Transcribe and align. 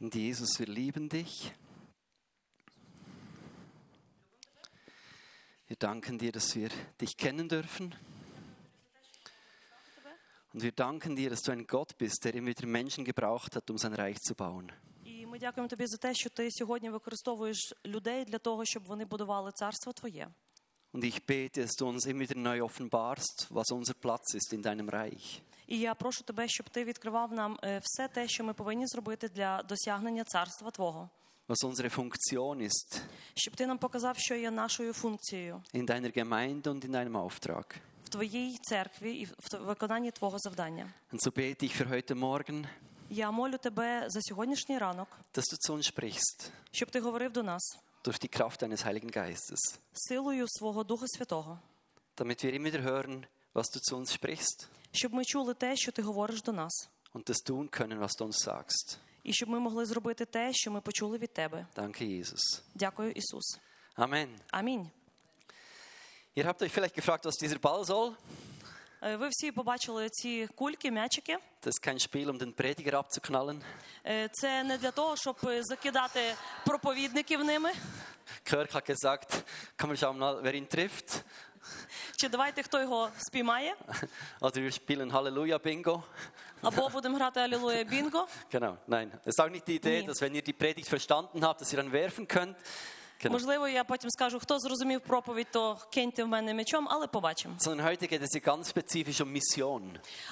Und 0.00 0.14
Jesus, 0.14 0.58
wir 0.58 0.66
lieben 0.66 1.08
dich. 1.08 1.52
Wir 5.66 5.76
danken 5.76 6.18
dir, 6.18 6.30
dass 6.30 6.54
wir 6.54 6.68
dich 7.00 7.16
kennen 7.16 7.48
dürfen. 7.48 7.94
Und 10.52 10.62
wir 10.62 10.72
danken 10.72 11.16
dir, 11.16 11.30
dass 11.30 11.40
du 11.40 11.52
ein 11.52 11.66
Gott 11.66 11.96
bist, 11.98 12.24
der 12.24 12.34
immer 12.34 12.48
wieder 12.48 12.66
Menschen 12.66 13.04
gebraucht 13.04 13.56
hat, 13.56 13.70
um 13.70 13.78
sein 13.78 13.94
Reich 13.94 14.18
zu 14.20 14.34
bauen. 14.34 14.70
І 15.04 15.26
ми 15.26 15.38
дякуємо 15.38 15.68
тобі 15.68 15.86
за 15.86 15.96
те, 15.96 16.14
що 16.14 16.30
ти 16.30 16.48
сьогодні 16.50 16.90
використовуєш 16.90 17.74
людей 17.86 18.24
для 18.24 18.38
того, 18.38 18.64
щоб 18.64 18.84
вони 18.84 19.04
будували 19.04 19.52
царство 19.52 19.92
твоє. 19.92 20.28
Und 20.92 21.04
ich 21.04 21.26
bete, 21.26 21.60
dass 21.62 21.74
du 21.76 21.86
uns 21.86 22.06
immer 22.06 22.20
wieder 22.20 22.36
neu 22.36 22.64
offenbarst, 22.64 23.48
was 23.50 23.70
unser 23.72 23.94
Platz 23.94 24.34
ist 24.34 24.52
in 24.52 24.62
deinem 24.62 24.88
Reich. 24.88 25.42
І 25.69 25.79
я 25.79 25.93
прошу 25.95 26.23
тебе, 26.23 26.47
щоб 26.47 26.69
ти 26.69 26.83
відкривав 26.83 27.33
нам 27.33 27.59
е, 27.63 27.81
все 27.83 28.07
те, 28.07 28.27
що 28.27 28.43
ми 28.43 28.53
повинні 28.53 28.87
зробити 28.87 29.29
для 29.29 29.63
досягнення 29.63 30.23
царства 30.23 30.71
Твого. 30.71 31.09
Was 31.47 31.65
unsere 31.65 31.95
Funktion 31.95 32.55
ist 32.61 33.01
Щоб 33.35 33.55
ти 33.55 33.67
нам 33.67 33.77
показав, 33.77 34.17
що 34.17 34.35
є 34.35 34.51
нашою 34.51 34.93
функцією 34.93 35.63
in 35.73 35.85
deiner 35.85 36.17
Gemeinde 36.17 36.61
und 36.63 36.85
in 36.85 36.91
deinem 36.91 37.11
Auftrag. 37.27 37.75
в 38.05 38.09
твоїй 38.09 38.57
церкві 38.61 39.13
і 39.13 39.25
в 39.25 39.33
виконанні 39.65 40.11
твого 40.11 40.39
завдання. 40.39 40.93
Und 41.13 41.19
so 41.19 41.31
bete 41.37 41.63
ich 41.65 41.81
für 41.81 41.89
heute 41.89 42.15
Morgen, 42.15 42.67
Я 43.09 43.31
молю 43.31 43.57
тебе 43.57 44.05
за 44.07 44.21
сьогоднішній 44.21 44.77
ранок, 44.77 45.07
dass 45.33 45.43
du 45.53 45.57
zu 45.69 45.73
uns 45.77 45.93
sprichst, 45.93 46.49
щоб 46.71 46.89
ти 46.91 46.99
говорив 46.99 47.31
до 47.31 47.43
нас 47.43 47.77
durch 48.03 48.19
die 48.25 48.39
Kraft 48.39 48.61
deines 48.61 48.85
Heiligen 48.85 49.17
Geistes, 49.17 49.79
силою 49.93 50.45
свого 50.47 50.83
Духа 50.83 51.05
Святого, 51.07 51.59
damit 52.17 52.43
wir 52.43 52.53
immer 52.53 52.71
wieder 52.73 52.83
hören, 52.83 53.25
was 53.53 53.67
du 53.73 53.79
zu 53.79 53.95
uns 53.97 54.13
sprichst 54.13 54.67
щоб 54.91 55.13
ми 55.13 55.25
чули 55.25 55.53
те, 55.53 55.75
що 55.75 55.91
ти 55.91 56.01
говориш 56.01 56.41
до 56.41 56.51
нас, 56.51 56.89
und 57.13 57.23
das 57.23 57.43
tun 57.45 57.69
können, 57.69 57.99
was 57.99 58.19
du 58.19 58.25
uns 58.27 58.47
sagst. 58.47 58.97
і 59.23 59.33
щоб 59.33 59.49
ми 59.49 59.59
могли 59.59 59.85
зробити 59.85 60.25
те, 60.25 60.53
що 60.53 60.71
ми 60.71 60.81
почули 60.81 61.17
від 61.17 61.33
тебе. 61.33 61.65
Danke, 61.75 62.03
Jesus. 62.03 62.61
Дякую, 62.75 63.11
Ісус. 63.11 63.59
Amen. 63.97 64.27
Амінь. 64.51 64.89
Ihr 66.35 66.45
habt 66.45 66.61
euch 66.61 66.71
vielleicht 66.71 66.95
gefragt, 66.95 67.25
was 67.25 67.37
dieser 67.43 67.59
Ball 67.59 67.85
soll. 67.85 68.13
Е, 69.01 69.15
Ви 69.15 69.27
всі 69.31 69.51
побачили 69.51 70.09
ці 70.09 70.47
кульки, 70.55 70.91
м'ячики. 70.91 71.37
Das 71.63 71.67
ist 71.73 71.87
kein 71.87 71.99
Spiel, 71.99 72.29
um 72.29 72.37
den 72.39 72.53
Prediger 72.53 72.95
abzuknallen. 72.95 73.61
Е, 74.05 74.29
Це 74.33 74.63
не 74.63 74.77
для 74.77 74.91
того, 74.91 75.15
щоб 75.15 75.35
е, 75.43 75.63
закидати 75.63 76.35
проповідників 76.65 77.43
ними. 77.43 77.71
Kirk 78.45 78.71
hat 78.75 78.85
gesagt, 78.89 79.43
kann 79.77 79.89
man 79.89 79.97
schauen, 79.97 80.17
mal, 80.17 80.43
wer 80.43 80.53
ihn 80.53 80.67
trifft. 80.75 81.23
Чи 82.15 82.29
давайте 82.29 82.63
хто 82.63 82.81
його 82.81 83.09
спіймає, 83.17 83.75
Oder 84.41 84.57
wir 84.57 84.71
spielen 84.71 85.11
Halleluja-Bingo. 85.11 86.03
або 86.61 86.89
будемо 86.89 87.17
грати 87.17 87.39
Алілуя 87.39 87.83
Бінго. 87.83 88.27
Genau, 88.51 88.75
nein. 88.87 89.11
Es 89.25 89.35
ist 89.35 89.39
auch 89.39 89.49
nicht 89.51 89.67
die 89.67 89.75
Idee, 89.75 90.03
dass 90.03 90.21
wenn 90.21 90.35
ihr 90.35 90.41
die 90.41 90.53
Predigt 90.53 90.87
verstanden 90.89 91.43
habt, 91.45 91.61
dass 91.61 91.73
ihr 91.73 91.77
dann 91.83 91.91
werfen 91.91 92.27
könnt. 92.27 92.55
Genau. 93.21 93.31
Можливо, 93.33 93.67
я 93.67 93.83
потім 93.83 94.09
скажу, 94.09 94.39
хто 94.39 94.59
зрозумів 94.59 95.01
проповідь, 95.01 95.47
то 95.51 95.77
киньте 95.93 96.23
в 96.23 96.27
мене 96.27 96.53
м'ячом, 96.53 96.87
але 96.89 97.07
побачимо. 97.07 97.55
Sondern 97.59 97.83
heute 97.83 98.07
geht 98.07 98.21
es 98.21 98.41
ganz 98.43 98.63
spezifisch 98.73 99.21
um 99.21 99.37
Mission. 99.37 99.81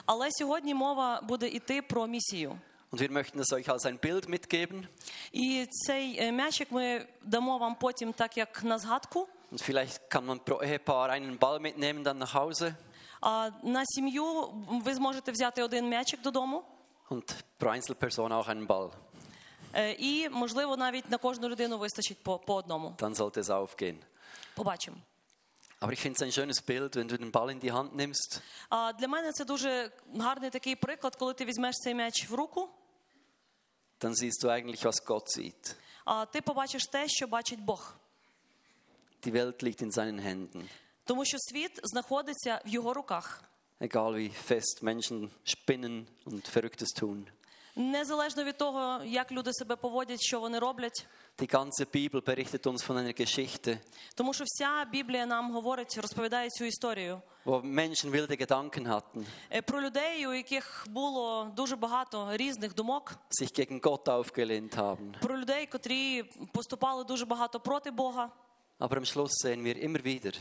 Але 0.05 0.31
сьогодні 0.31 0.73
мова 0.73 1.21
буде 1.21 1.47
йти 1.47 1.81
про 1.81 2.07
місію. 2.07 2.59
Und 2.91 2.99
wir 3.01 3.11
möchten 3.11 3.37
das 3.37 3.51
euch 3.51 3.69
als 3.69 3.85
ein 3.85 3.99
Bild 3.99 4.29
mitgeben. 4.29 4.87
І 5.31 5.67
цей 5.69 6.17
е, 6.19 6.31
м'ячик 6.31 6.71
ми 6.71 7.05
дамо 7.23 7.57
вам 7.57 7.75
потім, 7.75 8.13
так 8.13 8.37
як 8.37 8.63
на 8.63 8.77
згадку. 8.77 9.27
Und 9.57 9.63
vielleicht 9.63 10.07
kann 10.11 10.23
man 10.27 10.39
pro 10.39 10.61
Ehepaar 10.61 11.09
einen 11.09 11.39
Ball 11.39 11.59
mitnehmen 11.59 12.03
dann 12.03 12.19
nach 12.19 12.33
Hause. 12.35 12.75
А 13.21 13.49
на 13.63 13.83
сім'ю 13.85 14.49
ви 14.83 14.93
зможете 14.93 15.31
взяти 15.31 15.61
один 15.63 15.89
м'ячик 15.89 16.21
додому. 16.21 16.63
Und 17.09 17.35
pro 17.59 17.69
Einzelperson 17.69 18.31
auch 18.31 18.47
einen 18.47 18.67
Ball. 18.67 18.91
Е, 19.73 19.91
І, 19.99 20.29
можливо, 20.29 20.77
навіть 20.77 21.09
на 21.11 21.17
кожну 21.17 21.49
людину 21.49 21.77
вистачить 21.77 22.23
по, 22.23 22.39
по 22.39 22.55
одному. 22.55 22.95
Dann 22.97 23.15
sollte 23.15 23.39
es 23.39 23.49
aufgehen. 23.49 23.95
Побачимо. 24.55 24.97
Aber 25.81 25.91
ich 25.93 25.99
finde 25.99 26.15
es 26.17 26.21
ein 26.21 26.31
schönes 26.31 26.61
Bild, 26.61 26.95
wenn 26.95 27.07
du 27.07 27.17
den 27.17 27.31
Ball 27.31 27.49
in 27.51 27.59
die 27.59 27.71
Hand 27.71 27.95
nimmst 27.95 28.41
А 28.69 28.93
для 28.93 29.07
мене 29.07 29.31
це 29.31 29.45
дуже 29.45 29.91
гарний 30.15 30.49
такий 30.49 30.75
приклад, 30.75 31.15
коли 31.15 31.33
ти 31.33 31.45
візьмеш 31.45 31.75
цей 31.75 31.93
м'яч 31.95 32.29
в 32.29 32.33
руку, 32.33 32.69
dann 33.99 34.13
siehst 34.13 34.43
du 34.43 34.49
eigentlich, 34.49 34.85
was 34.85 34.99
Gott 35.07 35.25
sieht. 35.37 35.75
а 36.05 36.25
ти 36.25 36.41
побачиш 36.41 36.83
те, 36.85 37.07
що 37.07 37.27
бачить 37.27 37.59
Бог. 37.61 37.95
Die 39.26 39.32
Welt 39.32 39.62
liegt 39.62 39.82
in 39.82 39.90
seinen 39.92 40.20
Händen. 40.20 40.62
Тому 41.04 41.24
що 41.24 41.38
світ 41.38 41.80
знаходиться 41.82 42.62
в 42.66 42.68
його 42.68 42.94
руках. 42.94 43.44
Egal 43.80 44.14
wie 44.14 44.30
fest 44.48 44.82
Menschen 44.82 45.30
spinnen 45.44 46.06
und 46.26 46.54
Verrücktes 46.56 47.00
tun. 47.02 47.26
Незалежно 47.76 48.44
від 48.44 48.56
того, 48.58 49.00
як 49.04 49.32
люди 49.32 49.52
себе 49.52 49.76
поводять, 49.76 50.20
що 50.22 50.40
вони 50.40 50.58
роблять. 50.58 51.06
Die 51.38 51.54
ganze 51.54 51.84
Bibel 51.94 52.20
berichtet 52.22 52.66
uns 52.66 52.86
von 52.88 52.96
einer 52.98 53.20
Geschichte, 53.20 53.78
Тому 54.14 54.34
що 54.34 54.44
вся 54.46 54.84
Біблія 54.84 55.26
нам 55.26 55.52
говорить, 55.52 55.98
розповідає 55.98 56.50
цю 56.50 56.64
історію 56.64 57.20
wo 57.44 57.62
Menschen 57.62 58.10
wilde 58.10 58.36
Gedanken 58.46 58.86
hatten, 58.88 59.24
Е, 59.52 59.62
про 59.62 59.80
людей, 59.82 60.26
у 60.26 60.32
яких 60.34 60.86
було 60.90 61.52
дуже 61.56 61.76
багато 61.76 62.28
різних 62.36 62.74
думок, 62.74 63.12
sich 63.40 63.58
gegen 63.60 63.80
Gott 63.80 64.04
aufgelehnt 64.08 64.76
haben. 64.76 65.20
про 65.20 65.38
людей, 65.38 65.66
котрі 65.66 66.22
поступали 66.52 67.04
дуже 67.04 67.24
багато 67.24 67.60
проти 67.60 67.90
Бога. 67.90 68.30
Aber 68.78 68.96
am 68.96 69.04
Schluss 69.04 69.32
sehen 69.42 69.64
wir 69.64 69.76
immer 69.76 70.04
wieder, 70.04 70.32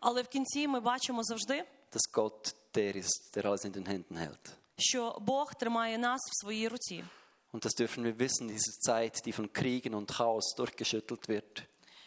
Але 0.00 0.22
в 0.22 0.28
кінці 0.28 0.68
ми 0.68 0.80
бачимо 0.80 1.22
завжди, 1.24 1.64
dass 1.92 2.12
Gott 2.12 2.54
der 2.74 2.96
ist, 2.96 3.36
der 3.36 3.46
alles 3.46 3.64
in 3.64 3.72
den 3.72 3.86
Händen 3.86 4.16
hält. 4.16 4.50
що 4.78 5.16
Бог 5.20 5.54
тримає 5.54 5.98
нас 5.98 6.20
в 6.30 6.40
своїй 6.42 6.68
руці. 6.68 7.04
Und 7.52 7.64
das 7.64 7.74
dürfen 7.80 8.02
wir 8.04 8.18
wissen, 8.18 8.48
in 8.48 8.54
dieser 8.56 8.72
Zeit, 8.80 9.26
die 9.26 9.32
von 9.32 9.52
Kriegen 9.52 9.94
und 9.94 10.10
Chaos 10.18 10.54
durchgeschüttelt 10.58 11.28
wird. 11.28 11.62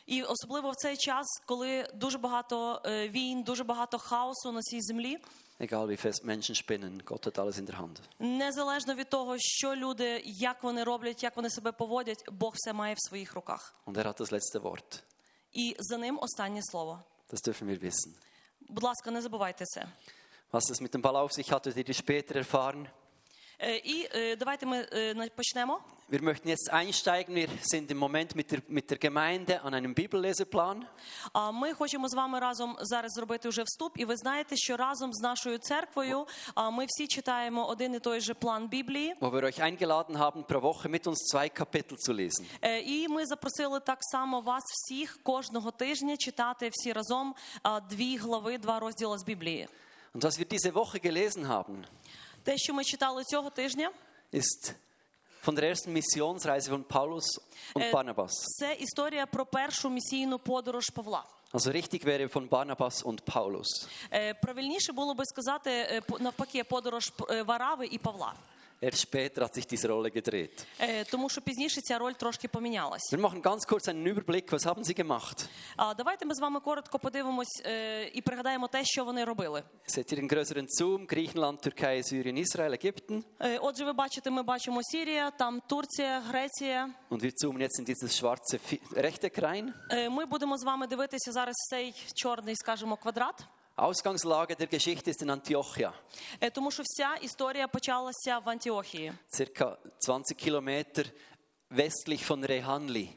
І 0.07 0.23
особливо 0.23 0.69
в 0.71 0.75
цей 0.75 0.97
час, 0.97 1.25
коли 1.45 1.87
дуже 1.93 2.17
багато 2.17 2.81
е, 2.85 3.09
війн, 3.09 3.43
дуже 3.43 3.63
багато 3.63 3.97
хаосу 3.97 4.51
на 4.51 4.61
цій 4.61 4.81
землі, 4.81 5.17
Egal 5.59 5.87
wie 5.87 6.05
fest 6.05 6.25
Menschen 6.25 6.55
spinnen, 6.55 7.03
Gott 7.05 7.25
hat 7.27 7.37
alles 7.39 7.57
in 7.61 7.65
der 7.65 7.77
Hand. 7.81 7.99
незалежно 8.19 8.95
від 8.95 9.09
того, 9.09 9.35
що 9.39 9.75
люди, 9.75 10.21
як 10.25 10.63
вони 10.63 10.83
роблять, 10.83 11.23
як 11.23 11.35
вони 11.35 11.49
себе 11.49 11.71
поводять, 11.71 12.23
Бог 12.31 12.53
все 12.55 12.73
має 12.73 12.93
в 12.93 12.99
своїх 13.07 13.33
руках. 13.33 13.75
Und 13.85 13.97
er 13.97 14.03
hat 14.05 14.17
das 14.19 14.31
letzte 14.31 14.61
Wort. 14.63 15.03
І 15.53 15.75
за 15.79 15.97
ним 15.97 16.19
останнє 16.21 16.59
слово. 16.63 17.03
Das 17.29 17.47
dürfen 17.47 17.67
wir 17.67 17.81
wissen. 17.81 18.13
Будь 18.69 18.83
ласка, 18.83 19.11
не 19.11 19.21
забувайте 19.21 19.65
це. 19.65 19.87
Was 20.51 20.71
es 20.71 20.81
mit 20.81 20.93
dem 20.93 21.01
Ball 21.01 21.15
auf 21.15 21.31
sich 21.33 21.51
hat, 21.51 21.65
werdet 21.65 21.89
ihr 21.89 21.93
später 21.93 22.35
erfahren. 22.35 22.87
Е, 23.62 23.76
І 23.76 24.08
е, 24.14 24.36
давайте 24.36 24.66
ми 24.66 24.86
е, 24.92 25.28
почнемо. 25.36 25.80
Wir 26.12 26.22
möchten 26.22 26.48
jetzt 26.48 26.72
einsteigen. 26.72 27.34
Wir 27.36 27.48
sind 27.62 27.88
im 27.90 27.98
Moment 27.98 28.34
mit 28.34 28.50
der, 28.50 28.60
mit 28.68 28.90
der 28.90 28.98
Gemeinde 28.98 29.62
an 29.62 29.74
einem 29.74 29.94
Bibelleseplan. 29.94 30.86
Ми 31.52 31.72
хочемо 31.72 32.08
з 32.08 32.14
вами 32.14 32.38
разом 32.38 32.76
зараз 32.80 33.12
зробити 33.12 33.48
вже 33.48 33.62
вступ. 33.62 33.98
І 33.98 34.04
ви 34.04 34.16
знаєте, 34.16 34.56
що 34.56 34.76
разом 34.76 35.12
з 35.12 35.20
нашою 35.20 35.58
церквою 35.58 36.26
ми 36.72 36.84
всі 36.88 37.06
читаємо 37.06 37.66
один 37.66 37.94
і 37.94 37.98
той 37.98 38.20
же 38.20 38.34
план 38.34 38.68
Біблії. 38.68 39.14
wo 39.20 39.30
wir 39.30 39.44
euch 39.44 39.60
eingeladen 39.60 40.16
haben, 40.18 40.44
pro 40.44 40.60
Woche 40.62 40.88
mit 40.88 41.06
uns 41.06 41.18
zwei 41.34 41.48
Kapitel 41.48 41.96
zu 42.08 42.12
lesen. 42.12 42.44
І 42.86 43.08
ми 43.08 43.26
запросили 43.26 43.80
так 43.80 43.98
само 44.00 44.40
вас 44.40 44.62
всіх 44.64 45.18
кожного 45.22 45.70
тижня 45.70 46.16
читати 46.16 46.70
всі 46.72 46.92
разом 46.92 47.34
дві 47.90 48.16
глави, 48.16 48.58
два 48.58 48.80
розділи 48.80 49.18
з 49.18 49.24
Біблії. 49.24 49.68
Und 50.14 50.24
was 50.24 50.38
wir 50.38 50.48
diese 50.48 50.74
Woche 50.74 50.98
gelesen 50.98 51.46
haben, 51.48 51.84
Те, 52.42 52.56
що 52.58 52.74
ми 52.74 52.84
читали 52.84 53.24
цього 53.24 53.50
тижня, 53.50 53.90
ist 54.32 54.74
von 55.46 55.54
der 55.54 55.64
ersten 55.64 55.92
Missionsreise 55.92 56.70
von 56.70 56.84
Paulus 56.84 57.24
und 57.74 57.82
Äh, 57.82 57.92
Barnabas. 57.92 58.30
це 58.44 58.74
історія 58.74 59.26
про 59.26 59.46
першу 59.46 59.90
місійну 59.90 60.38
подорож 60.38 60.90
Павла. 60.90 61.24
Also 61.52 61.72
richtig 61.72 62.04
wäre 62.04 62.28
von 62.28 62.48
Barnabas 62.48 63.02
und 63.04 63.20
Paulus. 63.22 63.66
Е, 64.12 64.34
Правильніше 64.34 64.92
було 64.92 65.14
би 65.14 65.24
сказати 65.24 65.70
е, 65.70 66.02
навпаки 66.20 66.64
подорож 66.64 67.12
е, 67.30 67.42
Варави 67.42 67.86
і 67.86 67.98
Павла. 67.98 68.34
Erst 68.81 69.01
später 69.01 69.41
hat 69.43 69.53
sich 69.53 69.65
diese 69.67 69.87
Rolle 69.87 70.11
gedreht. 70.11 70.65
Е, 70.79 71.03
Тому 71.03 71.29
що 71.29 71.41
пізніше 71.41 71.81
ця 71.81 71.97
роль 71.97 72.11
трошки 72.13 72.47
помінялась. 72.47 73.13
Wir 73.13 73.19
machen 73.21 73.41
ganz 73.41 73.65
kurz 73.67 73.87
einen 73.87 74.05
Überblick. 74.13 74.51
Was 74.51 74.65
haben 74.65 74.83
sie 74.83 74.93
gemacht? 75.03 75.47
А 75.77 75.93
давайте 75.93 76.25
ми 76.25 76.35
з 76.35 76.39
вами 76.39 76.59
коротко 76.59 76.99
подивимось 76.99 77.61
е, 77.65 78.03
і 78.13 78.21
пригадаємо 78.21 78.67
те, 78.67 78.85
що 78.85 79.05
вони 79.05 79.23
робили. 79.23 79.63
Seht 79.87 80.13
ihr 80.13 80.19
den 80.19 80.33
größeren 80.33 80.65
Zoom? 80.81 81.05
Griechenland, 81.13 81.57
Türkei, 81.67 82.03
Syrien, 82.03 82.37
Israel, 82.45 82.71
Ägypten. 82.85 83.23
Е, 83.39 83.57
Отже, 83.57 83.85
ви 83.85 83.93
бачите, 83.93 84.29
ми 84.29 84.43
бачимо 84.43 84.79
Сірія, 84.83 85.31
там 85.31 85.61
Турція, 85.67 86.19
Греція. 86.19 86.89
Und 87.11 87.21
wir 87.23 87.31
zoomen 87.43 87.61
jetzt 87.61 87.79
in 87.81 87.85
dieses 87.85 88.11
schwarze 88.21 88.57
Vi- 88.71 88.81
Rechteck 89.01 89.39
rein. 89.39 89.73
Е, 89.91 90.09
Ми 90.09 90.25
будемо 90.25 90.57
з 90.57 90.63
вами 90.63 90.87
дивитися 90.87 91.31
зараз 91.31 91.55
цей 91.69 91.93
чорний, 92.15 92.55
скажімо, 92.55 92.95
квадрат. 92.97 93.43
Ausgangslage 93.79 94.55
der 94.55 94.67
Geschichte 94.67 95.09
ist 95.11 95.21
in 95.21 95.29
Antiochia. 95.29 95.91
Е, 96.41 96.49
Тому 96.49 96.71
що 96.71 96.83
вся 96.85 97.15
історія 97.21 97.67
почалася 97.67 98.37
в 98.39 98.49
Антіохії. 98.49 99.13
circa 99.39 99.75
20 100.07 100.49
Kilometer 100.49 101.11
westlich 101.71 102.27
von 102.27 102.45
Rehanli. 102.47 103.09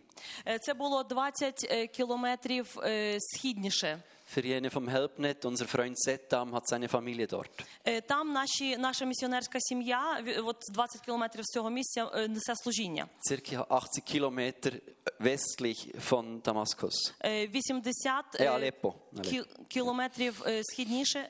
Е, 0.49 0.59
Це 0.59 0.75
було 0.75 1.03
20 1.03 1.67
е, 1.71 1.87
кілометрів 1.87 2.79
е, 2.79 3.17
східніше. 3.21 4.03
Für 4.34 4.46
jene 4.46 4.70
vom 4.72 4.88
Helpnet, 4.88 5.46
unser 5.46 5.68
Freund 5.68 5.96
Setam 6.00 6.54
hat 6.56 6.68
seine 6.68 6.88
Familie 6.90 7.28
dort. 7.28 7.66
Е, 7.86 8.02
Там 8.02 8.34
наші, 8.34 8.78
наша 8.78 9.06
місіонерська 9.06 9.60
сім'я, 9.62 10.24
от 10.46 10.58
20 10.72 11.02
кілометрів 11.02 11.44
з 11.46 11.48
цього 11.54 11.70
місця, 11.70 12.12
е, 12.16 12.28
несе 12.28 12.56
служіння. 12.56 13.08
Circa 13.32 13.66
80 13.70 14.02
Kilometer 14.16 14.80
westlich 15.20 15.96
von 16.10 16.42
Damaskus. 16.42 17.14
Е, 17.26 17.48
80 17.48 18.26
Е, 18.36 18.44
е, 18.44 18.48
Алеппо. 18.48 18.94
кі- 19.14 19.68
кілометрів 19.68 20.44
е, 20.48 20.62
східніше 20.64 21.30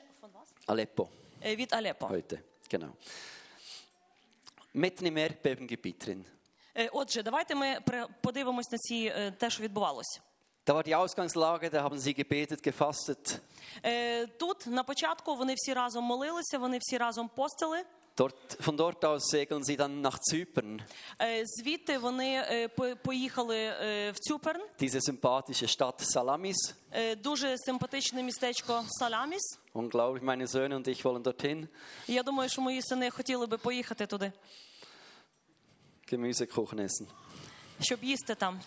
Aleppo 0.66 1.08
е, 1.44 1.56
від 1.56 1.72
Алеппо. 1.72 2.06
heute, 2.06 2.38
genau. 2.70 2.90
Mitten 4.74 5.02
im 5.06 5.18
Erdbebengebiet 5.18 6.08
drin. 6.08 6.24
Е, 6.76 6.88
Отже, 6.92 7.22
давайте 7.22 7.54
ми 7.54 7.78
подивимось 8.20 8.70
на 8.72 8.78
ці 8.78 9.12
е, 9.16 9.30
те, 9.30 9.50
що 9.50 9.62
відбувалося. 9.62 10.20
Da 10.65 10.75
war 10.75 10.83
die 10.83 10.95
Ausgangslage, 10.95 11.69
da 11.69 11.81
haben 11.83 11.99
sie 11.99 12.13
gebetet, 12.13 12.61
gefastet. 12.63 13.39
Е, 13.85 14.27
Тут 14.27 14.67
на 14.67 14.83
початку 14.83 15.35
вони 15.35 15.53
всі 15.57 15.73
разом 15.73 16.03
молилися, 16.03 16.57
вони 16.57 16.77
всі 16.81 16.97
разом 16.97 17.29
постили. 17.35 17.83
Dort, 18.17 18.57
von 18.65 18.75
dort 18.75 19.03
aus 19.05 19.21
segeln 19.33 19.63
sie 19.63 19.77
dann 19.77 20.01
nach 20.01 20.17
Zypern, 20.31 20.79
Е, 21.21 21.43
Звідти 21.45 21.97
вони 21.97 22.45
е, 22.51 22.67
по- 22.67 22.95
поїхали 23.03 23.57
е, 23.57 24.11
в 24.11 24.19
Цюперн, 24.19 24.61
diese 24.79 25.01
sympathische 25.11 25.67
Stadt 25.77 26.01
Salamis. 26.15 26.73
Е, 26.91 27.15
дуже 27.15 27.57
симпатичне 27.57 28.23
містечко 28.23 28.83
Саламіс. 28.87 29.57
Unglaublich, 29.73 30.21
meine 30.23 30.47
Söhne 30.47 30.75
und 30.75 30.87
ich 30.87 31.03
wollen 31.05 31.23
dorthin. 31.23 31.67
Я 32.07 32.23
думаю, 32.23 32.49
що 32.49 32.61
мої 32.61 32.81
сини 32.81 33.09
хотіли 33.09 33.45
би 33.47 33.57
поїхати 33.57 34.05
туди, 34.05 34.31
Gemüsekuchen 36.11 36.79
essen. 36.79 37.07
щоб 37.81 38.03
їсти 38.03 38.35
там. 38.35 38.59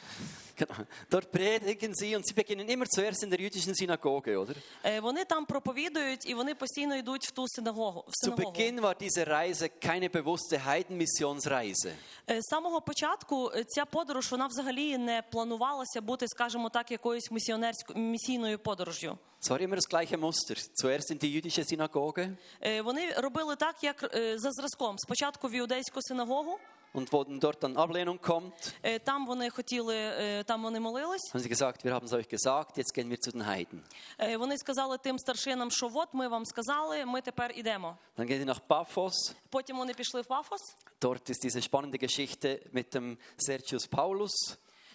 Dort 1.12 1.32
predigen 1.32 1.94
sie 1.94 2.16
und 2.16 2.26
sie 2.28 2.34
beginnen 2.34 2.68
immer 2.70 2.86
zuerst 2.86 3.24
in 3.24 3.30
der 3.30 3.40
jüdischen 3.40 3.76
Synagoge, 3.76 4.38
oder? 4.40 4.56
Е, 4.84 5.00
Вони 5.00 5.26
там 5.26 5.46
проповідують 5.46 6.30
і 6.30 6.34
вони 6.34 6.56
постійно 6.56 6.96
йдуть 6.96 7.28
в 7.28 7.32
ту 7.32 7.48
синагогу. 7.48 8.06
Zu. 8.26 8.36
Beginn 8.36 8.82
war 8.82 8.96
diese 8.96 9.26
Reise 9.28 9.70
keine 9.70 10.10
bewusste 10.10 10.58
Heidenmissionsreise. 10.66 11.92
Е, 12.30 12.42
З 12.42 12.46
самого 12.50 12.82
початку 12.82 13.52
е, 13.56 13.64
ця 13.64 13.86
подорож 13.86 14.32
вона 14.32 14.48
взагалі 14.48 14.98
не 14.98 15.24
планувалася 15.32 16.02
бути, 16.02 16.28
скажімо 16.28 16.70
так, 16.70 16.92
якоюсь 16.92 17.32
місіонерською 17.32 18.00
місійною 18.00 18.60
подорожю. 18.60 19.18
Es 19.42 19.50
war 19.52 19.62
immer 19.62 19.76
das 19.76 19.88
gleiche 19.88 20.18
Muster. 20.18 20.58
Zuerst 20.84 21.12
in 21.12 21.20
die 21.20 21.32
jüdische 21.42 21.64
Synagoge 21.64 22.36
Вони 22.84 23.12
робили 23.18 23.56
так, 23.56 23.84
як 23.84 24.10
за 24.36 24.52
зразком. 24.52 24.98
Спочатку 24.98 25.48
в 25.48 25.52
іудейську 25.52 26.02
синагогу. 26.02 26.60
und 26.95 27.11
wo 27.13 27.25
dann 27.25 27.41
dort 27.41 27.63
dann 27.63 27.77
Ablehnung 27.77 28.19
kommt, 28.21 28.73
е, 28.85 28.99
Там 28.99 29.27
вони 29.27 29.51
хотіли, 29.51 29.97
е, 29.97 30.45
там 30.45 30.63
вони 30.63 30.81
молились. 30.81 31.35
haben 31.35 31.41
sie 31.41 31.49
gesagt, 31.49 31.85
wir 31.85 31.93
haben 31.93 32.05
es 32.05 32.13
euch 32.13 32.29
gesagt, 32.29 32.79
jetzt 32.79 32.93
gehen 32.95 33.09
wir 33.11 33.17
zu 33.21 33.31
den 33.33 33.47
Heiden. 33.47 33.79
Е, 34.21 34.37
Вони 34.37 34.59
сказали 34.59 34.99
тим 34.99 35.19
старшинам, 35.19 35.71
що 35.71 35.91
от 35.95 36.09
ми 36.13 36.29
вам 36.29 36.45
сказали, 36.47 37.05
ми 37.05 37.21
тепер 37.21 37.53
ідемо. 37.57 37.97
Dann 38.19 38.27
gehen 38.31 38.45
sie 38.45 38.55
nach 38.55 38.61
Paphos. 38.69 39.13
Потім 39.51 39.77
вони 39.77 39.95
пішли 39.95 40.21
в 40.21 40.27
Пафос. 40.27 40.61
Dort 41.01 41.31
ist 41.31 41.43
diese 41.45 41.63
spannende 41.71 41.99
Geschichte 41.99 42.59
mit 42.75 42.95
dem 42.95 43.17
Sergius 43.49 43.89
Paulus, 43.91 44.33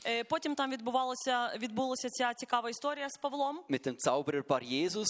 Е, 0.06 0.24
Потім 0.24 0.56
там 0.56 0.71
відбувалося, 0.71 1.54
відбулася 1.57 2.09
ця 2.09 2.33
цікава 2.33 2.69
історія 2.69 3.09
з 3.09 3.18
Павлом. 3.18 3.59
mit 3.69 3.88
dem 3.88 3.95
Zauberer 4.07 4.44
Bar 4.44 4.63
Jesus, 4.74 5.06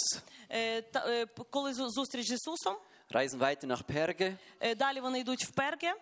Е, 0.50 0.82
та- 0.82 1.04
е, 1.08 1.26
п- 1.26 1.44
Коли 1.50 1.72
зу- 1.72 1.90
зустріч 1.90 2.28
з 2.28 2.32
Ісусом, 2.32 2.76
reisen 3.12 3.38
weiter 3.40 3.66
nach 3.68 3.84
Perge, 3.84 4.36
е, 4.60 4.76
далі 4.76 5.00
вони 5.00 5.20
йдуть 5.20 5.44
в 5.46 5.52
Перге, 5.52 5.94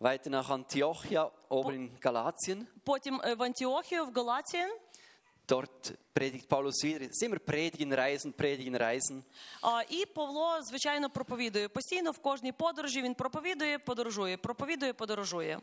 weiter 0.00 0.30
nach 0.30 0.50
Antiochia, 0.50 1.30
oben 1.48 1.74
in 1.74 1.90
Galatien. 2.00 2.66
потім 2.84 3.20
е, 3.24 3.34
в 3.34 3.42
Антіохію, 3.42 4.04
в 4.06 4.12
Галатію. 4.12 4.66
Dort 5.48 5.92
predigt 6.14 6.48
Paulus 6.48 6.82
wieder. 6.84 7.02
Es 7.02 7.08
ist 7.10 7.22
immer 7.22 7.38
Predigen, 7.38 7.92
Reisen, 7.92 8.32
Predigen, 8.32 8.76
Reisen. 8.78 9.22
А, 9.62 9.82
І 9.88 10.06
Павло, 10.06 10.62
звичайно, 10.62 11.10
проповідує. 11.10 11.68
Постійно 11.68 12.10
в 12.10 12.18
кожній 12.18 12.52
подорожі 12.52 13.02
він 13.02 13.14
проповідує, 13.14 13.78
подорожує, 13.78 14.36
проповідує, 14.36 14.92
подорожує. 14.92 15.60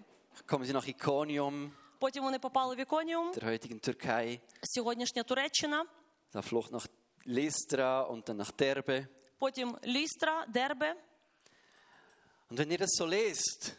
Kommen 0.47 0.65
sie 0.65 0.73
nach 0.73 0.95
Iconium, 0.95 1.69
Потім 1.99 2.23
вони 2.23 2.39
попали 2.39 2.75
в 2.75 2.79
Іконіум, 2.79 3.31
der 3.31 3.45
heutigen 3.45 3.89
Türkei, 3.89 4.39
сьогоднішня 4.63 5.23
Туреччина, 5.23 5.85
da 6.33 6.41
Flucht 6.41 6.71
nach 6.71 6.87
Lystra 7.25 8.03
und 8.11 8.23
dann 8.29 8.37
nach 8.37 8.51
Derbe. 8.51 9.05
потім 9.39 9.77
Лістра, 9.85 10.45
Дербе. 10.47 10.95
Und 12.49 12.57
wenn 12.59 12.71
ihr 12.71 12.77
das 12.77 12.91
so 12.97 13.05
lest, 13.05 13.73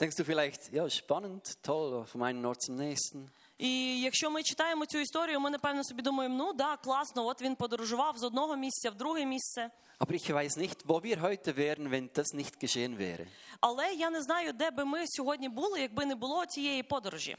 denkst 0.00 0.16
du 0.16 0.24
vielleicht, 0.24 0.72
ja, 0.72 0.88
spannend, 0.88 1.62
toll, 1.62 2.04
vom 2.06 2.22
einen 2.22 2.44
Ort 2.46 2.62
zum 2.62 2.76
nächsten. 2.76 3.28
І 3.58 4.00
якщо 4.00 4.30
ми 4.30 4.42
читаємо 4.42 4.86
цю 4.86 4.98
історію, 4.98 5.40
ми 5.40 5.50
напевно 5.50 5.84
собі 5.84 6.02
думаємо, 6.02 6.34
ну 6.38 6.52
да, 6.52 6.76
класно, 6.76 7.26
от 7.26 7.42
він 7.42 7.56
подорожував 7.56 8.18
з 8.18 8.22
одного 8.22 8.56
місця 8.56 8.90
в 8.90 8.94
друге 8.94 9.24
місце. 9.26 9.70
Aber 10.00 10.14
ich 10.14 10.30
weiß 10.30 10.56
nicht, 10.56 10.88
wo 10.88 11.02
wir 11.02 11.20
heute 11.20 11.56
wären, 11.56 11.90
wenn 11.90 12.08
das 12.14 12.32
nicht 12.32 12.58
geschehen 12.60 12.98
wäre. 12.98 13.26
Але 13.60 13.92
я 13.94 14.10
не 14.10 14.22
знаю, 14.22 14.52
де 14.52 14.70
би 14.70 14.84
ми 14.84 15.04
сьогодні 15.06 15.48
були, 15.48 15.80
якби 15.80 16.06
не 16.06 16.14
було 16.14 16.46
цієї 16.46 16.82
подорожі. 16.82 17.36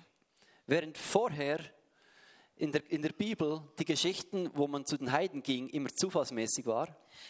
Während 0.68 0.96
vorher 1.14 1.60
in 2.60 2.72
der, 2.72 2.84
in 2.96 3.02
der 3.02 3.14
Bibel 3.14 3.62
die 3.80 3.86
Geschichten, 3.86 4.50
wo 4.54 4.68
man 4.68 4.86
zu 4.86 4.98
den 4.98 5.12
Heiden 5.12 5.42
ging, 5.42 5.70
immer 5.74 5.90
zufallsmäßig 6.04 6.66
war, 6.66 6.88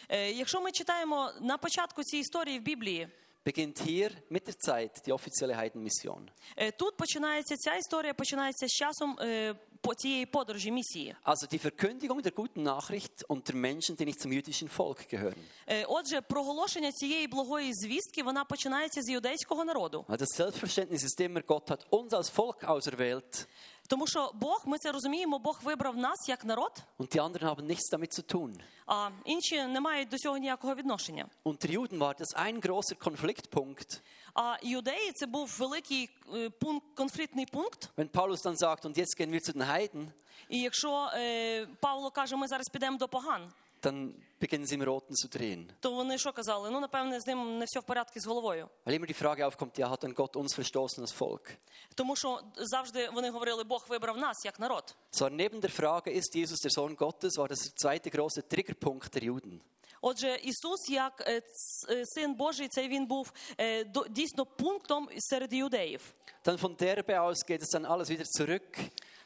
Е, 0.08 0.30
Якщо 0.32 0.60
ми 0.60 0.72
читаємо 0.72 1.30
на 1.40 1.58
початку 1.58 2.04
цієї 2.04 2.20
історії 2.20 2.58
в 2.58 2.62
Біблії, 2.62 3.08
beginnt 3.44 3.78
hier 3.78 4.10
mit 4.30 4.46
der 4.46 4.54
Zeit 4.58 5.06
die 5.06 5.12
offizielle 5.12 5.56
Heidenmission. 5.56 6.28
е, 6.56 6.70
тут 6.70 6.96
починається 6.96 7.56
ця 7.56 7.74
історія, 7.74 8.14
починається 8.14 8.66
з 8.66 8.70
часом 8.70 9.18
е, 9.20 9.54
по 9.80 9.94
цієї 9.94 10.26
подорожі 10.26 10.70
місії. 10.70 11.16
Also 11.24 11.54
die 11.54 11.58
Verkündigung 11.70 12.22
der 12.22 12.32
guten 12.32 12.62
Nachricht 12.62 13.24
unter 13.28 13.54
Menschen, 13.54 13.96
die 13.96 14.06
nicht 14.06 14.20
zum 14.20 14.32
jüdischen 14.32 14.68
Volk 14.78 14.98
gehören. 15.12 15.34
Е, 15.68 15.84
Отже, 15.88 16.20
проголошення 16.20 16.92
цієї 16.92 17.26
благої 17.26 17.74
звістки 17.74 18.22
вона 18.22 18.44
починається 18.44 19.02
з 19.02 19.08
юдейського 19.10 19.64
народу, 19.64 20.04
Weil 20.08 20.18
das 20.18 20.36
Selbstverständnis 20.40 21.02
ist 21.04 21.20
immer, 21.28 21.42
Gott 21.46 21.70
hat 21.70 21.86
uns 21.90 22.12
als 22.12 22.36
Volk 22.36 22.64
auserwählt 22.64 23.46
Тому 23.87 24.07
що 24.07 24.31
Бог, 24.33 24.63
ми 24.65 24.77
це 24.77 24.91
розуміємо, 24.91 25.39
Бог 25.39 25.59
вибрав 25.63 25.97
нас 25.97 26.29
як 26.29 26.45
народ, 26.45 26.71
und 26.99 27.15
die 27.15 27.21
anderen 27.21 27.47
haben 27.55 27.65
nichts 27.67 27.89
damit 27.91 28.13
zu 28.13 28.23
tun. 28.35 28.53
а 28.85 29.09
інші 29.25 29.63
не 29.65 29.79
мають 29.81 30.09
до 30.09 30.17
цього 30.17 30.37
ніякого 30.37 30.75
відношення. 30.75 31.25
Unter 31.45 31.71
Juden 31.77 31.97
war 31.97 32.15
das 32.15 32.45
ein 32.45 32.61
großer 32.61 32.95
Konfliktpunkt. 32.97 33.99
А 34.33 34.57
юдеї 34.63 35.11
це 35.11 35.25
був 35.25 35.55
великий 35.59 36.09
е, 36.35 36.49
пункт, 36.49 36.85
конфліктний 36.95 37.45
пункт. 37.45 37.89
Wenn 37.97 38.09
Paulus 38.09 38.41
dann 38.43 38.57
sagt, 38.57 38.85
und 38.85 38.97
jetzt 38.97 39.17
gehen 39.17 39.31
wir 39.31 39.41
zu 39.41 39.53
den 39.53 39.63
Heiden, 39.71 40.07
І 40.49 40.61
якщо 40.61 41.09
е, 41.13 41.65
Павло 41.81 42.11
каже, 42.11 42.35
ми 42.35 42.47
зараз 42.47 42.67
підемо 42.73 42.97
до 42.97 43.07
поган, 43.07 43.51
dann 43.82 44.14
beginnen 44.40 44.66
sie 44.66 44.74
im 44.74 44.82
Roten 44.82 45.14
zu 45.16 45.28
drehen. 45.28 45.70
то 45.80 45.90
вони 45.92 46.18
що 46.18 46.32
казали? 46.32 46.70
Ну, 46.70 46.80
напевне, 46.80 47.20
з 47.20 47.26
ним 47.26 47.58
не 47.58 47.64
все 47.64 47.80
в 47.80 47.82
порядку 47.82 48.20
з 48.20 48.26
головою. 48.26 48.68
Weil 48.86 48.94
immer 48.98 49.06
die 49.06 49.22
Frage 49.22 49.42
aufkommt, 49.46 49.78
ja, 49.78 49.90
hat 49.90 50.02
dann 50.04 50.14
Gott 50.14 50.36
uns 50.36 50.54
verstoßen 50.58 51.00
als 51.00 51.12
Volk? 51.20 51.50
Тому 51.94 52.16
що 52.16 52.40
завжди 52.56 53.08
вони 53.10 53.30
говорили, 53.30 53.64
Бог 53.64 53.86
вибрав 53.88 54.18
нас 54.18 54.44
як 54.44 54.60
народ. 54.60 54.94
So, 55.12 55.28
neben 55.30 55.60
der 55.60 55.70
Frage, 55.80 56.10
ist 56.10 56.34
Jesus 56.34 56.58
der 56.60 56.70
Sohn 56.70 56.96
Gottes, 56.96 57.36
war 57.38 57.48
das 57.48 57.58
der 57.64 57.72
zweite 57.76 58.10
große 58.10 58.42
Triggerpunkt 58.48 59.14
der 59.14 59.22
Juden. 59.24 59.60
Отже, 60.04 60.36
Ісус, 60.42 60.88
як 60.90 61.24
е, 61.26 61.40
ц- 61.40 61.92
е, 61.94 62.02
син 62.06 62.34
Божий, 62.34 62.68
це 62.68 62.88
він 62.88 63.06
був 63.06 63.32
е, 63.58 63.84
до- 63.84 64.06
дійсно 64.08 64.46
пунктом 64.46 65.08
серед 65.18 65.52
юдеїв. 65.52 66.00
Dann 66.44 66.58
von 66.58 66.76
Derbe 66.82 67.14
aus 67.20 67.36
geht 67.50 67.62
es 67.62 67.70
dann 67.78 67.86
alles 67.86 68.08
wieder 68.10 68.24
zurück. 68.40 68.78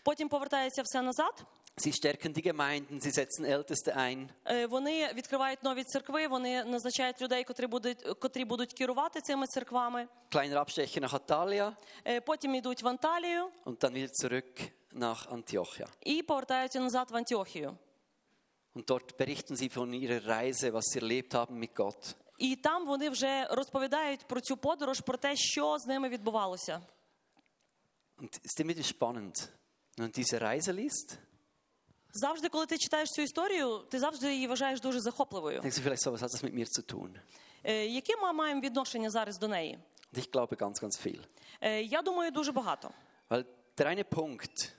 Потім 0.03 0.29
повертається 0.29 0.83
все 0.83 1.03
назад. 1.03 1.43
Sie 1.79 1.93
stärken 1.93 2.33
die 2.33 2.41
Gemeinden, 2.43 3.01
sie 3.01 3.11
setzen 3.11 3.45
Älteste 3.45 3.95
ein. 3.97 4.29
Е, 4.47 4.67
Вони 4.67 5.13
відкривають 5.15 5.63
нові 5.63 5.85
церкви, 5.85 6.27
вони 6.29 6.65
назначають 6.65 7.21
людей, 7.23 7.45
котрі 7.45 7.67
будуть, 7.67 8.03
котрі 8.03 8.45
будуть 8.45 8.73
керувати 8.73 9.21
цими 9.21 9.47
церквами. 9.47 10.09
Kleiner 10.31 10.55
Abstecher 10.59 11.01
nach 11.01 11.15
Atalia 11.27 11.73
Е, 12.07 12.21
Потім 12.21 12.55
йдуть 12.55 12.83
в 12.83 12.89
Анталію 12.89 13.51
und 13.67 13.77
dann 13.85 13.93
wieder 13.95 14.09
zurück 14.25 14.71
nach 14.95 15.27
Antiochia. 15.33 15.87
і 16.05 16.23
повертаються 16.23 16.81
назад 16.81 17.11
в 17.11 17.17
Антіохію. 17.17 17.77
Und 18.75 18.85
dort 18.91 19.17
berichten 19.19 19.57
sie 19.57 19.69
von 19.77 19.93
ihrer 19.95 20.27
Reise, 20.27 20.73
was 20.73 20.85
sie 20.93 20.99
erlebt 21.01 21.35
haben 21.35 21.59
mit 21.59 21.75
Gott. 21.77 22.15
І 22.39 22.57
там 22.57 22.87
вони 22.87 23.11
вже 23.11 23.47
розповідають 23.51 24.21
про 24.29 24.41
цю 24.41 24.57
подорож, 24.57 25.01
про 25.01 25.17
те, 25.19 25.37
що 25.37 25.79
з 25.79 25.87
ними 25.87 26.09
відбувалося. 26.09 26.81
Und 28.19 28.29
es 28.31 28.41
ist 28.45 28.61
immer 28.61 28.75
wieder 28.75 28.83
spannend, 28.97 29.35
wenn 29.97 30.05
man 30.05 30.13
diese 30.13 30.41
Reise 30.41 30.73
liest, 30.73 31.19
Завжди, 32.14 32.50
коли 32.50 32.66
ти 32.66 32.78
читаєш 32.78 33.10
цю 33.12 33.22
історію, 33.22 33.78
ти 33.90 34.00
завжди 34.00 34.34
її 34.34 34.48
вважаєш 34.48 34.82
дуже 34.82 35.00
захопливою. 35.00 35.62
denkst 35.62 35.80
du 35.80 35.84
vielleicht 35.90 36.04
so, 36.08 36.12
was 36.12 36.22
hat 36.22 36.30
das 36.34 36.44
mit 36.44 36.54
mir 36.54 36.68
zu 36.68 36.94
tun? 36.94 37.10
Е, 37.64 37.86
Яке 37.86 38.16
ми 38.16 38.34
маємо 38.34 38.62
відношення 38.62 39.10
зараз 39.10 39.38
до 39.40 39.48
неї? 39.48 39.80
Und 40.14 40.20
ich 40.20 40.32
glaube 40.32 40.56
ganz, 40.56 40.82
ganz 40.82 41.08
viel. 41.08 41.20
Е, 41.62 41.82
Я 41.82 42.02
думаю, 42.02 42.32
дуже 42.32 42.52
багато. 42.52 42.92
Weil 43.30 43.46
der 43.78 43.88
eine 43.88 44.04
Punkt 44.04 44.72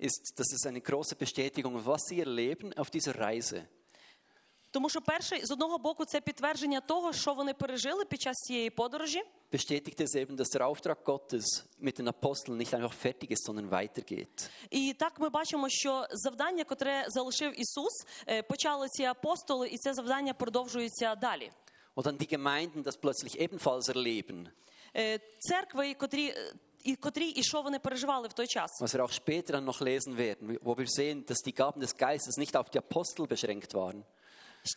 ist, 0.00 0.38
dass 0.38 0.52
es 0.52 0.66
eine 0.66 0.80
große 0.80 1.14
Bestätigung, 1.16 1.84
was 1.84 2.00
sie 2.10 2.20
erleben 2.20 2.72
auf 2.76 2.90
dieser 2.90 3.14
Reise. 3.18 3.62
Тому 4.70 4.88
що 4.88 5.00
перший 5.00 5.44
з 5.46 5.50
одного 5.50 5.78
боку 5.78 6.04
це 6.04 6.20
підтвердження 6.20 6.80
того, 6.80 7.12
що 7.12 7.34
вони 7.34 7.54
пережили 7.54 8.04
під 8.04 8.20
час 8.22 8.36
цієї 8.36 8.70
подорожі. 8.70 9.22
bestätigt 9.52 10.00
es 10.00 10.14
eben, 10.16 10.36
dass 10.36 10.48
der 10.50 10.62
Auftrag 10.62 10.98
Gottes 11.04 11.46
mit 11.80 11.98
den 11.98 12.08
Aposteln 12.08 12.56
nicht 12.58 12.74
einfach 12.74 12.92
fertig 12.92 13.30
ist, 13.30 13.44
sondern 13.46 13.68
weitergeht. 13.70 14.50
І 14.70 14.92
так 14.92 15.20
ми 15.20 15.28
бачимо, 15.28 15.68
що 15.68 16.06
завдання, 16.10 16.64
котре 16.64 17.04
залишив 17.08 17.60
Ісус, 17.60 17.92
е, 18.28 18.42
почали 18.42 18.88
ці 18.88 19.04
апостоли, 19.04 19.68
і 19.68 19.76
це 19.76 19.94
завдання 19.94 20.34
продовжується 20.34 21.14
далі. 21.14 21.50
Und 21.96 22.06
dann 22.06 22.18
die 22.18 22.28
Gemeinden 22.38 22.82
das 22.82 22.96
plötzlich 23.00 23.40
ebenfalls 23.40 23.88
erleben, 23.88 24.46
Е, 24.96 25.20
Церкви, 25.38 25.94
котрі 25.94 26.26
е, 26.28 26.52
і 26.84 26.96
котрі 26.96 27.28
і 27.28 27.42
що 27.42 27.62
вони 27.62 27.78
переживали 27.78 28.28
в 28.28 28.32
той 28.32 28.46
час. 28.46 28.70
was 28.82 28.94
wir 28.94 29.02
auch 29.04 29.12
später 29.12 29.52
dann 29.52 29.64
noch 29.64 29.80
lesen 29.80 30.16
werden, 30.16 30.58
wo 30.62 30.76
wir 30.78 30.86
sehen, 30.88 31.24
dass 31.28 31.38
die 31.46 31.54
Gaben 31.54 31.80
des 31.80 31.96
Geistes 31.96 32.36
nicht 32.36 32.56
auf 32.56 32.70
die 32.70 32.78
Apostel 32.78 33.26
beschränkt 33.26 33.74
waren, 33.74 34.04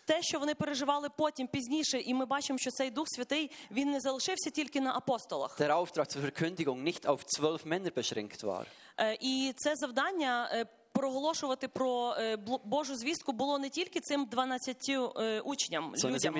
Те, 0.05 0.21
що 0.21 0.39
вони 0.39 0.55
переживали 0.55 1.09
потім 1.17 1.47
пізніше, 1.47 1.99
і 1.99 2.13
ми 2.13 2.25
бачимо, 2.25 2.59
що 2.59 2.71
цей 2.71 2.91
Дух 2.91 3.05
Святий 3.09 3.51
він 3.71 3.91
не 3.91 3.99
залишився 3.99 4.49
тільки 4.49 4.81
на 4.81 4.93
апостолах. 4.95 5.59
der 5.59 5.71
Auftrag 5.71 6.09
zur 6.11 6.21
Verkündigung 6.21 6.83
nicht 6.83 7.05
auf 7.05 7.21
zwölf 7.37 7.65
Männer 7.65 7.91
beschränkt 7.93 8.43
war, 8.43 8.65
Е, 8.97 9.17
І 9.21 9.53
це 9.57 9.75
завдання 9.75 10.49
е, 10.53 10.65
проголошувати 10.93 11.67
про 11.67 12.15
е, 12.17 12.37
Божу 12.63 12.95
звістку 12.95 13.31
було 13.31 13.59
не 13.59 13.69
тільки 13.69 13.99
цим 13.99 14.25
12 14.25 14.85
е, 14.89 15.39
учням, 15.39 15.93
людям, 16.03 16.35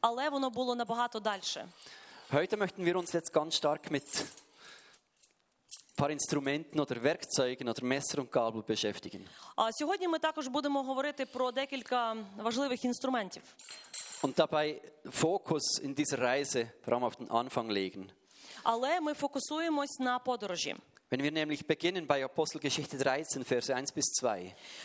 але 0.00 0.28
воно 0.28 0.50
було 0.50 0.74
набагато 0.74 1.20
далі. 1.20 1.40
Heute 2.32 2.56
möchten 2.56 2.84
wir 2.84 2.94
uns 2.94 3.14
jetzt 3.14 3.32
ganz 3.32 3.52
stark 3.62 3.90
mit 3.90 4.24
paar 5.98 6.10
Instrumenten 6.10 6.80
oder 6.80 7.02
Werkzeugen 7.02 7.68
oder 7.68 7.84
Messer 7.84 8.18
und 8.22 8.30
Gabel 8.30 8.62
beschäftigen. 8.62 9.20
А 9.56 9.72
сьогодні 9.72 10.08
ми 10.08 10.18
також 10.18 10.48
будемо 10.48 10.82
говорити 10.82 11.26
про 11.26 11.52
декілька 11.52 12.16
важливих 12.36 12.84
інструментів. 12.84 13.42
Und 14.22 14.34
dabei 14.34 14.80
Fokus 15.04 15.66
in 15.82 15.94
dieser 15.94 16.18
Reise 16.20 16.60
vor 16.84 16.92
allem 16.94 17.04
auf 17.04 17.16
den 17.16 17.28
Anfang 17.30 17.70
legen. 17.70 18.04
Але 18.62 19.00
ми 19.00 19.14
фокусуємось 19.14 19.98
на 20.00 20.18
подорожі. 20.18 20.76
Wenn 21.10 21.22
wir 21.22 21.32
nämlich 21.32 21.66
beginnen 21.66 22.06
bei 22.06 22.24
Apostelgeschichte 22.24 22.98
13, 22.98 23.50
Verse 23.50 23.74
1 23.74 23.94
bis 23.96 24.04
2, 24.20 24.38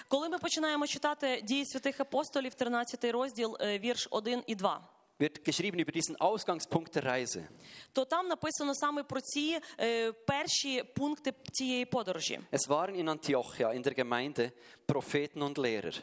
Коли 0.08 0.30
ми 0.30 0.38
починаємо 0.38 0.88
читати 0.88 1.42
дії 1.44 1.66
святих 1.66 2.00
апостолів, 2.00 2.54
13 2.54 3.12
розділ, 3.12 3.58
е, 3.62 3.80
вірш 3.80 4.08
1 4.12 4.44
і 4.48 4.56
2, 4.56 4.82
wird 5.23 5.45
geschrieben 5.45 5.79
über 5.79 5.93
diesen 5.93 6.17
Ausgangspunkt 6.17 6.95
der 6.95 7.05
Reise. 7.05 7.49
то 7.93 8.05
там 8.05 8.29
написано 8.29 8.75
саме 8.75 9.03
про 9.03 9.21
ці 9.21 9.59
е, 9.81 10.13
перші 10.13 10.83
пункти 10.83 11.35
цієї 11.53 11.85
подорожі. 11.85 12.41
Es 12.53 12.69
waren 12.69 12.95
in 12.95 13.09
Antiochia 13.09 13.73
in 13.75 13.83
der 13.83 13.95
Gemeinde 13.95 14.53
Propheten 14.87 15.43
und 15.43 15.59
Lehrer, 15.59 15.95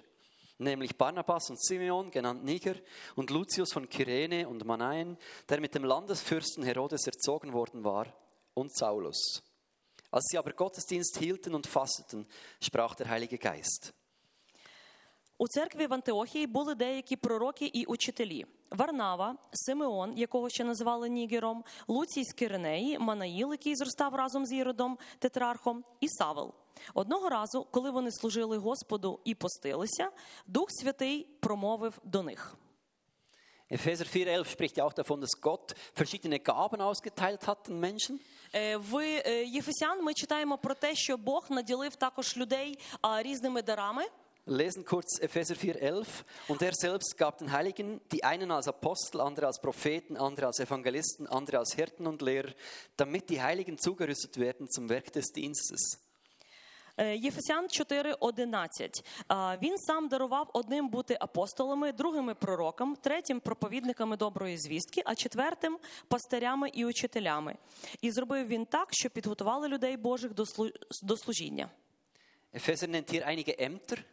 nämlich 0.59 0.97
Barnabas 0.97 1.49
und 1.49 1.59
Simeon, 1.63 2.11
genannt 2.11 2.43
Niger, 2.43 2.75
und 3.15 3.29
Lucius 3.29 3.73
von 3.73 3.87
Kyrene 3.89 4.47
und 4.47 4.65
Manaen, 4.65 5.17
der 5.49 5.59
mit 5.59 5.75
dem 5.75 5.83
Landesfürsten 5.83 6.63
Herodes 6.63 7.07
erzogen 7.07 7.53
worden 7.53 7.83
war, 7.83 8.07
und 8.53 8.75
Saulus. 8.75 9.43
Als 10.11 10.25
sie 10.31 10.37
aber 10.37 10.53
Gottesdienst 10.53 11.17
hielten 11.17 11.53
und 11.53 11.67
fasteten, 11.67 12.25
sprach 12.61 12.95
der 12.95 13.09
Heilige 13.09 13.37
Geist. 13.37 13.93
У 15.40 15.48
церкві 15.48 15.86
в 15.86 15.94
Антиохії 15.94 16.46
були 16.46 16.74
деякі 16.74 17.16
пророки 17.16 17.66
і 17.66 17.84
учителі: 17.84 18.46
Варнава, 18.70 19.36
Симеон, 19.52 20.18
якого 20.18 20.48
ще 20.48 20.64
називали 20.64 21.08
Нігером, 21.08 21.64
Луцій 21.88 22.24
з 22.24 22.32
Киринеї, 22.32 22.98
Манаїл, 22.98 23.52
який 23.52 23.76
зростав 23.76 24.14
разом 24.14 24.46
з 24.46 24.52
Іродом, 24.52 24.98
тетрархом, 25.18 25.84
і 26.00 26.08
Савел. 26.08 26.54
Одного 26.94 27.28
разу, 27.28 27.66
коли 27.70 27.90
вони 27.90 28.12
служили 28.12 28.58
Господу 28.58 29.20
і 29.24 29.34
постилися, 29.34 30.10
Дух 30.46 30.66
Святий 30.70 31.26
промовив 31.40 31.98
до 32.04 32.22
них. 32.22 32.56
Epheser 33.70 34.06
4,11 34.06 34.44
spricht 34.44 34.76
ja 34.76 34.84
auch 34.84 34.92
davon, 34.92 35.20
dass 35.20 35.40
Gott 35.40 35.74
verschiedene 35.94 36.38
Gaben 36.40 36.80
ausgeteilt 36.80 37.46
hat 37.46 37.68
den 37.68 37.80
Menschen. 37.80 38.18
Е, 38.54 38.76
В 38.76 38.96
е, 38.98 39.44
Єфесян 39.44 40.04
ми 40.04 40.14
читаємо 40.14 40.58
про 40.58 40.74
те, 40.74 40.94
що 40.94 41.16
Бог 41.16 41.46
наділив 41.50 41.94
також 41.96 42.36
людей 42.36 42.78
різними 43.22 43.62
дарами. 43.62 44.02
Lesen 44.49 44.85
kurz 44.85 45.19
Epheser 45.21 45.55
4,11. 45.55 46.05
Und 46.47 46.61
er 46.61 46.73
selbst 46.75 47.17
gab 47.17 47.37
den 47.39 47.51
Heiligen, 47.51 47.99
die 48.11 48.23
einen 48.23 48.51
als 48.51 48.67
Apostel, 48.67 49.21
andere 49.21 49.47
als 49.47 49.59
Propheten, 49.59 50.17
andere 50.17 50.45
als 50.45 50.59
Evangelisten, 50.59 51.25
andere 51.27 51.57
als 51.57 51.73
Hirten 51.73 52.05
und 52.07 52.21
Lehrer, 52.21 52.53
damit 52.95 53.29
die 53.29 53.41
Heiligen 53.41 53.77
zugerüstet 53.79 54.37
werden 54.37 54.69
zum 54.69 54.87
Werk 54.89 55.11
des 55.13 55.25
Dienstes. 55.35 55.97
Е, 56.97 57.15
Єфесян 57.17 57.67
4.11. 57.67 59.03
А, 59.27 59.57
Він 59.61 59.77
сам 59.77 60.07
дарував 60.07 60.49
одним 60.53 60.89
бути 60.89 61.17
апостолами, 61.19 61.91
другими 61.91 62.35
пророкам, 62.35 62.95
третім 62.95 63.39
проповідниками 63.39 64.17
доброї 64.17 64.57
звістки, 64.57 65.01
а 65.05 65.15
четвертим 65.15 65.77
пастирями 66.07 66.69
і 66.73 66.85
учителями. 66.85 67.55
І 68.01 68.11
зробив 68.11 68.47
він 68.47 68.65
так, 68.65 68.87
що 68.91 69.09
підготували 69.09 69.67
людей 69.67 69.97
Божих 69.97 70.33
до 70.33 70.43
слу- 70.43 70.73
до 71.03 71.17
служіння. 71.17 71.69
Epheser 72.53 72.87
nennt 72.89 73.11
hier 73.11 73.23
einige 73.27 73.55
Ämter. 73.59 74.03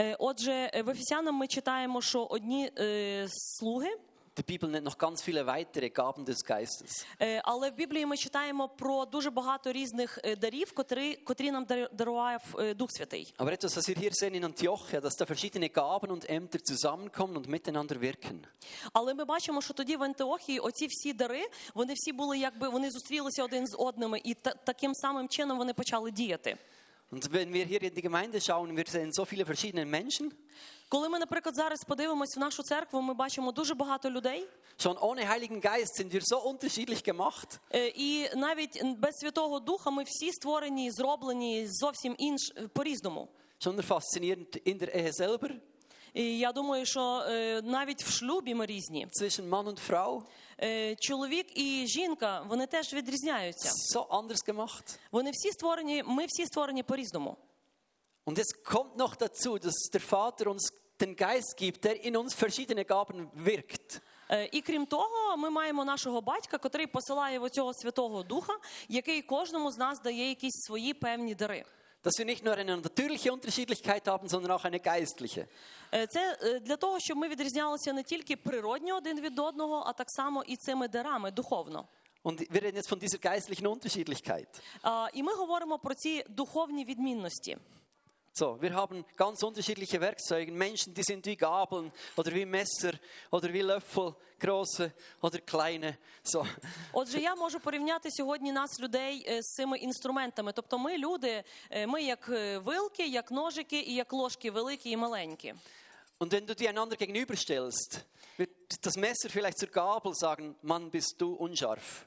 Е, 0.00 0.16
Отже, 0.18 0.70
е, 0.74 0.82
в 0.82 0.88
Ефесянам 0.90 1.34
ми 1.34 1.46
читаємо, 1.46 2.00
що 2.02 2.24
одні 2.24 2.70
е, 2.78 3.26
слуги, 3.28 3.88
Die 4.36 4.44
Bibel 4.58 4.70
nennt 4.70 4.84
noch 4.90 4.96
ganz 4.98 5.18
viele 5.28 5.44
weitere 5.46 5.88
Gaben 5.90 6.24
des 6.24 6.40
Geistes. 6.50 7.06
але 7.44 7.70
в 7.70 7.74
Біблії 7.74 8.06
ми 8.06 8.16
читаємо 8.16 8.68
про 8.68 9.04
дуже 9.04 9.30
багато 9.30 9.72
різних 9.72 10.18
дарів, 10.40 10.72
котрі, 10.72 11.14
котрі 11.16 11.50
нам 11.50 11.64
дар- 11.64 11.90
дарував 11.92 12.42
Дух 12.76 12.90
Святий. 12.92 13.34
Aber 13.38 13.52
etwas, 13.52 13.76
was 13.76 13.88
wir 13.88 13.98
hier 13.98 14.12
sehen 14.14 14.34
in 14.34 14.44
Antiochia, 14.44 15.00
dass 15.00 15.16
da 15.16 15.24
verschiedene 15.26 15.68
Gaben 15.68 16.10
und 16.10 16.24
Ämter 16.30 16.60
zusammenkommen 16.64 17.36
und 17.36 17.46
miteinander 17.48 18.00
wirken. 18.00 18.40
Але 18.92 19.14
ми 19.14 19.24
бачимо, 19.24 19.62
що 19.62 19.74
тоді 19.74 19.96
в 19.96 20.02
Антиохії 20.02 20.58
оці 20.58 20.86
всі 20.86 21.12
дари, 21.12 21.42
вони 21.74 21.92
всі 21.96 22.12
були 22.12 22.38
якби 22.38 22.68
вони 22.68 22.90
зустрілися 22.90 23.44
один 23.44 23.66
з 23.66 23.76
одними, 23.78 24.20
і 24.24 24.34
та, 24.34 24.50
таким 24.50 24.94
самим 24.94 25.28
чином 25.28 25.58
вони 25.58 25.72
почали 25.74 26.10
діяти. 26.10 26.56
Und 27.11 27.31
wenn 27.31 27.53
wir 27.53 27.65
hier 27.65 27.81
in 27.83 27.93
die 27.93 28.01
Gemeinde 28.01 28.41
schauen, 28.41 28.75
wir 28.75 28.83
sehen 28.87 29.11
so 29.13 29.23
viele 29.25 29.45
verschiedene 29.45 29.85
Menschen. 29.85 30.31
Коли 30.89 31.09
ми, 31.09 31.19
наприклад, 31.19 31.55
зараз 31.55 31.83
подивимось 31.83 32.37
в 32.37 32.39
нашу 32.39 32.63
церкву, 32.63 33.01
ми 33.01 33.13
бачимо 33.13 33.51
дуже 33.51 33.73
багато 33.75 34.09
людей, 34.09 34.47
Schon 34.79 34.97
ohne 34.99 35.25
Heiligen 35.29 35.61
Geist 35.61 35.95
sind 35.99 36.11
wir 36.13 36.21
so 36.21 36.37
unterschiedlich 36.37 37.03
gemacht. 37.03 37.59
е, 37.73 37.87
і 37.87 38.29
навіть 38.35 38.83
без 38.97 39.15
Святого 39.15 39.59
Духа 39.59 39.89
ми 39.91 40.03
всі 40.03 40.31
створені, 40.31 40.91
зроблені 40.91 41.67
зовсім 41.67 42.15
інш 42.17 42.53
по-різному. 42.73 43.27
Schon 43.59 43.81
faszinierend 43.87 44.61
in 44.65 44.77
der 44.79 44.95
Ehe 44.95 45.11
selber, 45.13 45.51
І 46.14 46.38
я 46.38 46.52
думаю, 46.52 46.86
що 46.86 47.24
е, 47.28 47.62
навіть 47.64 48.02
в 48.04 48.10
шлюбі 48.10 48.54
ми 48.54 48.66
різні. 48.66 49.06
zwischen 49.20 49.48
Mann 49.50 49.64
und 49.64 49.90
Frau, 49.90 50.22
Е, 50.64 50.96
Чоловік 50.96 51.58
і 51.58 51.86
жінка 51.86 52.44
вони 52.48 52.66
теж 52.66 52.92
відрізняються. 52.94 53.68
so 53.98 54.06
anders 54.08 54.48
gemacht. 54.54 54.98
Вони 55.12 55.30
всі 55.30 55.50
створені, 55.52 56.02
ми 56.06 56.26
всі 56.28 56.46
створені 56.46 56.82
по-різному. 56.82 57.36
Und 58.26 58.38
es 58.38 58.46
kommt 58.64 58.96
noch 58.96 59.16
dazu, 59.16 59.58
dass 59.58 59.74
der 59.92 60.00
Vater 60.10 60.46
uns 60.48 60.72
den 61.00 61.16
Geist 61.16 61.56
gibt, 61.56 61.84
der 61.84 61.96
in 62.08 62.16
uns 62.16 62.34
verschiedene 62.42 62.84
Gaben 62.84 63.26
wirkt. 63.44 64.00
Е, 64.30 64.48
І 64.52 64.60
крім 64.60 64.86
того, 64.86 65.36
ми 65.36 65.50
маємо 65.50 65.84
нашого 65.84 66.20
батька, 66.20 66.58
котрий 66.58 66.86
посилає 66.86 67.38
в 67.38 67.50
цього 67.50 67.74
Святого 67.74 68.22
Духа, 68.22 68.52
який 68.88 69.22
кожному 69.22 69.72
з 69.72 69.78
нас 69.78 70.00
дає 70.02 70.28
якісь 70.28 70.62
свої 70.66 70.94
певні 70.94 71.34
дари. 71.34 71.64
Dass 72.04 72.18
wir 72.18 72.24
nicht 72.26 72.44
nur 72.44 72.54
eine 72.54 72.76
natürliche 72.76 73.32
Unterschiedlichkeit 73.32 74.08
haben, 74.08 74.28
sondern 74.28 74.50
auch 74.52 74.64
eine 74.64 74.80
geistliche. 74.80 75.46
Е, 75.94 76.06
Це 76.06 76.38
е, 76.42 76.60
для 76.60 76.76
того, 76.76 77.00
щоб 77.00 77.16
ми 77.16 77.28
відрізнялися 77.28 77.92
не 77.92 78.02
тільки 78.02 78.36
природньо 78.36 78.96
один 78.96 79.20
від 79.20 79.38
одного, 79.38 79.84
а 79.86 79.92
так 79.92 80.06
само 80.10 80.42
і 80.46 80.56
цими 80.56 80.88
дарами 80.88 81.30
духовно. 81.30 81.86
Und 82.24 82.40
wir 82.50 82.62
reden 82.62 82.76
jetzt 82.76 82.88
von 82.90 82.98
dieser 83.00 83.18
geistlichen 83.18 83.66
Unterschiedlichkeit. 83.66 84.46
А, 84.82 85.08
І 85.14 85.22
ми 85.22 85.34
говоримо 85.34 85.78
про 85.78 85.94
ці 85.94 86.24
духовні 86.28 86.84
відмінності. 86.84 87.58
So, 88.33 88.61
wir 88.61 88.75
haben 88.75 89.03
ganz 89.15 89.41
unterschiedliche 89.41 89.99
Werkzeuge. 89.99 90.51
Menschen, 90.51 90.93
die 90.93 91.01
sind 91.01 91.25
wie 91.25 91.35
Gabeln 91.35 91.91
oder 92.15 92.31
wie 92.31 92.45
Messer 92.45 92.93
oder 93.31 93.51
wie 93.51 93.61
Löffel, 93.61 94.13
große 94.39 94.91
oder 95.21 95.39
kleine. 95.39 95.97
So. 96.23 96.45
Отже, 96.93 97.19
я 97.19 97.35
можу 97.35 97.59
порівняти 97.59 98.11
сьогодні 98.11 98.51
нас, 98.51 98.79
людей, 98.79 99.25
е, 99.29 99.41
з 99.41 99.45
цими 99.45 99.77
інструментами. 99.77 100.53
Тобто, 100.53 100.77
ми 100.77 100.97
люди, 100.97 101.43
е, 101.69 101.87
ми 101.87 102.03
як 102.03 102.29
е, 102.29 102.57
вилки, 102.57 103.07
як 103.07 103.31
ножики 103.31 103.79
і 103.79 103.93
як 103.93 104.13
ложки 104.13 104.51
великі 104.51 104.89
і 104.89 104.97
маленькі. 104.97 105.53
Und 106.19 106.31
wenn 106.31 106.45
du 106.45 106.55
die 106.55 106.67
einander 106.67 106.97
gegenüberstellst, 106.97 108.05
wird 108.37 108.49
das 108.81 108.95
Messer 108.97 109.29
vielleicht 109.29 109.59
zur 109.59 109.69
Gabel 109.69 110.13
sagen, 110.15 110.55
Mann, 110.61 110.89
bist 110.91 111.15
du 111.19 111.33
unscharf. 111.33 112.05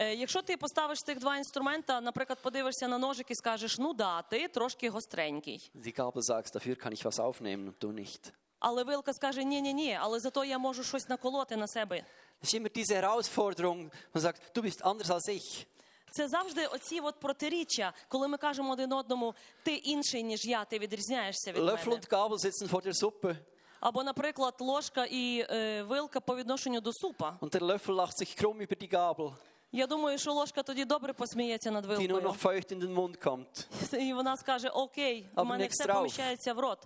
Е, 0.00 0.14
Якщо 0.14 0.42
ти 0.42 0.56
поставиш 0.56 1.02
цих 1.02 1.18
два 1.18 1.36
інструмента, 1.36 2.00
наприклад, 2.00 2.38
подивишся 2.42 2.88
на 2.88 2.98
ножик 2.98 3.30
і 3.30 3.34
скажеш, 3.34 3.78
ну 3.78 3.92
да, 3.94 4.22
ти 4.22 4.48
трошки 4.48 4.90
гостренький. 4.90 5.70
Die 5.74 5.94
Gabel 6.00 6.22
sagt, 6.22 6.54
dafür 6.54 6.76
kann 6.76 6.92
ich 6.92 7.04
was 7.04 7.20
aufnehmen 7.20 7.68
und 7.68 7.78
du 7.80 7.92
nicht. 7.92 8.32
Але 8.58 8.84
вилка 8.84 9.12
скаже, 9.12 9.44
ні, 9.44 9.62
ні, 9.62 9.74
ні, 9.74 9.98
але 10.00 10.20
зато 10.20 10.44
я 10.44 10.58
можу 10.58 10.84
щось 10.84 11.08
наколоти 11.08 11.56
на 11.56 11.66
себе. 11.66 12.04
Es 12.42 12.48
ist 12.48 12.60
immer 12.60 12.70
diese 12.70 12.94
Herausforderung, 12.94 13.90
man 14.14 14.22
sagt, 14.22 14.40
du 14.54 14.62
bist 14.62 14.82
anders 14.82 15.10
als 15.10 15.28
ich. 15.28 15.66
Це 16.10 16.28
завжди 16.28 16.66
оці 16.66 17.00
от 17.00 17.20
протиріччя, 17.20 17.92
коли 18.08 18.28
ми 18.28 18.36
кажемо 18.36 18.72
один 18.72 18.92
одному, 18.92 19.34
ти 19.62 19.74
інший, 19.74 20.22
ніж 20.22 20.44
я, 20.44 20.64
ти 20.64 20.78
відрізняєшся 20.78 21.52
від 21.52 21.62
Löffel 21.62 21.88
мене. 21.88 22.00
und 22.00 22.08
Gabel 22.08 22.38
sitzen 22.38 22.68
vor 22.68 22.86
der 22.86 22.94
Suppe 23.04 23.36
Або, 23.80 24.02
наприклад, 24.02 24.54
ложка 24.58 25.04
і 25.04 25.46
е, 25.50 25.82
вилка 25.82 26.20
по 26.20 26.36
відношенню 26.36 26.80
до 26.80 26.92
супа. 26.92 27.38
Und 27.40 27.50
der 27.54 27.62
Löffel 27.62 27.94
lacht 27.94 28.18
sich 28.18 28.36
krumm 28.36 28.60
über 28.60 28.76
die 28.76 28.88
Gabel, 28.88 29.32
Я 29.72 29.86
думаю, 29.86 30.18
що 30.18 30.32
ложка 30.32 30.62
тоді 30.62 30.84
добре 30.84 31.12
посміється 31.12 31.70
над 31.70 31.84
die 31.86 31.88
nur 31.88 31.96
вилкою. 31.98 32.28
noch 32.28 32.42
feucht 32.42 32.72
in 32.72 32.80
den 32.80 32.94
Mund 32.94 33.18
kommt, 33.26 33.66
І 34.00 34.12
вона 34.14 34.36
скаже: 34.36 34.68
Окей, 34.68 35.26
Або 35.34 35.44
мене 35.50 35.66
все 35.66 35.86
поміщається 35.86 36.52
в 36.54 36.58
рот. 36.58 36.78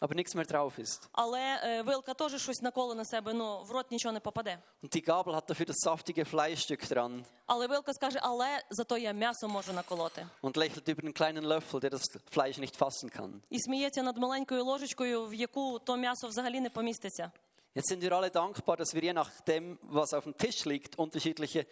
aber 0.00 0.14
nichts 0.14 0.34
mehr 0.36 0.52
drauf 0.52 0.78
ist. 0.78 1.08
Але 1.12 1.60
е, 1.64 1.82
вилка 1.82 2.14
теж 2.14 2.42
щось 2.42 2.62
наколе 2.62 2.94
на 2.94 3.04
себе, 3.04 3.32
ну 3.32 3.62
в 3.62 3.70
рот 3.70 3.90
нічого 3.90 4.12
не 4.12 4.20
попаде. 4.20 4.58
Und 4.82 4.92
die 4.96 5.02
Gabel 5.04 5.34
hat 5.34 5.50
dafür 5.50 5.66
das 5.66 5.76
saftige 5.84 6.24
Fleischstück 6.24 6.92
dran 6.92 7.24
Але 7.46 7.66
вилка 7.66 7.92
скаже, 7.92 8.18
але 8.22 8.60
зато 8.70 8.96
я 8.98 9.12
м'ясо 9.12 9.48
можу 9.48 9.72
наколоти. 9.72 10.26
und 10.42 10.56
lächelt 10.56 10.88
über 10.88 11.02
den 11.02 11.12
kleinen 11.14 11.44
Löffel, 11.44 11.80
der 11.80 11.90
das 11.90 12.02
Fleisch 12.30 12.58
nicht 12.58 12.76
fassen 12.76 13.10
kann. 13.20 13.32
І 13.50 13.58
сміється 13.58 14.02
над 14.02 14.18
маленькою 14.18 14.64
ложечкою, 14.64 15.26
в 15.26 15.34
яку 15.34 15.78
то 15.78 15.96
м'ясо 15.96 16.28
взагалі 16.28 16.60
не 16.60 16.70
поміститься. 16.70 17.30
Jetzt 17.76 17.88
sind 17.88 18.02
wir 18.02 18.12
alle 18.12 18.30
dankbar, 18.30 18.78
dass 18.78 18.94
wir 18.94 19.02
je 19.02 19.12
nachdem, 19.12 19.78
was 19.82 20.14
auf 20.14 20.24
dem 20.24 20.34
Tisch 20.34 20.64
liegt, 20.64 20.98
unterschiedliche 20.98 21.66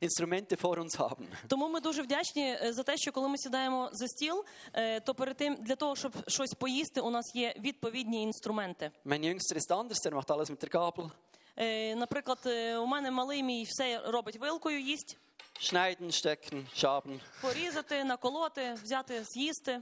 Instrumente 0.00 0.56
vor 0.56 0.78
uns 0.78 0.98
haben. 0.98 1.28
Тому 1.48 1.68
ми 1.68 1.80
дуже 1.80 2.02
вдячні 2.02 2.56
е, 2.62 2.72
за 2.72 2.82
те, 2.82 2.96
що 2.96 3.12
коли 3.12 3.28
ми 3.28 3.38
сідаємо 3.38 3.90
за 3.92 4.08
стіл, 4.08 4.44
е, 4.72 5.00
то 5.00 5.14
перед 5.14 5.36
тим 5.36 5.56
для 5.60 5.76
того, 5.76 5.96
щоб 5.96 6.12
щось 6.28 6.54
поїсти, 6.54 7.00
у 7.00 7.10
нас 7.10 7.34
є 7.34 7.54
відповідні 7.58 8.22
інструменти. 8.22 8.90
Mein 9.06 9.24
Jüngster 9.24 9.56
ist 9.56 9.72
anders, 9.72 10.00
der 10.04 10.14
macht 10.14 10.30
alles 10.30 10.50
mit 10.50 10.62
der 10.62 10.70
Gabel. 10.70 11.10
Е, 11.56 11.94
Наприклад, 11.94 12.38
у 12.82 12.86
мене 12.86 13.10
малий 13.10 13.42
мій 13.42 13.64
все 13.64 14.00
робить 14.06 14.36
вилкою, 14.36 14.80
їсть, 14.80 15.18
Schneiden, 15.60 16.10
stecken, 16.10 16.64
schaben, 16.76 17.20
порізати, 17.42 18.04
наколоти, 18.04 18.74
взяти, 18.82 19.24
з'їсти. 19.24 19.80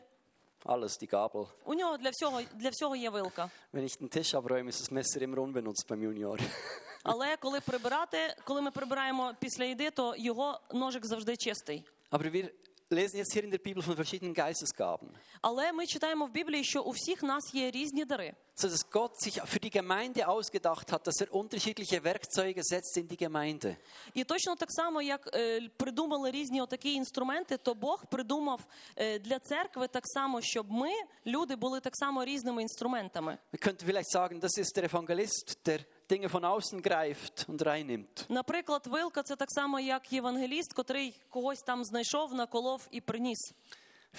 Alles 0.64 0.98
die 0.98 1.08
Gabel. 1.08 1.46
У 1.64 1.74
нього 1.74 1.96
для 1.96 2.10
всього 2.10 2.40
для 2.54 2.70
всього 2.70 2.96
є 2.96 3.10
вилка. 3.10 3.50
Wenn 3.72 3.84
ich 3.84 3.98
den 4.00 4.08
Tisch 4.08 4.34
abräume, 4.34 4.70
ist 4.70 4.80
das 4.80 4.90
Messer 4.90 5.22
immer 5.22 5.38
unbenutzt 5.38 5.88
beim 5.88 6.02
Junior. 6.02 6.40
Але 7.02 7.36
коли 7.36 7.60
прибирати, 7.60 8.36
коли 8.44 8.62
ми 8.62 8.70
прибираємо 8.70 9.32
після 9.40 9.64
їди, 9.64 9.90
то 9.90 10.14
його 10.18 10.60
ножик 10.72 11.06
завжди 11.06 11.36
чистий. 11.36 11.84
Aber 12.10 12.30
wir 12.30 12.50
lesen 12.91 13.17
jetzt 13.17 13.33
hier 13.33 13.43
in 13.43 13.51
der 13.51 13.57
Bibel 13.57 13.83
von 13.83 13.95
verschiedenen 13.95 14.33
Geistesgaben. 14.33 15.09
Але 15.41 15.71
ми 15.73 15.87
читаємо 15.87 16.25
в 16.25 16.31
Біблії, 16.31 16.63
що 16.63 16.81
у 16.81 16.91
всіх 16.91 17.23
нас 17.23 17.53
є 17.53 17.71
різні 17.71 18.05
дари. 18.05 18.33
So 18.55 18.69
dass 18.69 18.89
Gott 18.89 19.11
sich 19.21 19.35
für 19.45 19.59
die 19.59 19.69
Gemeinde 19.69 20.27
ausgedacht 20.27 20.91
hat, 20.91 21.05
dass 21.05 21.21
er 21.21 21.31
unterschiedliche 21.31 22.03
Werkzeuge 22.03 22.63
setzt 22.63 22.97
in 22.97 23.07
die 23.07 23.17
Gemeinde. 23.17 23.75
І 24.13 24.23
точно 24.23 24.55
так 24.55 24.71
само, 24.71 25.01
як 25.01 25.29
е, 25.33 25.69
придумали 25.77 26.31
різні 26.31 26.61
отакі 26.61 26.93
інструменти, 26.93 27.57
то 27.57 27.73
Бог 27.73 28.05
придумав 28.05 28.59
е, 28.95 29.19
для 29.19 29.39
церкви 29.39 29.87
так 29.87 30.03
само, 30.05 30.41
щоб 30.41 30.71
ми, 30.71 30.89
люди, 31.27 31.55
були 31.55 31.79
так 31.79 31.95
само 31.95 32.25
різними 32.25 32.61
інструментами. 32.61 33.37
Man 33.53 33.59
könnte 33.59 33.85
vielleicht 33.85 34.11
sagen, 34.11 34.39
das 34.39 34.57
ist 34.57 34.77
der 34.77 34.85
Evangelist, 34.85 35.57
der 35.65 35.79
Dinge 36.11 36.27
von 36.29 36.43
außen 36.45 36.81
greift 36.81 37.45
und 37.49 37.61
reinnimmt. 37.61 38.25
Наприклад, 38.29 38.87
вилка 38.87 39.23
це 39.23 39.35
так 39.35 39.51
само, 39.51 39.79
як 39.79 40.13
євангеліст, 40.13 40.73
котрий 40.73 41.15
когось 41.29 41.59
там 41.61 41.83
знайшов, 41.85 42.33
наколов 42.33 42.87
і 42.91 43.01
приніс. 43.01 43.53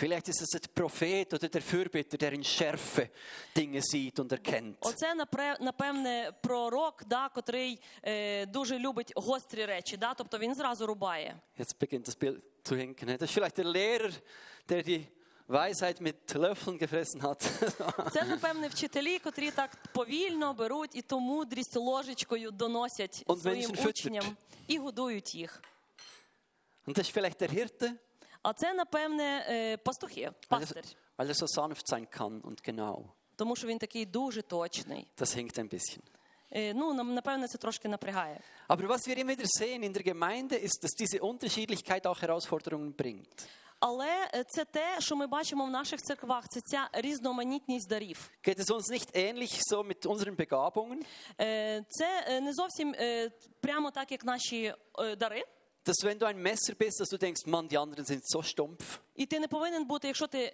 Vielleicht 0.00 0.28
ist 0.28 0.42
es 0.42 0.50
der 0.50 0.68
Prophet 0.74 1.32
oder 1.34 1.48
der 1.48 1.62
Fürbitter, 1.62 2.18
der 2.18 2.32
in 2.32 2.44
Schärfe 2.44 3.08
Dinge 3.56 3.80
sieht 3.82 4.20
und 4.20 4.30
erkennt. 4.32 4.76
Оце 4.80 5.14
напре- 5.14 5.60
напевне 5.60 6.32
пророк, 6.42 7.04
да, 7.06 7.28
котрий 7.28 7.80
е, 8.02 8.46
дуже 8.46 8.78
любить 8.78 9.12
гострі 9.16 9.64
речі, 9.64 9.96
да, 9.96 10.14
тобто 10.14 10.38
він 10.38 10.54
зразу 10.54 10.86
рубає. 10.86 11.36
Jetzt 11.58 11.78
beginnt 11.80 12.04
das 12.08 12.18
Bild 12.20 12.40
zu 12.64 12.76
hinken. 12.76 13.08
Das 13.18 13.22
ist 13.22 13.32
vielleicht 13.38 13.56
der 13.58 13.64
Lehrer, 13.66 14.12
der 14.68 14.82
die 14.82 15.06
Weisheit 15.48 16.00
mit 16.00 16.34
Löffeln 16.34 16.78
gefressen 16.78 17.20
hat. 17.22 17.40
Це 18.12 18.24
напевне 18.24 18.68
вчителі, 18.68 19.18
котрі 19.18 19.50
так 19.50 19.70
повільно 19.92 20.54
беруть 20.54 20.90
і 20.96 21.02
ту 21.02 21.20
мудрість 21.20 21.76
ложечкою 21.76 22.50
доносять 22.50 23.24
Und 23.26 23.40
своїм 23.40 23.70
Menschen 23.70 23.76
füttert. 23.86 23.88
учням 23.88 24.36
і 24.66 24.78
годують 24.78 25.34
їх. 25.34 25.62
Und 26.86 26.98
das 26.98 27.00
ist 27.08 27.12
vielleicht 27.18 27.40
der 27.42 27.50
Hirte, 27.52 27.92
А 28.42 28.52
це 28.52 28.74
напевне 28.74 29.46
е, 29.48 29.76
пастухи, 29.76 30.20
weil 30.20 30.28
er, 30.28 30.48
пастир, 30.48 30.84
weil 31.18 31.28
er 31.28 31.34
so 31.34 31.46
sanft 31.46 31.86
sein 31.88 32.06
kann 32.18 32.40
und 32.42 32.62
genau. 32.68 33.04
тому 33.36 33.56
що 33.56 33.66
він 33.66 33.78
такий 33.78 34.06
дуже 34.06 34.42
точний. 34.42 35.06
Das 35.18 35.36
hinkt 35.36 35.58
ein 35.58 35.68
bisschen. 35.68 36.00
Е, 36.50 36.74
Ну 36.74 36.94
нам 36.94 37.14
напевне 37.14 37.48
це 37.48 37.58
трошки 37.58 37.88
напрягає. 37.88 38.40
Aber 38.68 38.86
was 38.86 39.08
wir 39.08 39.18
immer 39.18 39.36
wieder 39.36 39.46
sehen 39.58 39.82
in 39.84 39.92
der 39.92 40.02
Gemeinde 40.02 40.56
ist, 40.64 40.82
dass 40.82 40.92
diese 41.00 41.20
Unterschiedlichkeit 41.22 42.06
auch 42.06 42.22
Herausforderungen 42.22 42.92
bringt. 42.92 43.48
Але 43.85 44.29
е, 44.35 44.43
це 44.43 44.65
те, 44.65 44.95
що 44.99 45.15
ми 45.15 45.27
бачимо 45.27 45.65
в 45.65 45.69
наших 45.69 46.01
церквах, 46.01 46.47
це 46.49 46.59
ця 46.61 46.89
різноманітність 46.93 47.89
дарів. 47.89 48.29
Geht 48.47 48.59
es 48.59 48.71
uns 48.71 48.89
nicht 48.91 49.15
ähnlich 49.15 49.59
so 49.71 49.83
mit 49.83 50.05
unseren 50.05 50.35
Begabungen, 50.35 51.05
Е, 51.41 51.83
Це 51.89 52.25
е, 52.27 52.41
не 52.41 52.53
зовсім 52.53 52.95
прямо 53.59 53.91
так, 53.91 54.11
як 54.11 54.25
наші 54.25 54.73
дари. 55.17 55.43
dass 55.85 56.03
wenn 56.05 56.17
du 56.19 56.25
ein 56.25 56.37
Messer 56.37 56.75
bist, 56.75 56.99
dass 57.01 57.09
du 57.09 57.17
denkst, 57.17 57.45
Mann, 57.45 57.67
die 57.67 57.77
anderen 57.77 58.05
sind 58.05 58.21
so 58.35 58.41
stumpf. 58.43 58.83
І 59.15 59.25
ти 59.25 59.39
не 59.39 59.47
повинен 59.47 59.85
бути, 59.85 60.07
якщо 60.07 60.27
ти 60.27 60.53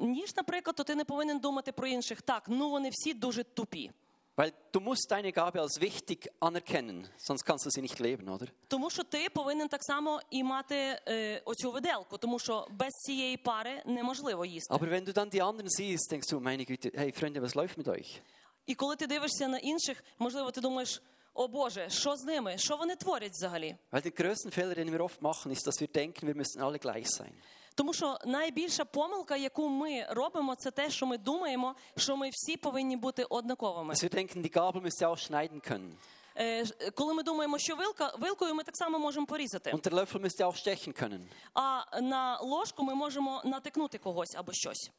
ніж, 0.00 0.36
наприклад, 0.36 0.76
то 0.76 0.84
ти 0.84 0.94
не 0.94 1.04
повинен 1.04 1.38
думати 1.38 1.72
про 1.72 1.86
інших. 1.86 2.22
Так, 2.22 2.44
ну 2.48 2.70
вони 2.70 2.90
всі 2.92 3.14
дуже 3.14 3.44
тупі. 3.44 3.90
Weil 4.39 4.53
du 4.71 4.79
musst 4.79 5.11
deine 5.11 5.33
Gabe 5.33 5.59
als 5.59 5.81
wichtig 5.81 6.29
anerkennen, 6.39 7.09
sonst 7.17 7.43
kannst 7.43 7.65
du 7.65 7.69
sie 7.69 7.81
nicht 7.81 7.99
leben, 7.99 8.29
oder? 8.29 8.47
Тому 8.67 8.89
що 8.89 9.03
ти 9.03 9.29
повинен 9.29 9.67
так 9.67 9.83
само 9.83 10.21
і 10.29 10.43
мати 10.43 10.75
е, 11.07 11.41
оцю 11.45 11.71
виделку, 11.71 12.17
тому 12.17 12.39
що 12.39 12.67
без 12.71 12.93
цієї 12.93 13.37
пари 13.37 13.83
неможливо 13.85 14.45
їсти. 14.45 14.73
Aber 14.73 14.89
wenn 14.89 15.05
du 15.05 15.13
dann 15.13 15.29
die 15.29 15.43
anderen 15.43 15.69
siehst, 15.69 16.11
denkst 16.11 16.29
du, 16.31 16.39
meine 16.39 16.65
Güte, 16.65 16.91
hey 16.99 17.11
Freunde, 17.11 17.41
was 17.41 17.55
läuft 17.55 17.77
mit 17.77 17.87
euch? 17.87 18.21
І 18.65 18.75
коли 18.75 18.95
ти 18.95 19.07
дивишся 19.07 19.47
на 19.47 19.57
інших, 19.57 20.03
можливо, 20.19 20.51
ти 20.51 20.61
думаєш, 20.61 21.01
о 21.33 21.47
Боже, 21.47 21.89
що 21.89 22.15
з 22.15 22.23
ними? 22.23 22.57
Що 22.57 22.77
вони 22.77 22.95
творять 22.95 23.31
взагалі? 23.31 23.75
Weil 23.91 24.05
der 24.05 24.21
größte 24.21 24.59
Fehler, 24.59 24.75
den 24.75 24.91
wir 24.91 25.01
oft 25.01 25.21
machen, 25.21 25.51
ist, 25.51 25.67
dass 25.67 25.81
wir 25.81 25.87
denken, 25.87 26.27
wir 26.27 26.35
müssen 26.35 26.61
alle 26.61 26.79
gleich 26.79 27.09
sein. 27.09 27.33
Тому 27.74 27.94
що 27.94 28.18
найбільша 28.26 28.84
помилка, 28.84 29.36
яку 29.36 29.68
ми 29.68 30.06
робимо, 30.10 30.54
це 30.54 30.70
те, 30.70 30.90
що 30.90 31.06
ми 31.06 31.18
думаємо, 31.18 31.74
що 31.96 32.16
ми 32.16 32.30
всі 32.32 32.56
повинні 32.56 32.96
бути 32.96 33.24
однаковими. 33.24 33.94
Wir 33.94 34.14
denken, 34.14 34.42
die 34.42 34.50
Gabel 34.52 34.80
müsste 34.82 35.06
auch 35.08 35.18
schneiden 35.30 35.60
können. 35.72 35.92
Е, 36.36 36.64
Коли 36.94 37.14
ми 37.14 37.22
думаємо, 37.22 37.58
що 37.58 37.76
вилка 37.76 38.12
вилкою 38.18 38.54
ми 38.54 38.62
так 38.64 38.76
само 38.76 38.98
можемо 38.98 39.26
порізати, 39.26 39.70
Und 39.72 39.82
der 39.88 39.94
Löffel 39.94 40.20
müsste 40.20 40.44
auch 40.46 40.56
stechen 40.56 41.02
können. 41.02 41.20
а 41.54 42.00
на 42.00 42.38
ложку 42.40 42.82
ми 42.82 42.94
можемо 42.94 43.42
натикнути 43.44 43.98
когось 43.98 44.34
або 44.34 44.52
щось. 44.52 44.90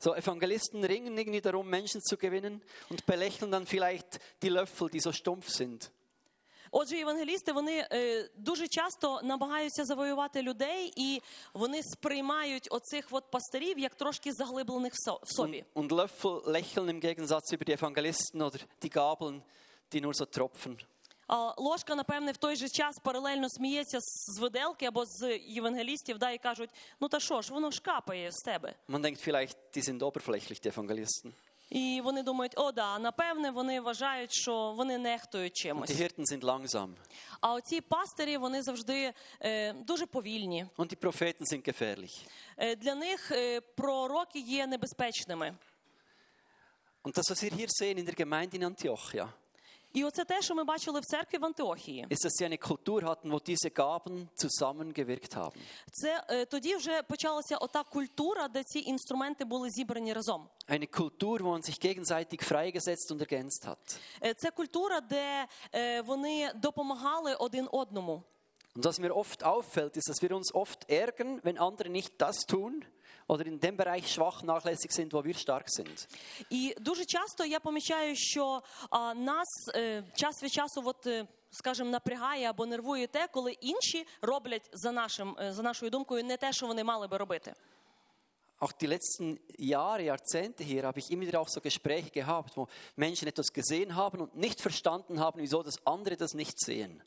So, 0.00 0.14
Evangelisten 0.22 0.84
ringen 0.86 1.18
irgendwie 1.18 1.40
darum, 1.40 1.68
Menschen 1.70 2.00
zu 2.02 2.16
gewinnen 2.18 2.60
und 2.90 3.06
belächeln 3.06 3.50
dann 3.50 3.66
vielleicht 3.66 4.20
die 4.42 4.50
Löffel, 4.50 4.90
die 4.90 5.00
so 5.00 5.10
stumpf 5.12 5.48
sind. 5.48 5.90
Отже, 6.70 6.96
євангелісти 6.96 7.52
вони 7.52 7.86
е, 7.92 8.28
дуже 8.36 8.68
часто 8.68 9.20
намагаються 9.22 9.84
завоювати 9.84 10.42
людей, 10.42 10.92
і 10.96 11.22
вони 11.54 11.82
сприймають 11.82 12.68
оцих 12.70 13.06
от 13.10 13.30
пастирів 13.30 13.78
як 13.78 13.94
трошки 13.94 14.32
заглиблених 14.32 14.92
в 15.22 15.34
собі. 15.36 15.64
Und, 15.74 15.88
Löffel 15.88 16.42
lächeln 16.46 16.88
im 16.88 17.00
Gegensatz 17.00 17.52
über 17.52 17.64
die 17.64 17.72
Evangelisten 17.72 18.42
oder 18.42 18.60
die 18.82 18.90
Gabeln, 18.90 19.42
die 19.92 20.00
nur 20.00 20.14
so 20.14 20.26
tropfen. 20.26 20.76
А 21.28 21.54
ложка, 21.56 21.94
напевне, 21.94 22.32
в 22.32 22.36
той 22.36 22.56
же 22.56 22.68
час 22.68 22.98
паралельно 23.02 23.48
сміється 23.48 24.00
з 24.00 24.36
з 24.36 24.38
виделки 24.38 24.86
або 24.86 25.04
з 25.06 25.38
євангелістів, 25.38 26.18
да, 26.18 26.30
і 26.30 26.38
кажуть: 26.38 26.70
ну 27.00 27.08
та 27.08 27.20
що 27.20 27.42
ж, 27.42 27.52
воно 27.52 27.70
ж 27.70 27.82
капає 27.82 28.32
з 28.32 28.36
тебе. 28.44 28.74
Man 28.88 29.00
denkt 29.00 29.28
vielleicht, 29.28 29.56
die 29.74 29.82
sind 29.82 30.02
oberflächlich, 30.02 30.60
die 30.60 30.70
Evangelisten. 30.70 31.32
І 31.70 32.00
вони 32.04 32.22
думають, 32.22 32.52
о, 32.56 32.72
да, 32.72 32.98
напевне, 32.98 33.50
вони 33.50 33.80
вважають, 33.80 34.32
що 34.32 34.72
вони 34.76 34.98
нехтують 34.98 35.56
чимось. 35.56 35.90
die 35.90 36.02
Hirten 36.02 36.24
sind 36.32 36.40
langsam. 36.40 36.88
А 37.40 37.54
оці 37.54 37.80
пастирі 37.80 38.36
вони 38.36 38.62
завжди 38.62 39.12
е, 39.40 39.72
дуже 39.72 40.06
повільні. 40.06 40.66
Und 40.76 40.88
die 40.88 40.96
Propheten 40.96 41.42
sind 41.52 41.68
gefährlich. 41.68 42.26
Е, 42.56 42.76
для 42.76 42.94
них 42.94 43.30
е, 43.30 43.60
пророки 43.60 44.38
є 44.38 44.66
небезпечними. 44.66 45.54
Und 47.04 47.16
das, 47.16 47.30
was 47.30 47.42
wir 47.42 47.52
hier 47.52 47.68
sehen 47.68 47.98
in 47.98 48.04
der 48.04 48.16
Gemeinde 48.16 48.56
in 48.56 48.64
Antiochia, 48.64 49.28
І 49.95 50.03
оце 50.03 50.25
те, 50.25 50.41
що 50.41 50.55
ми 50.55 50.63
бачили 50.63 50.99
в 50.99 51.05
церкві 51.05 51.37
в 51.37 51.45
Антиохії. 51.45 52.07
ist, 52.09 52.23
dass 52.25 52.33
sie 52.39 52.45
eine 52.45 52.57
Kultur 52.57 53.03
hatten, 53.03 53.31
wo 53.31 53.39
diese 53.39 53.69
Gaben 53.69 54.29
zusammengewirkt 54.35 55.35
haben. 55.35 55.61
Це 55.91 56.23
е, 56.29 56.45
тоді 56.45 56.75
вже 56.75 57.03
почалася 57.03 57.57
ота 57.57 57.83
культура, 57.83 58.47
де 58.47 58.63
ці 58.63 58.79
інструменти 58.79 59.45
були 59.45 59.69
зібрані 59.69 60.13
разом. 60.13 60.47
Eine 60.67 60.87
Kultur, 60.87 61.41
wo 61.43 61.51
man 61.51 61.61
sich 61.61 61.79
gegenseitig 61.79 62.41
freigesetzt 62.43 63.11
und 63.11 63.21
ergänzt 63.21 63.65
hat. 63.67 63.99
Е, 64.23 64.33
Це 64.33 64.51
культура, 64.51 65.01
де 65.01 65.47
е, 65.75 66.01
вони 66.01 66.51
допомагали 66.55 67.35
один 67.35 67.67
одному. 67.71 68.23
Und 68.75 68.85
was 68.85 68.99
mir 68.99 69.13
oft 69.13 69.43
auffällt, 69.43 69.97
ist, 69.97 70.07
dass 70.07 70.21
wir 70.21 70.31
uns 70.31 70.53
oft 70.55 70.89
ärgern, 70.89 71.41
wenn 71.43 71.57
andere 71.57 71.89
nicht 71.89 72.13
das 72.21 72.37
tun 72.45 72.85
oder 73.27 73.47
in 73.47 73.59
dem 73.59 73.77
Bereich 73.77 74.07
schwach, 74.07 74.43
nachlässig 74.43 74.91
sind, 74.91 75.13
wo 75.13 75.23
wir 75.23 75.35
stark 75.35 75.69
sind. 75.69 76.07
І 76.49 76.75
дуже 76.79 77.05
часто 77.05 77.45
я 77.45 77.59
помічаю, 77.59 78.15
що 78.15 78.61
а, 78.89 79.13
нас 79.13 79.47
е, 79.75 80.03
час 80.15 80.43
від 80.43 80.51
часу, 80.51 80.81
от, 80.85 81.07
е, 81.07 81.27
скажімо, 81.51 81.89
напрягає 81.89 82.49
або 82.49 82.65
нервує 82.65 83.07
те, 83.07 83.27
коли 83.27 83.51
інші 83.51 84.07
роблять 84.21 84.69
за, 84.73 84.91
нашим, 84.91 85.37
е, 85.41 85.53
за 85.53 85.61
нашою 85.61 85.91
думкою 85.91 86.23
не 86.23 86.37
те, 86.37 86.53
що 86.53 86.67
вони 86.67 86.83
мали 86.83 87.07
би 87.07 87.17
робити. 87.17 87.53
auch 88.61 88.71
die 88.73 88.85
letzten 88.85 89.39
Jahre, 89.57 90.03
Jahrzehnte 90.03 90.63
hier 90.63 90.83
habe 90.83 90.99
ich 90.99 91.09
immer 91.09 91.25
wieder 91.25 91.41
auch 91.41 91.49
so 91.49 91.61
Gespräche 91.61 92.11
gehabt, 92.11 92.55
wo 92.55 92.67
Menschen 92.95 93.27
etwas 93.27 93.51
gesehen 93.53 93.95
haben 93.95 94.21
und 94.21 94.35
nicht 94.35 94.61
verstanden 94.61 95.19
haben, 95.19 95.41
wieso 95.41 95.63
das 95.63 95.85
andere 95.85 96.15
das 96.15 96.33
nicht 96.35 96.59
sehen. 96.59 97.01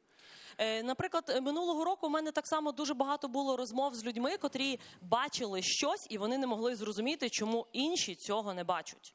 Е, 0.61 0.83
Наприклад, 0.83 1.23
е, 1.29 1.41
минулого 1.41 1.85
року 1.85 2.07
у 2.07 2.09
мене 2.09 2.31
так 2.31 2.47
само 2.47 2.71
дуже 2.71 2.93
багато 2.93 3.27
було 3.27 3.57
розмов 3.57 3.95
з 3.95 4.05
людьми, 4.05 4.37
котрі 4.37 4.79
бачили 5.01 5.61
щось, 5.61 6.07
і 6.09 6.17
вони 6.17 6.37
не 6.37 6.47
могли 6.47 6.75
зрозуміти, 6.75 7.29
чому 7.29 7.67
інші 7.71 8.15
цього 8.15 8.53
не 8.53 8.63
бачать. 8.63 9.13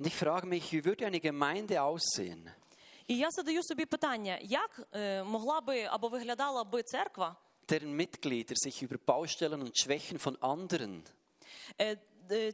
Und 0.00 0.06
ich 0.06 0.14
frage 0.14 0.46
mich, 0.46 0.72
wie 0.72 0.84
würde 0.84 1.04
eine 1.06 1.20
Gemeinde 1.20 1.76
aussehen, 1.76 2.50
І 3.06 3.16
я 3.16 3.30
задаю 3.30 3.62
собі 3.62 3.84
питання, 3.84 4.38
як 4.42 4.80
е, 4.92 5.24
могла 5.24 5.60
би 5.60 5.82
або 5.82 6.08
виглядала 6.08 6.64
би 6.64 6.82
церква, 6.82 7.36
deren 7.68 7.96
Mitglieder 7.96 8.56
sich 8.56 8.82
über 8.82 8.98
Baustellen 9.06 9.62
und 9.62 9.72
Schwächen 9.82 10.18
von 10.18 10.36
anderen 10.40 11.02
е, 11.80 11.96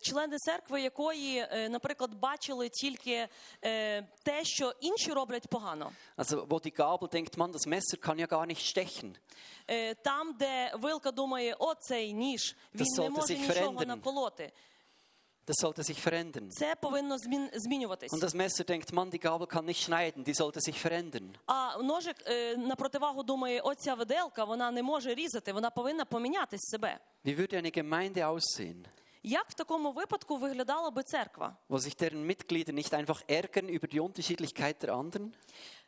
члени 0.02 0.36
церкви, 0.38 0.80
якої, 0.80 1.38
е, 1.38 1.68
наприклад, 1.68 2.14
бачили 2.14 2.68
тільки 2.68 3.28
е, 3.64 4.02
те, 4.22 4.44
що 4.44 4.72
інші 4.80 5.12
роблять 5.12 5.48
погано. 5.48 5.92
Also 6.16 6.46
wo 6.48 6.60
die 6.66 6.76
Gabel 6.76 7.08
denkt, 7.08 7.36
man, 7.36 7.52
das 7.52 7.66
Messer 7.66 7.98
kann 7.98 8.18
ja 8.18 8.26
gar 8.26 8.46
nicht 8.46 8.76
stechen. 8.76 9.14
Е, 9.70 9.94
Там, 9.94 10.32
де 10.38 10.72
вилка 10.74 11.10
думає, 11.10 11.56
о, 11.58 11.74
цей 11.74 12.12
ніж, 12.12 12.56
він 12.74 12.86
Das 12.86 13.00
не 13.02 13.10
може 13.10 13.34
нічого 13.38 13.84
наколоти. 13.84 14.52
Das 15.46 15.62
sollte 15.62 15.82
sich 15.84 15.98
verändern. 16.08 16.48
Це 16.50 16.74
повинно 16.74 17.16
змін- 17.18 17.50
змінюватись. 17.54 18.12
Und 18.12 18.20
das 18.24 18.34
Messer 18.34 18.64
denkt, 18.64 18.92
man, 18.92 19.10
die 19.10 19.18
Gabel 19.20 19.46
kann 19.46 19.64
nicht 19.66 19.82
schneiden, 19.88 20.24
die 20.24 20.34
sollte 20.34 20.60
sich 20.60 20.78
verändern. 20.86 21.34
А 21.46 21.78
ножик 21.82 22.16
е, 22.26 22.56
на 22.56 22.76
противагу 22.76 23.22
думає, 23.22 23.60
оця 23.60 23.94
виделка, 23.94 24.44
вона 24.44 24.70
не 24.70 24.82
може 24.82 25.14
різати, 25.14 25.52
вона 25.52 25.70
повинна 25.70 26.04
помінятись 26.04 26.60
себе. 26.70 26.98
Wie 27.24 27.36
würde 27.40 27.54
eine 27.62 27.70
Gemeinde 27.82 28.22
aussehen, 28.22 28.84
Як 29.23 29.49
в 29.49 29.53
такому 29.53 29.91
випадку 29.91 30.37
виглядала 30.37 30.91
би 30.91 31.03
церква? 31.03 31.57
wo 31.69 31.77
sich 31.77 31.95
deren 31.95 32.25
Mitglieder 32.25 32.73
nicht 32.73 32.93
einfach 32.93 33.21
ärgern 33.27 33.69
über 33.69 33.87
die 33.87 33.99
Unterschiedlichkeit 33.99 34.81
der 34.81 34.93
anderen, 34.93 35.33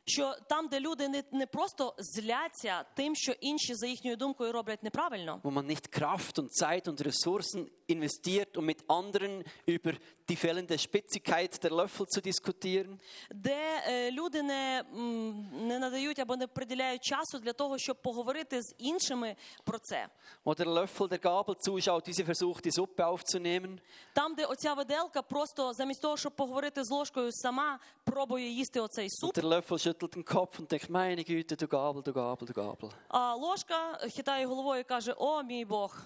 Що 0.08 0.34
там, 0.48 0.68
де 0.68 0.80
люди 0.80 1.08
не, 1.08 1.22
не 1.32 1.46
просто 1.46 1.94
зляться 1.98 2.84
тим, 2.94 3.14
що 3.16 3.32
інші 3.32 3.74
за 3.74 3.86
їхньою 3.86 4.16
думкою 4.16 4.52
роблять 4.52 4.82
неправильно, 4.82 5.40
wo 5.44 5.50
man 5.50 5.66
nicht 5.66 5.90
Kraft 6.00 6.38
und 6.38 6.48
Zeit 6.62 6.88
und 6.88 7.00
Ressourcen 7.06 7.66
investiert, 7.88 8.56
um 8.56 8.64
mit 8.66 8.78
anderen 8.88 9.44
über 9.66 9.92
die 10.28 10.36
fehlende 10.36 10.78
Spitzigkeit 10.78 11.62
der 11.64 11.70
Löffel 11.72 12.06
zu 12.06 12.20
diskutieren, 12.20 12.98
де 13.34 13.82
е, 13.88 14.10
люди 14.10 14.42
не, 14.42 14.84
м, 14.94 15.48
не 15.68 15.78
надають 15.78 16.18
або 16.18 16.36
не 16.36 16.46
приділяють 16.46 17.02
часу 17.04 17.38
для 17.38 17.52
того, 17.52 17.78
щоб 17.78 18.02
поговорити 18.02 18.62
з 18.62 18.74
іншими 18.78 19.36
про 19.64 19.78
це. 19.78 20.08
wo 20.44 20.54
der 20.60 20.66
Löffel 20.68 21.08
der 21.08 21.20
Gabel 21.20 21.56
zuschaut, 21.66 22.06
wie 22.08 22.14
sie 22.14 22.24
versucht, 22.26 22.64
die 22.64 22.72
Suppe 22.72 23.04
aufzunehmen, 23.06 23.78
Там, 24.12 24.34
де 24.34 24.44
оця 24.44 24.74
виделка 24.74 25.22
просто 25.22 25.72
замість 25.72 26.02
того, 26.02 26.16
щоб 26.16 26.36
поговорити 26.36 26.84
з 26.84 26.90
ложкою, 26.90 27.32
сама 27.32 27.78
пробує 28.04 28.48
їсти 28.48 28.80
оцей 28.80 29.10
суп, 29.10 29.36
und 29.36 29.42
der 29.42 29.48
Löffel 29.48 29.78
schüttelt 29.78 29.95
den 29.95 30.25
Kopf 30.25 30.59
und 30.59 30.71
denkt, 30.71 30.89
meine 30.89 31.23
Güte, 31.23 31.55
du 31.57 31.67
Gabel, 31.67 32.01
du 32.03 32.13
Gabel, 32.13 32.47
du 32.47 32.53
Gabel. 32.53 32.89
а 33.07 33.35
ложка 33.35 33.97
хитає 34.15 34.45
головою 34.45 34.81
і 34.81 34.83
каже: 34.83 35.13
О, 35.17 35.43
мій 35.43 35.65
Бог, 35.65 35.97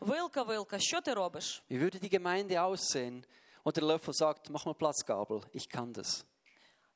вилка, 0.00 0.42
вилка, 0.42 0.78
що 0.78 1.00
ти 1.00 1.14
робиш? 1.14 1.62
Wie 1.70 1.78
würde 1.82 2.00
die 2.00 2.18
Gemeinde 2.18 2.56
aussehen, 2.56 3.24
wo 3.64 3.72
der 3.72 3.84
Löffel 3.84 4.12
sagt, 4.12 4.50
mach 4.50 4.64
mal 4.66 4.74
Platz, 4.74 5.04
Gabel, 5.06 5.40
ich 5.54 5.68
kann 5.68 5.92
das. 5.92 6.24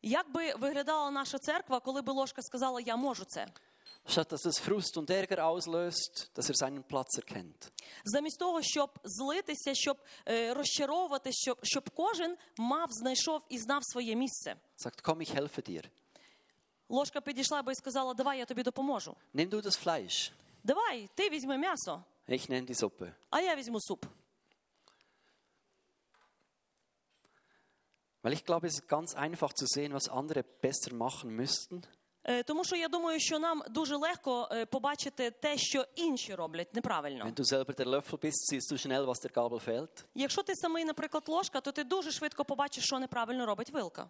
Як 0.03 0.33
би 0.33 0.55
виглядала 0.55 1.11
наша 1.11 1.39
церква, 1.39 1.81
коли 1.81 2.03
би 2.03 2.13
ложка 2.13 2.43
сказала, 2.43 2.81
я 2.81 2.97
можу 2.97 3.25
це? 3.25 3.47
Statt 4.07 4.29
dass 4.33 4.47
es 4.47 4.59
Frust 4.59 4.97
und 4.97 5.11
Ärger 5.11 5.39
auslöst, 5.41 6.31
dass 6.35 6.49
er 6.51 6.55
seinen 6.55 6.83
Platz 6.83 7.19
erkennt. 7.19 7.71
Замість 8.05 8.39
того, 8.39 8.63
щоб 8.63 8.91
злитися, 9.05 9.75
щоб 9.75 9.97
е, 10.29 10.55
розчаровувати, 10.55 11.33
щоб, 11.33 11.59
щоб 11.63 11.91
кожен 11.91 12.37
мав, 12.59 12.87
знайшов 12.91 13.41
і 13.49 13.59
знав 13.59 13.85
своє 13.85 14.15
місце. 14.17 14.57
Sagt, 14.77 15.03
komm, 15.03 15.21
ich 15.21 15.35
helfe 15.35 15.63
dir. 15.71 15.85
Ложка 16.90 17.22
підійшла 17.22 17.62
би 17.62 17.72
і 17.72 17.76
сказала: 17.76 18.14
Давай, 18.14 18.40
я 18.40 18.46
тобі 18.46 18.64
допоможу. 18.64 19.16
Nimm 19.34 19.50
du 19.50 19.62
das 19.62 19.86
Fleisch, 19.86 20.32
Давай, 20.64 21.10
ти 21.16 21.30
візьми 21.30 21.58
м'ясо, 21.58 22.04
ich 22.30 22.50
nehme 22.50 22.66
die 22.70 22.76
Suppe. 22.84 23.12
а 23.30 23.42
я 23.42 23.56
візьму 23.56 23.82
суп. 23.82 24.06
Weil 28.24 28.34
ich 28.34 28.44
glaube, 28.46 28.68
es 28.68 28.74
ist 28.80 28.88
ganz 28.88 29.14
einfach 29.16 29.54
zu 29.54 29.68
sehen, 29.68 29.94
was 29.94 30.08
andere 30.10 30.44
besser 30.44 30.94
machen 30.94 31.30
müssten. 31.36 31.84
Е, 32.24 32.44
Тому 32.44 32.64
що 32.66 32.76
я 32.76 32.88
думаю, 32.88 33.20
що 33.20 33.40
нам 33.40 33.64
дуже 33.70 33.96
легко 33.96 34.50
е, 34.52 34.66
побачити 34.66 35.32
те, 35.32 35.58
що 35.58 35.86
інші 35.96 36.36
роблять 36.36 36.74
неправильно. 36.76 37.26
Wenn 37.26 37.34
du 37.36 37.44
selber 37.54 37.76
der 37.76 37.88
Löffel 37.88 38.18
bist, 38.20 38.52
siehst 38.52 38.72
du 38.72 38.78
schnell, 38.78 39.06
was 39.06 39.22
der 39.26 39.32
Gabel 39.34 39.60
fehlt. 39.70 40.04
Якщо 40.16 40.44
ти 40.44 40.56
самий, 40.56 40.86
наприклад, 40.86 41.24
ложка, 41.28 41.62
то 41.62 41.72
ти 41.72 41.84
дуже 41.84 42.12
швидко 42.12 42.46
побачиш, 42.46 42.84
що 42.86 43.00
неправильно 43.00 43.46
робить 43.46 43.70
вилка. 43.70 44.10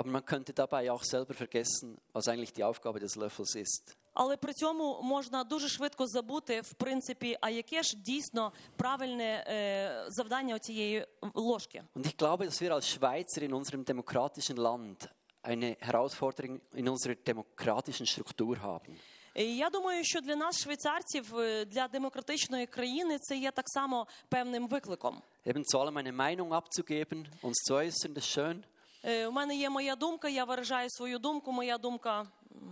Aber 0.00 0.10
man 0.10 0.24
könnte 0.24 0.52
dabei 0.52 0.92
auch 0.92 1.04
selber 1.04 1.32
vergessen, 1.34 1.96
was 2.12 2.28
eigentlich 2.28 2.52
die 2.52 2.64
Aufgabe 2.64 3.00
des 3.00 3.16
Löffels 3.16 3.54
ist. 3.54 3.96
Але 4.14 4.36
при 4.36 4.52
цьому 4.52 5.02
можна 5.02 5.44
дуже 5.44 5.68
швидко 5.68 6.06
забути, 6.06 6.60
в 6.60 6.72
принципі, 6.72 7.38
а 7.40 7.50
яке 7.50 7.82
ж 7.82 7.96
дійсно 7.96 8.52
правильне 8.76 9.44
е, 9.46 10.06
завдання 10.08 10.58
цієї 10.58 11.06
ложки. 11.34 11.82
Und 11.94 12.06
ich 12.06 12.16
glaube, 12.16 12.46
dass 12.46 12.62
wir 12.62 12.70
als 12.70 12.88
Schweizer 12.88 13.42
in 13.42 13.52
unserem 13.52 13.84
demokratischen 13.84 14.56
Land 14.56 15.08
eine 15.42 15.76
Herausforderung 15.80 16.60
in 16.74 16.88
unserer 16.88 17.14
demokratischen 17.26 18.06
Struktur 18.06 18.56
haben. 18.62 18.96
І 19.34 19.56
я 19.56 19.70
думаю, 19.70 20.04
що 20.04 20.20
для 20.20 20.36
нас, 20.36 20.62
швейцарців, 20.62 21.38
е, 21.38 21.64
для 21.64 21.88
демократичної 21.88 22.66
країни, 22.66 23.18
це 23.18 23.36
є 23.36 23.50
так 23.50 23.68
само 23.68 24.06
певним 24.28 24.68
викликом. 24.68 25.22
Eben 25.46 25.62
zu 25.64 25.78
allem 25.80 25.96
eine 25.96 26.12
Meinung 26.12 26.52
abzugeben, 26.52 27.26
uns 27.42 27.58
zu 27.68 27.74
äußern, 27.74 28.14
das 28.14 28.24
ist 28.24 28.30
schön. 28.38 28.64
Е, 29.03 29.27
У 29.27 29.31
мене 29.31 29.55
є 29.55 29.69
моя 29.69 29.95
думка, 29.95 30.29
я 30.29 30.45
виражаю 30.45 30.89
свою 30.89 31.19
думку. 31.19 31.51
Моя 31.51 31.77
думка 31.77 32.27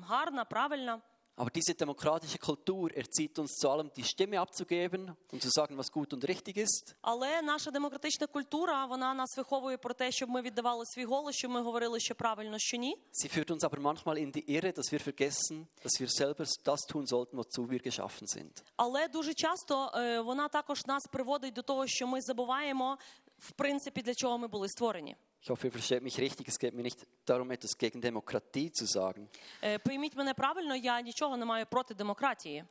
гарна, 0.07 0.45
правильна. 0.45 1.01
Aber 1.37 1.51
diese 1.51 1.73
demokratische 1.73 2.37
Kultur 2.37 2.91
erzieht 2.93 3.39
uns 3.39 3.55
zu 3.61 3.69
allem, 3.69 3.89
die 3.95 4.03
Stimme 4.03 4.41
abzugeben 4.41 5.15
und 5.31 5.41
zu 5.41 5.49
sagen, 5.49 5.77
was 5.77 5.89
gut 5.89 6.11
und 6.13 6.25
richtig 6.27 6.57
ist. 6.57 6.95
Але 7.01 7.41
наша 7.41 7.71
демократична 7.71 8.27
культура 8.27 8.85
вона 8.85 9.13
нас 9.13 9.37
виховує 9.37 9.77
про 9.77 9.93
те, 9.93 10.11
щоб 10.11 10.29
ми 10.29 10.41
віддавали 10.41 10.85
свій 10.85 11.05
голос, 11.05 11.35
щоб 11.35 11.51
ми 11.51 11.61
говорили, 11.61 11.99
що 11.99 12.15
правильно, 12.15 12.55
що 12.59 12.77
ні. 12.77 12.97
Sie 13.23 13.37
führt 13.37 13.51
uns 13.51 13.63
aber 13.63 13.79
manchmal 13.79 14.17
in 14.17 14.31
die 14.31 14.43
Irre, 14.49 14.73
dass 14.73 14.91
wir 14.93 14.99
vergessen, 14.99 15.67
dass 15.83 15.99
wir 16.01 16.09
selber 16.09 16.45
das 16.65 16.81
tun 16.91 17.05
sollten, 17.07 17.37
wozu 17.37 17.69
wir 17.69 17.79
geschaffen 17.87 18.27
sind. 18.27 18.63
Але 18.75 19.07
дуже 19.07 19.33
часто 19.33 19.91
е, 19.95 20.21
вона 20.21 20.47
також 20.47 20.85
нас 20.85 21.03
приводить 21.11 21.53
до 21.53 21.61
того, 21.61 21.87
що 21.87 22.07
ми 22.07 22.21
забуваємо 22.21 22.97
в 23.39 23.51
принципі 23.51 24.01
для 24.01 24.13
чого 24.13 24.37
ми 24.37 24.47
були 24.47 24.67
створені. 24.69 25.15
Ich 25.42 25.50
hoffe, 25.50 25.66
ihr 25.66 25.72
versteht 25.72 26.02
mich 26.02 26.18
richtig. 26.18 26.48
Es 26.48 26.58
geht 26.58 26.74
mir 26.74 26.82
nicht 26.82 27.06
darum, 27.26 27.50
etwas 27.50 27.76
gegen 27.78 28.00
Demokratie 28.00 28.70
zu 28.72 28.86
sagen, 28.86 29.28
Е, 29.62 29.78
Пойміть 29.78 30.16
мене 30.16 30.34
правильно, 30.34 30.76
я 30.76 31.00
нічого 31.00 31.36
не 31.36 31.44
маю 31.44 31.66
проти 31.66 31.94
демократії. 31.94 32.64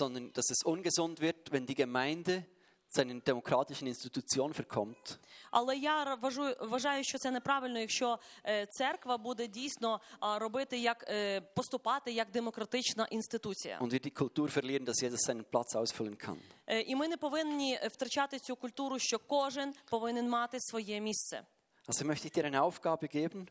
sondern 0.00 0.32
dass 0.32 0.50
es 0.50 0.64
ungesund 0.64 1.20
wird, 1.20 1.50
wenn 1.50 1.66
die 1.66 1.74
Gemeinde 1.74 2.44
zu 2.92 3.00
einer 3.02 3.20
demokratischen 3.20 3.86
Institution 3.88 4.52
verkommt 4.52 5.18
Але 5.50 5.76
я 5.76 6.14
вважаю, 6.14 6.56
вважаю, 6.60 7.04
що 7.04 7.18
це 7.18 7.30
неправильно, 7.30 7.78
якщо 7.80 8.18
е, 8.46 8.66
церква 8.66 9.18
буде 9.18 9.46
дійсно 9.46 10.00
а, 10.20 10.38
робити 10.38 10.78
як 10.78 11.04
е, 11.08 11.40
поступати 11.40 12.12
як 12.12 12.30
демократична 12.30 13.06
інституція. 13.10 13.78
und 13.80 13.92
wir 13.92 14.00
die 14.06 14.12
Kultur 14.22 14.48
verlieren, 14.50 14.84
dass 14.84 15.00
jeder 15.02 15.18
seinen 15.18 15.44
Platz 15.52 15.74
ausfüllen 15.76 16.16
kann. 16.26 16.36
Е, 16.66 16.80
І 16.80 16.94
ми 16.96 17.08
не 17.08 17.16
повинні 17.16 17.80
втрачати 17.90 18.38
цю 18.38 18.56
культуру, 18.56 18.98
що 18.98 19.18
кожен 19.18 19.74
повинен 19.90 20.28
мати 20.28 20.56
своє 20.60 21.00
місце. 21.00 21.42
Also 21.88 22.04
möchte 22.04 22.26
ich 22.28 22.32
dir 22.32 22.44
eine 22.44 22.62
Aufgabe 22.62 23.08
geben, 23.08 23.46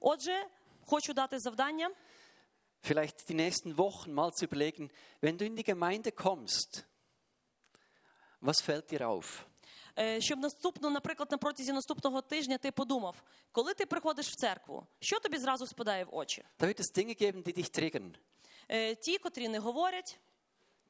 Отже, 0.00 0.46
хочу 0.86 1.12
дати 1.14 1.38
завдання. 1.38 1.90
vielleicht 2.82 3.28
die 3.28 3.34
nächsten 3.34 3.76
Wochen 3.76 4.12
mal 4.14 4.32
zu 4.32 4.44
überlegen, 4.46 4.90
wenn 5.20 5.36
du 5.38 5.44
in 5.44 5.56
die 5.56 5.64
Gemeinde 5.64 6.10
kommst, 6.12 6.84
was 8.40 8.60
fällt 8.62 8.90
dir 8.90 9.06
auf? 9.08 9.44
Е, 9.98 10.20
Щоб 10.20 10.38
наступно, 10.38 10.90
наприклад, 10.90 11.30
на 11.30 11.38
протязі 11.38 11.72
наступного 11.72 12.22
тижня 12.22 12.58
ти 12.58 12.70
подумав, 12.70 13.22
коли 13.52 13.74
ти 13.74 13.86
приходиш 13.86 14.28
в 14.28 14.34
церкву, 14.34 14.86
що 15.00 15.20
тобі 15.20 15.38
зразу 15.38 15.66
спадає 15.66 16.04
в 16.04 16.14
очі? 16.14 16.44
Da 16.58 16.66
wird 16.66 16.80
es 16.80 16.92
Dinge 16.98 17.14
geben, 17.22 17.42
die 17.42 17.56
dich 17.58 17.70
triggern, 17.80 18.14
Е, 18.72 18.94
Ті, 18.94 19.18
котрі 19.18 19.48
не 19.48 19.58
говорять, 19.58 20.18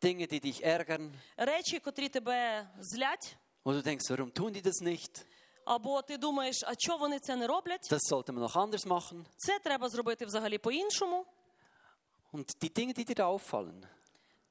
Dinge, 0.02 0.26
die 0.32 0.44
dich 0.46 0.66
ärgern, 0.66 1.10
речі, 1.36 1.78
котрі 1.78 2.08
тебе 2.08 2.68
злять, 2.80 3.36
wo 3.64 3.72
du 3.72 3.82
denkst, 3.82 4.10
warum 4.10 4.30
tun 4.32 4.52
die 4.52 4.62
das 4.62 4.80
nicht? 4.82 5.24
або 5.64 6.02
ти 6.02 6.16
думаєш, 6.16 6.56
а 6.66 6.74
чого 6.76 6.98
вони 6.98 7.18
це 7.18 7.36
не 7.36 7.46
роблять? 7.46 7.92
Das 7.92 8.12
sollte 8.12 8.32
man 8.32 8.38
noch 8.48 8.56
anders 8.56 8.86
machen. 8.86 9.24
Це 9.36 9.58
треба 9.58 9.88
зробити 9.88 10.26
взагалі 10.26 10.58
по-іншому. 10.58 11.26
Und 12.32 12.44
die 12.62 12.70
Dinge, 12.78 12.94
die 12.94 13.04
dir 13.04 13.16
da 13.16 13.24
auffallen, 13.24 13.82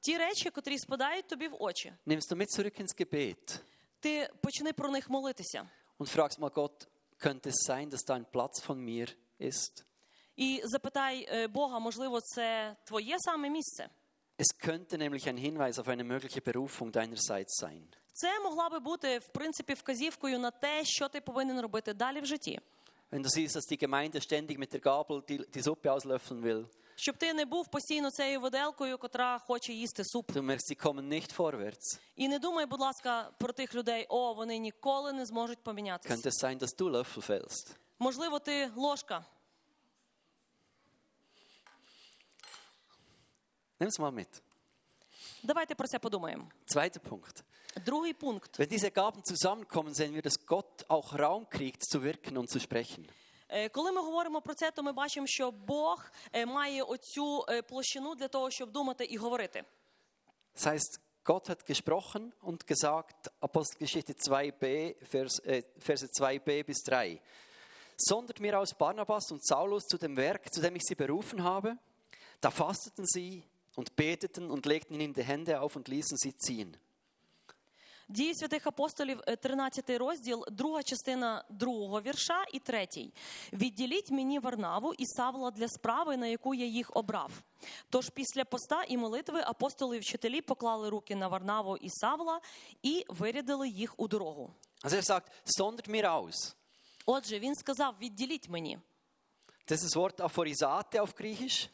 Ті 0.00 0.18
речі, 0.18 0.50
котрі 0.50 0.78
спадають 0.78 1.26
тобі 1.28 1.48
в 1.48 1.56
очі, 1.62 1.92
nimmst 2.06 2.32
du 2.32 2.36
mit 2.36 2.46
zurück 2.58 2.80
ins 2.80 3.00
Gebet 3.00 3.60
ти 4.00 4.30
почни 4.42 4.72
про 4.72 4.90
них 4.90 5.10
молитися. 5.10 5.68
und 5.98 6.08
fragst 6.08 6.38
mal 6.38 6.50
Gott, 6.50 6.88
könnte 7.18 7.48
es 7.48 7.56
sein, 7.66 7.90
dass 7.90 8.02
da 8.04 8.14
ein 8.14 8.24
Platz 8.32 8.60
von 8.68 8.78
mir 8.84 9.08
ist? 9.40 9.84
І 10.36 10.60
запитай 10.64 11.28
е, 11.32 11.48
Бога, 11.48 11.78
можливо, 11.78 12.20
це 12.20 12.76
твоє 12.84 13.16
саме 13.18 13.50
місце. 13.50 13.88
Es 14.38 14.58
könnte 14.68 14.96
nämlich 14.98 15.28
ein 15.28 15.36
Hinweis 15.36 15.78
auf 15.78 15.88
eine 15.88 16.04
mögliche 16.04 16.40
Berufung 16.40 16.92
deinerseits 16.92 17.54
sein. 17.60 17.82
Це 18.17 18.39
могла 18.39 18.69
би 18.69 18.79
бути 18.79 19.17
в 19.17 19.27
принципі 19.27 19.73
вказівкою 19.73 20.39
на 20.39 20.51
те, 20.51 20.85
що 20.85 21.09
ти 21.09 21.21
повинен 21.21 21.61
робити 21.61 21.93
далі 21.93 22.21
в 22.21 22.25
житті. 22.25 22.59
Wenn 23.11 23.21
du 23.23 23.29
siehst, 23.29 23.55
dass 23.55 23.67
die 23.71 23.77
Gemeinde 23.87 24.19
ständig 24.21 24.57
mit 24.57 24.71
der 24.73 24.79
Gabel 24.81 25.21
die, 25.29 25.37
die 25.55 25.63
Suppe 25.63 25.89
auslöffeln 25.91 26.41
will, 26.43 26.65
Щоб 26.95 27.17
ти 27.17 27.33
не 27.33 27.45
був 27.45 27.67
постійно 27.67 28.11
цією 28.11 28.39
виделкою, 28.41 28.97
котра 28.97 29.39
хоче 29.39 29.73
їсти 29.73 30.03
суп. 30.05 30.31
du 30.31 30.41
merkst, 30.41 30.69
sie 30.71 30.85
kommen 30.85 31.07
nicht 31.09 31.35
vorwärts, 31.37 31.99
І 32.15 32.27
не 32.27 32.39
думай, 32.39 32.65
будь 32.65 32.79
ласка, 32.79 33.31
про 33.39 33.53
тих 33.53 33.75
людей, 33.75 34.05
о, 34.09 34.33
вони 34.33 34.57
ніколи 34.57 35.13
не 35.13 35.25
зможуть 35.25 35.63
помінятися. 35.63 36.15
könnte 36.15 36.27
es 36.29 36.43
sein, 36.43 36.59
dass 36.59 36.75
du 36.79 36.89
Löffel 36.89 37.21
fällst. 37.29 37.75
Можливо, 37.99 38.39
ти 38.39 38.71
ложка. 38.75 39.25
Nimm 43.79 43.89
es 43.89 43.99
mal 43.99 44.11
mit. 44.11 44.41
Давайте 45.43 45.75
про 45.75 45.87
це 45.87 45.99
подумаємо. 45.99 46.47
Zweiter 46.67 46.99
Punkt. 46.99 47.43
Другий 47.84 48.14
пункт. 48.14 48.58
Wenn 48.58 48.68
diese 48.68 48.90
Gaben 48.90 49.24
zusammenkommen, 49.24 49.94
sehen 49.94 50.14
wir, 50.14 50.22
dass 50.22 50.44
Gott 50.46 50.84
auch 50.88 51.18
Raum 51.18 51.48
kriegt, 51.48 51.84
zu 51.84 52.02
wirken 52.02 52.36
und 52.36 52.50
zu 52.50 52.58
sprechen. 52.58 53.06
Е, 53.48 53.68
Коли 53.68 53.92
ми 53.92 54.00
говоримо 54.00 54.40
про 54.40 54.54
це, 54.54 54.70
то 54.70 54.82
ми 54.82 54.92
бачимо, 54.92 55.26
що 55.26 55.50
Бог 55.50 56.10
е, 56.32 56.46
має 56.46 56.82
оцю 56.82 57.44
е, 57.48 57.62
площину 57.62 58.14
для 58.14 58.28
того, 58.28 58.50
щоб 58.50 58.70
думати 58.70 59.04
і 59.04 59.16
говорити. 59.16 59.64
Das 60.54 60.66
heißt, 60.66 61.00
Gott 61.24 61.48
hat 61.48 61.64
gesprochen 61.66 62.32
und 62.42 62.66
gesagt, 62.66 63.30
Apostelgeschichte 63.40 64.14
2b, 64.14 64.96
Vers, 65.12 65.38
äh, 65.44 65.62
Verse 65.78 66.06
2b 66.06 66.64
bis 66.64 66.82
3. 66.82 67.20
Sondert 67.96 68.40
mir 68.40 68.58
aus 68.58 68.74
Barnabas 68.74 69.30
und 69.30 69.44
Saulus 69.44 69.84
zu 69.84 69.98
dem 69.98 70.16
Werk, 70.16 70.52
zu 70.52 70.60
dem 70.60 70.76
ich 70.76 70.82
sie 70.82 70.94
berufen 70.94 71.44
habe. 71.44 71.76
Da 72.40 72.50
fasteten 72.50 73.04
sie 73.06 73.44
und 73.76 73.96
beteten 73.96 74.50
und 74.50 74.66
legten 74.66 74.98
ihnen 74.98 75.14
die 75.14 75.22
Hände 75.22 75.60
auf 75.60 75.76
und 75.76 75.88
ließen 75.88 76.16
sie 76.16 76.34
ziehen. 76.36 76.76
Дії 78.07 78.35
святих 78.35 78.67
апостолів, 78.67 79.21
е, 79.27 79.35
13 79.35 79.97
розділ, 79.97 80.45
друга 80.51 80.83
частина 80.83 81.45
другого 81.49 82.01
вірша 82.01 82.45
і 82.53 82.59
третій. 82.59 83.13
Відділіть 83.53 84.11
мені 84.11 84.39
Варнаву 84.39 84.93
і 84.93 85.05
Савла 85.05 85.51
для 85.51 85.67
справи, 85.67 86.17
на 86.17 86.27
яку 86.27 86.53
я 86.53 86.65
їх 86.65 86.95
обрав. 86.95 87.31
Тож 87.89 88.09
після 88.09 88.45
поста 88.45 88.83
і 88.83 88.97
молитви 88.97 89.41
апостоли 89.45 89.97
і 89.97 89.99
вчителі 89.99 90.41
поклали 90.41 90.89
руки 90.89 91.15
на 91.15 91.27
Варнаву 91.27 91.77
і 91.77 91.89
Савла 91.89 92.39
і 92.83 93.05
вирядили 93.09 93.69
їх 93.69 93.99
у 93.99 94.07
дорогу. 94.07 94.53
Also 94.83 94.95
er 94.95 95.11
sagt, 95.11 95.31
sondert 95.59 95.89
mir 95.89 96.05
aus. 96.05 96.53
Отже, 97.05 97.39
він 97.39 97.55
сказав: 97.55 97.95
відділіть 98.01 98.49
мені. 98.49 98.79
Das 99.67 99.83
ist 99.83 99.95
das 99.95 99.95
Wort 99.95 100.17
Aphorisate 100.21 100.99
auf 100.99 101.13
Griechisch. 101.21 101.69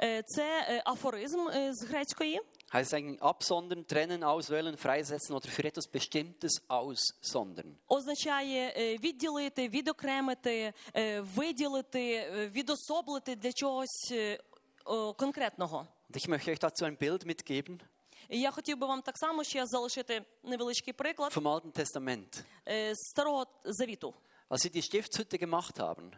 Е, 0.00 0.22
Це 0.22 0.66
е, 0.68 0.82
афоризм 0.86 1.48
е, 1.48 1.74
з 1.74 1.84
грецької. 1.84 2.40
Heißt 2.73 2.93
eigentlich 2.93 3.21
absondern, 3.21 3.85
trennen, 3.85 4.23
auswählen, 4.23 4.77
freisetzen 4.77 5.35
oder 5.35 5.49
für 5.49 5.63
etwas 5.65 5.87
Bestimmtes 5.87 6.61
aussondern. 6.69 7.75
означає 7.87 8.73
е, 8.77 8.97
відділити, 8.97 9.69
відокремити, 9.69 10.73
е, 10.95 11.21
виділити, 11.21 12.11
е, 12.13 12.47
відособлити 12.47 13.35
для 13.35 13.53
чогось 13.53 14.09
е, 14.11 14.39
о, 14.85 15.13
конкретного. 15.13 15.87
Und 16.09 16.15
ich 16.17 16.27
möchte 16.27 16.51
euch 16.51 16.59
dazu 16.59 16.85
ein 16.85 16.97
Bild 16.97 17.25
mitgeben 17.25 17.79
І 18.29 18.39
я 18.39 18.51
хотів 18.51 18.77
би 18.77 18.87
вам 18.87 19.01
так 19.01 19.17
само 19.17 19.43
ще 19.43 19.65
залишити 19.65 20.21
невеличкий 20.43 20.93
приклад 20.93 21.31
vom 21.33 21.43
Alten 21.47 21.71
Testament. 21.71 22.43
е, 22.67 22.95
з 22.95 23.09
старого 23.09 23.45
завіту. 23.65 24.13
Als 24.49 24.61
sie 24.65 24.69
die 24.69 24.81
Stiftshütte 24.81 25.37
gemacht 25.37 25.79
haben, 25.79 26.11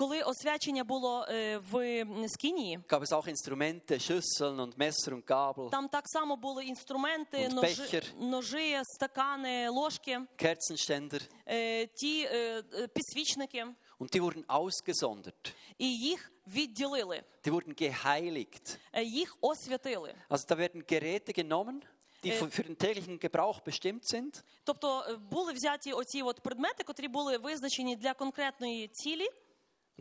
Коли 0.00 0.22
освячення 0.22 0.84
було 0.84 1.26
е, 1.28 1.58
в 1.58 2.04
Скінії, 2.28 2.78
gab 2.88 3.00
es 3.02 3.12
auch 3.12 3.28
Instrumente, 3.28 3.92
Schüsseln 3.98 4.56
und 4.56 4.72
Messer 4.78 5.12
und 5.12 5.24
Gabel, 5.24 5.70
там 5.70 5.88
так 5.88 6.04
само 6.08 6.36
були 6.36 6.64
інструменти, 6.64 7.36
Und 7.36 7.52
ножи, 7.54 7.82
Becher. 7.82 8.04
ножи, 8.20 8.80
стакани, 8.84 9.68
ложки, 9.68 10.20
Kerzenständer 10.38 11.22
е, 11.46 11.86
ті 11.86 12.22
е, 12.24 12.62
е, 12.74 12.86
підсвічники, 12.88 13.66
und 14.00 14.16
die 14.16 14.20
wurden 14.22 14.44
ausgesondert. 14.46 15.52
і 15.78 15.98
їх 15.98 16.32
відділили, 16.46 17.22
Die 17.44 17.52
wurden 17.52 17.82
geheiligt. 17.82 18.78
е, 18.92 19.04
їх 19.04 19.36
освятили. 19.40 20.14
Also 20.30 20.46
da 20.48 20.58
werden 20.58 20.82
Geräte 20.92 21.32
genommen, 21.32 21.80
die 22.24 22.32
Äh. 22.32 22.38
für 22.38 22.50
für 22.50 22.62
den 22.64 22.76
täglichen 22.78 23.18
Gebrauch 23.18 23.60
bestimmt 23.66 24.04
sind 24.14 24.42
Тобто 24.64 25.04
е, 25.08 25.16
були 25.16 25.52
взяті 25.52 25.92
оці 25.92 26.22
от 26.22 26.40
предмети, 26.40 26.84
котрі 26.84 27.08
були 27.08 27.38
визначені 27.38 27.96
для 27.96 28.14
конкретної 28.14 28.88
цілі, 28.88 29.26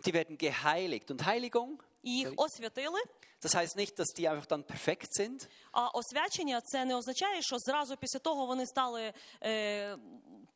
die 0.05 0.13
werden 0.13 0.37
geheiligt. 0.37 1.11
Und 1.11 1.25
Heiligung, 1.25 1.81
їх 2.03 2.31
освятили. 2.37 2.99
das 3.41 3.55
heißt 3.55 3.75
nicht, 3.77 3.97
dass 3.99 4.07
die 4.17 4.27
einfach 4.27 4.45
dann 4.47 4.63
perfekt 4.63 5.13
sind, 5.13 5.47
А 5.71 5.87
освячення 5.87 6.61
це 6.61 6.85
не 6.85 6.95
означає, 6.95 7.41
що 7.41 7.57
зразу 7.59 7.97
після 7.97 8.19
того 8.19 8.45
вони 8.45 8.65
стали 8.65 9.13
е, 9.43 9.97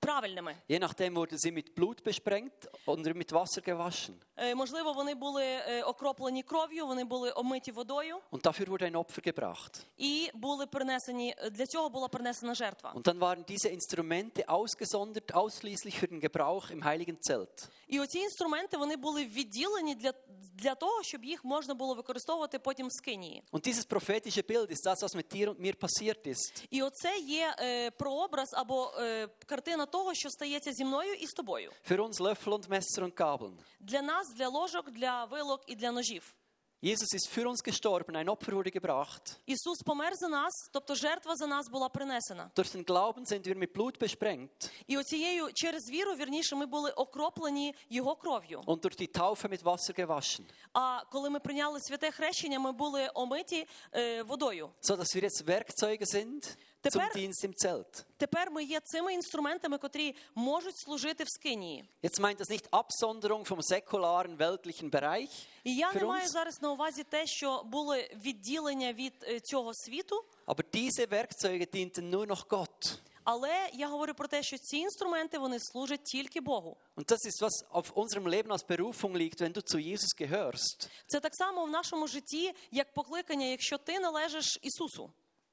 правильними. 0.03 0.57
Je 0.69 0.79
nachdem 0.79 1.15
wurden 1.15 1.39
sie 1.39 1.51
mit 1.53 1.75
Blut 1.75 2.03
besprengt 2.05 2.69
oder 2.87 3.15
mit 3.15 3.33
Wasser 3.33 3.63
gewaschen. 3.63 4.15
Е, 4.37 4.55
можливо, 4.55 4.93
вони 4.93 5.15
були 5.15 5.45
е, 5.45 5.83
окроплені 5.83 6.43
кров'ю, 6.43 6.87
вони 6.87 7.05
були 7.05 7.33
омиті 7.37 7.73
водою 7.73 8.17
Und 8.33 8.43
dafür 8.43 8.69
wurde 8.69 8.83
ein 8.93 8.97
Opfer 8.97 9.29
gebracht. 9.29 9.81
і 9.97 10.31
були 10.35 10.67
принесені 10.67 11.35
для 11.53 11.67
цього 11.67 11.89
була 11.91 12.09
принесена 12.09 12.55
жертва. 12.55 12.93
Und 12.97 13.03
dann 13.03 13.19
waren 13.19 13.45
diese 13.49 13.69
Instrumente 13.69 14.49
ausgesondert, 14.49 15.35
ausschließlich 15.35 15.99
für 16.01 16.09
den 16.09 16.21
Gebrauch 16.21 16.71
im 16.71 16.85
heiligen 16.85 17.17
Zelt. 17.21 17.69
І 17.89 18.01
оці 18.01 18.19
інструменти 18.19 18.77
вони 18.77 18.97
були 18.97 19.25
відділені 19.25 19.95
для, 19.95 20.13
для 20.55 20.75
того, 20.75 21.03
щоб 21.03 21.25
їх 21.25 21.45
можна 21.45 21.75
було 21.75 21.95
використовувати 21.95 22.59
потім 22.59 22.87
в 22.87 22.93
скинії. 22.93 23.43
Und 23.53 23.67
dieses 23.69 23.87
prophetische 23.87 24.43
Bild 24.43 24.71
ist 24.71 24.87
das, 24.87 25.03
was 25.03 25.15
mit 25.15 25.33
dir 25.35 25.49
und 25.49 25.59
mir 25.61 25.75
passiert 25.75 26.27
ist. 26.27 26.65
І 26.71 26.83
оце 26.83 27.19
є 27.19 27.55
е, 27.61 27.91
прообраз 27.91 28.49
або 28.53 28.93
е, 28.99 29.29
картина 29.47 29.87
того, 29.94 30.14
що 30.14 30.30
стається 30.30 30.72
зі 30.74 30.86
мною 30.86 31.14
і 31.14 31.28
з 31.28 31.32
тобою. 31.32 31.72
Für 31.90 31.98
uns 32.08 32.20
Löffel 32.20 32.54
und 32.54 32.68
Messer 32.70 33.04
und 33.04 33.14
Gabeln. 33.14 33.54
Для 33.80 34.02
нас, 34.02 34.34
для 34.38 34.48
ложок, 34.50 34.92
для 34.92 35.26
вилок 35.26 35.62
і 35.68 35.76
для 35.76 35.92
ножів. 35.92 36.36
Jesus 36.94 37.14
ist 37.14 37.30
für 37.36 37.46
uns 37.48 37.64
gestorben, 37.64 38.14
ein 38.18 38.28
Opfer 38.30 38.52
wurde 38.54 38.72
gebracht. 38.80 39.38
Ісус 39.46 39.82
помер 39.86 40.16
за 40.16 40.28
нас, 40.28 40.54
тобто 40.74 40.96
жертва 40.96 41.36
за 41.36 41.48
нас 41.48 41.70
була 41.70 41.90
принесена. 41.90 42.52
Durch 42.56 42.72
den 42.76 42.84
Glauben 42.86 43.26
sind 43.26 43.46
wir 43.48 43.56
mit 43.58 43.74
Blut 43.74 43.98
besprengt 44.00 44.72
І 44.88 44.98
оцією 44.98 45.50
через 45.54 45.90
віру, 45.90 46.14
вірніше, 46.16 46.56
ми 46.56 46.66
були 46.66 46.92
окроплені 46.92 47.76
його 47.90 48.16
кров'ю. 48.16 48.62
und 48.68 48.80
durch 48.86 48.96
die 49.02 49.08
Taufe 49.20 49.48
mit 49.50 49.64
Wasser 49.64 50.00
gewaschen, 50.06 50.42
А 50.74 51.02
коли 51.12 51.30
ми 51.30 51.40
прийняли 51.40 51.80
святе 51.80 52.12
хрещення, 52.12 52.60
ми 52.60 52.72
були 52.72 53.10
омиті 53.14 53.68
е, 53.96 54.24
водою. 54.24 54.70
so 54.82 54.96
dass 54.98 55.16
wir 55.16 55.24
jetzt 55.24 55.46
Werkzeuge 55.48 56.06
sind 56.06 56.58
zum 56.90 56.92
Тепер- 56.92 57.16
Dienst 57.16 57.44
im 57.44 57.54
Zelt. 57.56 58.04
Тепер 58.18 58.52
ми 58.52 58.64
є 58.64 58.80
цими 58.80 59.14
інструментами, 59.14 59.78
котрі 59.78 60.16
можуть 60.36 60.78
служити 60.78 61.24
в 61.24 61.30
скинії. 61.30 61.86
Jetzt 62.04 62.20
meint 62.22 62.38
das 62.38 62.50
nicht 62.50 62.70
Absonderung 62.72 63.46
vom 63.46 63.62
säkularen 63.62 64.38
weltlichen 64.38 64.90
Bereich 64.90 65.30
І 65.64 65.76
я 65.76 65.94
не 65.94 66.04
маю 66.04 66.28
зараз 66.30 66.62
на 66.62 66.72
увазі 66.72 67.04
те, 67.04 67.28
що 67.28 67.64
були 67.66 68.10
відділення 68.26 68.94
від 68.94 69.14
е, 69.28 69.40
цього 69.40 69.74
світу, 69.74 70.24
aber 70.48 70.64
diese 70.74 71.08
Werkzeuge 71.10 71.68
dienten 71.76 72.10
nur 72.16 72.28
noch 72.28 72.48
Gott. 72.48 72.98
але 73.24 73.70
я 73.74 73.88
говорю 73.88 74.14
про 74.14 74.28
те, 74.28 74.44
що 74.44 74.58
ці 74.58 74.78
інструменти 74.78 75.38
вони 75.38 75.60
служать 75.60 76.04
тільки 76.04 76.42
Богу. 76.42 76.78
Und 76.96 77.06
das 77.12 77.26
ist, 77.26 77.42
was 77.42 77.66
auf 77.72 77.92
unserem 77.96 78.28
Leben 78.28 78.52
als 78.52 78.64
Berufung 78.68 79.16
liegt, 79.16 79.40
wenn 79.42 79.54
du 79.54 79.62
zu 79.62 79.78
Jesus 79.80 80.14
gehörst. 80.22 80.90
Це 81.08 81.20
так 81.20 81.36
само 81.36 81.66
в 81.66 81.70
нашому 81.70 82.08
житті, 82.08 82.54
як 82.72 82.94
покликання, 82.94 83.46
якщо 83.46 83.78
ти 83.78 84.00
належиш 84.00 84.60
Ісусу. 84.62 85.12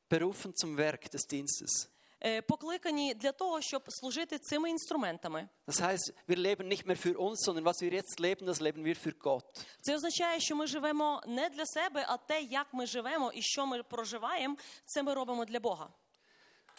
Berufen 0.10 0.54
zum 0.56 0.78
Werk 0.78 1.10
des 1.12 1.28
Dienstes. 1.28 1.88
Е, 2.26 2.42
Покликані 2.42 3.14
для 3.14 3.32
того, 3.32 3.62
щоб 3.62 3.82
служити 3.88 4.40
цими 4.40 4.70
інструментами. 4.70 5.50
Das 5.68 5.82
heißt, 5.82 6.14
wir 6.28 6.38
leben 6.38 6.68
nicht 6.68 6.86
mehr 6.86 6.98
für 6.98 7.18
uns, 7.18 7.40
sondern 7.46 7.66
was 7.66 7.82
wir 7.82 7.92
jetzt 7.94 8.20
leben, 8.20 8.46
das 8.48 8.60
leben 8.60 8.84
wir 8.86 8.96
für 8.96 9.14
Gott. 9.14 9.66
Це 9.82 9.96
означає, 9.96 10.40
що 10.40 10.56
ми 10.56 10.68
живемо 10.68 11.22
не 11.28 11.50
для 11.50 11.66
себе, 11.66 12.06
а 12.08 12.18
те, 12.18 12.42
як 12.42 12.68
ми 12.74 12.86
живемо 12.86 13.32
і 13.32 13.42
що 13.42 13.66
ми 13.66 13.84
проживаємо, 13.84 14.56
це 14.86 15.04
ми 15.04 15.14
робимо 15.14 15.46
для 15.46 15.60
Бога. 15.60 15.90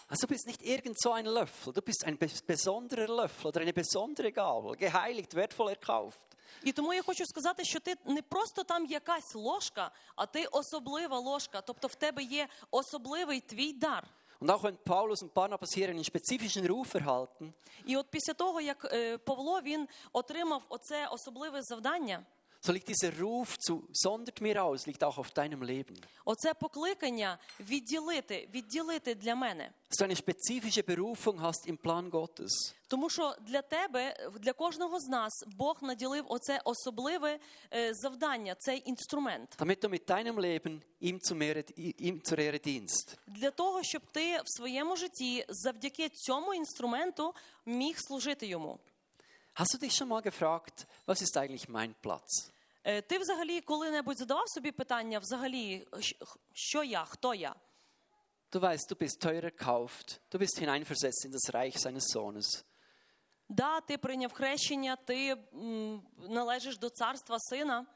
Also 0.09 0.27
du 0.27 0.35
bist 0.35 0.47
nicht 0.47 0.63
irgend 0.63 0.97
so 1.05 1.13
ein 1.13 1.27
Löffel, 1.27 1.73
du 1.73 1.83
bist 1.83 2.05
ein 2.05 2.17
bes- 2.19 2.43
besonderer 2.47 3.09
Löffel 3.09 3.47
oder 3.49 3.61
eine 3.63 3.73
besondere 3.73 4.31
Gabel, 4.33 4.77
geheiligt, 4.77 5.35
wertvoll 5.35 5.69
erkauft. 5.71 6.30
І 6.64 6.72
тому 6.72 6.94
я 6.94 7.02
хочу 7.04 7.26
сказати, 7.26 7.64
що 7.64 7.80
ти 7.80 7.96
не 8.06 8.22
просто 8.22 8.64
там 8.64 8.86
якась 8.86 9.36
ложка, 9.36 9.92
а 10.16 10.26
ти 10.26 10.46
особлива 10.46 11.20
ложка. 11.20 11.62
Тобто 11.62 11.88
в 11.88 11.96
тебе 11.96 12.24
є 12.24 12.48
особливий 12.72 13.40
твій 13.42 13.74
дар. 13.74 14.08
Und 14.42 14.50
auch 14.50 14.64
wenn 14.64 14.78
Paulus 14.78 15.22
und 15.22 15.34
Barnabas 15.36 15.72
hier 15.72 15.90
einen 15.90 16.04
spezifischen 16.04 16.66
Ruf 16.66 16.96
erhalten, 16.96 17.54
І 17.86 17.98
от 17.98 18.08
після 18.10 18.34
того, 18.34 18.62
як 18.62 18.86
е, 18.94 19.18
Павло 19.18 19.62
він 19.62 19.88
отримав 20.14 20.64
оце 20.70 21.08
особливе 21.08 21.62
завдання, 21.62 22.26
So 22.64 22.72
liegt 22.72 22.90
dieser 22.90 23.12
Ruf 23.20 23.58
zu, 23.58 23.88
sondert 23.92 24.40
mir 24.40 24.64
aus, 24.64 24.86
liegt 24.86 25.04
auch 25.04 25.18
auf 25.18 25.32
deinem 25.32 25.64
Leben. 25.64 25.96
Оце 26.26 26.54
покликання 26.54 27.38
відділити, 27.60 28.50
відділити 28.54 29.16
для 29.16 29.36
мене. 29.36 29.72
Dass 29.90 29.98
du 29.98 30.06
eine 30.06 30.16
spezifische 30.16 30.84
Berufung 30.84 31.42
hast 31.42 31.66
im 31.68 31.78
Plan 31.78 32.10
Gottes. 32.10 32.74
Тому 32.88 33.10
що 33.10 33.36
для 33.42 33.62
тебе, 33.62 34.30
для 34.40 34.54
кожного 34.54 35.00
з 35.00 35.08
нас, 35.08 35.44
Бог 35.58 35.78
наділив 35.82 36.26
оце 36.28 36.62
особливе 36.66 37.40
е, 37.74 37.94
завдання, 37.94 38.56
цей 38.60 38.84
інструмент. 38.86 39.56
Damit 39.60 39.84
du 39.84 39.90
mit 39.90 40.10
deinem 40.10 40.38
Leben 40.40 40.82
ihm, 41.02 41.20
zum 41.20 41.42
Ehre, 41.42 41.64
ihm 41.78 42.22
zur 42.24 42.40
Ehre 42.40 42.60
dienst. 42.60 43.18
Для 43.28 43.52
того, 43.52 43.84
щоб 43.84 44.02
ти 44.12 44.38
в 44.46 44.58
своєму 44.58 44.96
житті 44.96 45.46
завдяки 45.50 46.10
цьому 46.10 46.54
інструменту 46.54 47.34
міг 47.66 47.96
служити 48.00 48.48
йому. 48.48 48.80
Hast 49.55 49.75
du 49.75 49.79
dich 49.79 49.95
schon 49.95 50.09
mal 50.09 50.23
gefragt, 50.23 50.87
was 51.07 51.23
ist 51.23 51.37
eigentlich 51.37 51.69
mein 51.69 51.95
Platz? 52.03 52.51
Е, 52.85 53.03
Ти 53.03 53.19
взагалі 53.19 53.61
коли-небудь 53.61 54.19
задавав 54.19 54.49
собі 54.49 54.73
питання, 54.73 55.19
взагалі, 55.19 55.87
щ- 55.93 56.37
що 56.53 56.85
я, 56.85 57.05
хто 57.05 57.35
я? 57.35 57.55
Du 58.53 58.61
weißt, 58.61 58.89
du 58.93 58.97
bist 59.03 59.21
teuer 59.27 59.45
erkauft. 59.45 60.21
Du 60.33 60.39
bist 60.39 60.59
hineinversetzt 60.59 61.25
in 61.27 61.33
das 61.33 61.53
Reich 61.55 61.79
seines 61.79 62.05
Sohnes. 62.15 62.65
Да, 63.49 63.81
ти 63.81 63.99
прийняв 63.99 64.33
хрещення, 64.33 64.97
ти 64.97 65.37
м, 65.55 66.03
належиш 66.29 66.79
до 66.79 66.91
царства 66.91 67.37
сина. 67.41 67.87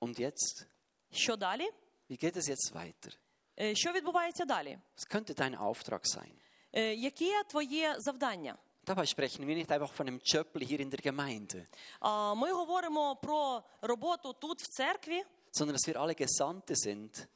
Und 0.00 0.20
jetzt? 0.20 0.66
Що 1.12 1.36
далі? 1.36 1.70
Wie 2.10 2.24
geht 2.24 2.36
es 2.36 2.48
jetzt 2.50 2.72
weiter? 2.72 3.16
Е, 3.60 3.74
Що 3.74 3.92
відбувається 3.92 4.44
далі? 4.44 4.78
Was 4.96 5.14
könnte 5.16 5.34
dein 5.40 5.58
Auftrag 5.58 6.16
sein? 6.16 6.32
Е, 6.72 6.94
Яке 6.94 7.42
твоє 7.44 7.94
завдання? 7.98 8.56
Dabei 8.84 9.04
sprechen 9.06 9.46
wir 9.46 9.54
nicht 9.54 9.70
einfach 9.70 9.92
von 9.92 10.08
einem 10.08 10.20
Jöppli 10.24 10.64
hier 10.66 10.80
in 10.80 10.90
der 10.90 11.00
Gemeinde, 11.00 11.66
А, 12.00 12.34
Ми 12.34 12.52
говоримо 12.52 13.16
про 13.16 13.62
роботу 13.82 14.32
тут 14.32 14.62
в 14.62 14.66
церкві 14.66 15.24
sondern 15.52 15.76
dass 15.76 15.86
wir 15.86 15.96
alle 15.96 16.14
Gesandte 16.14 16.74
sind, 16.76 17.26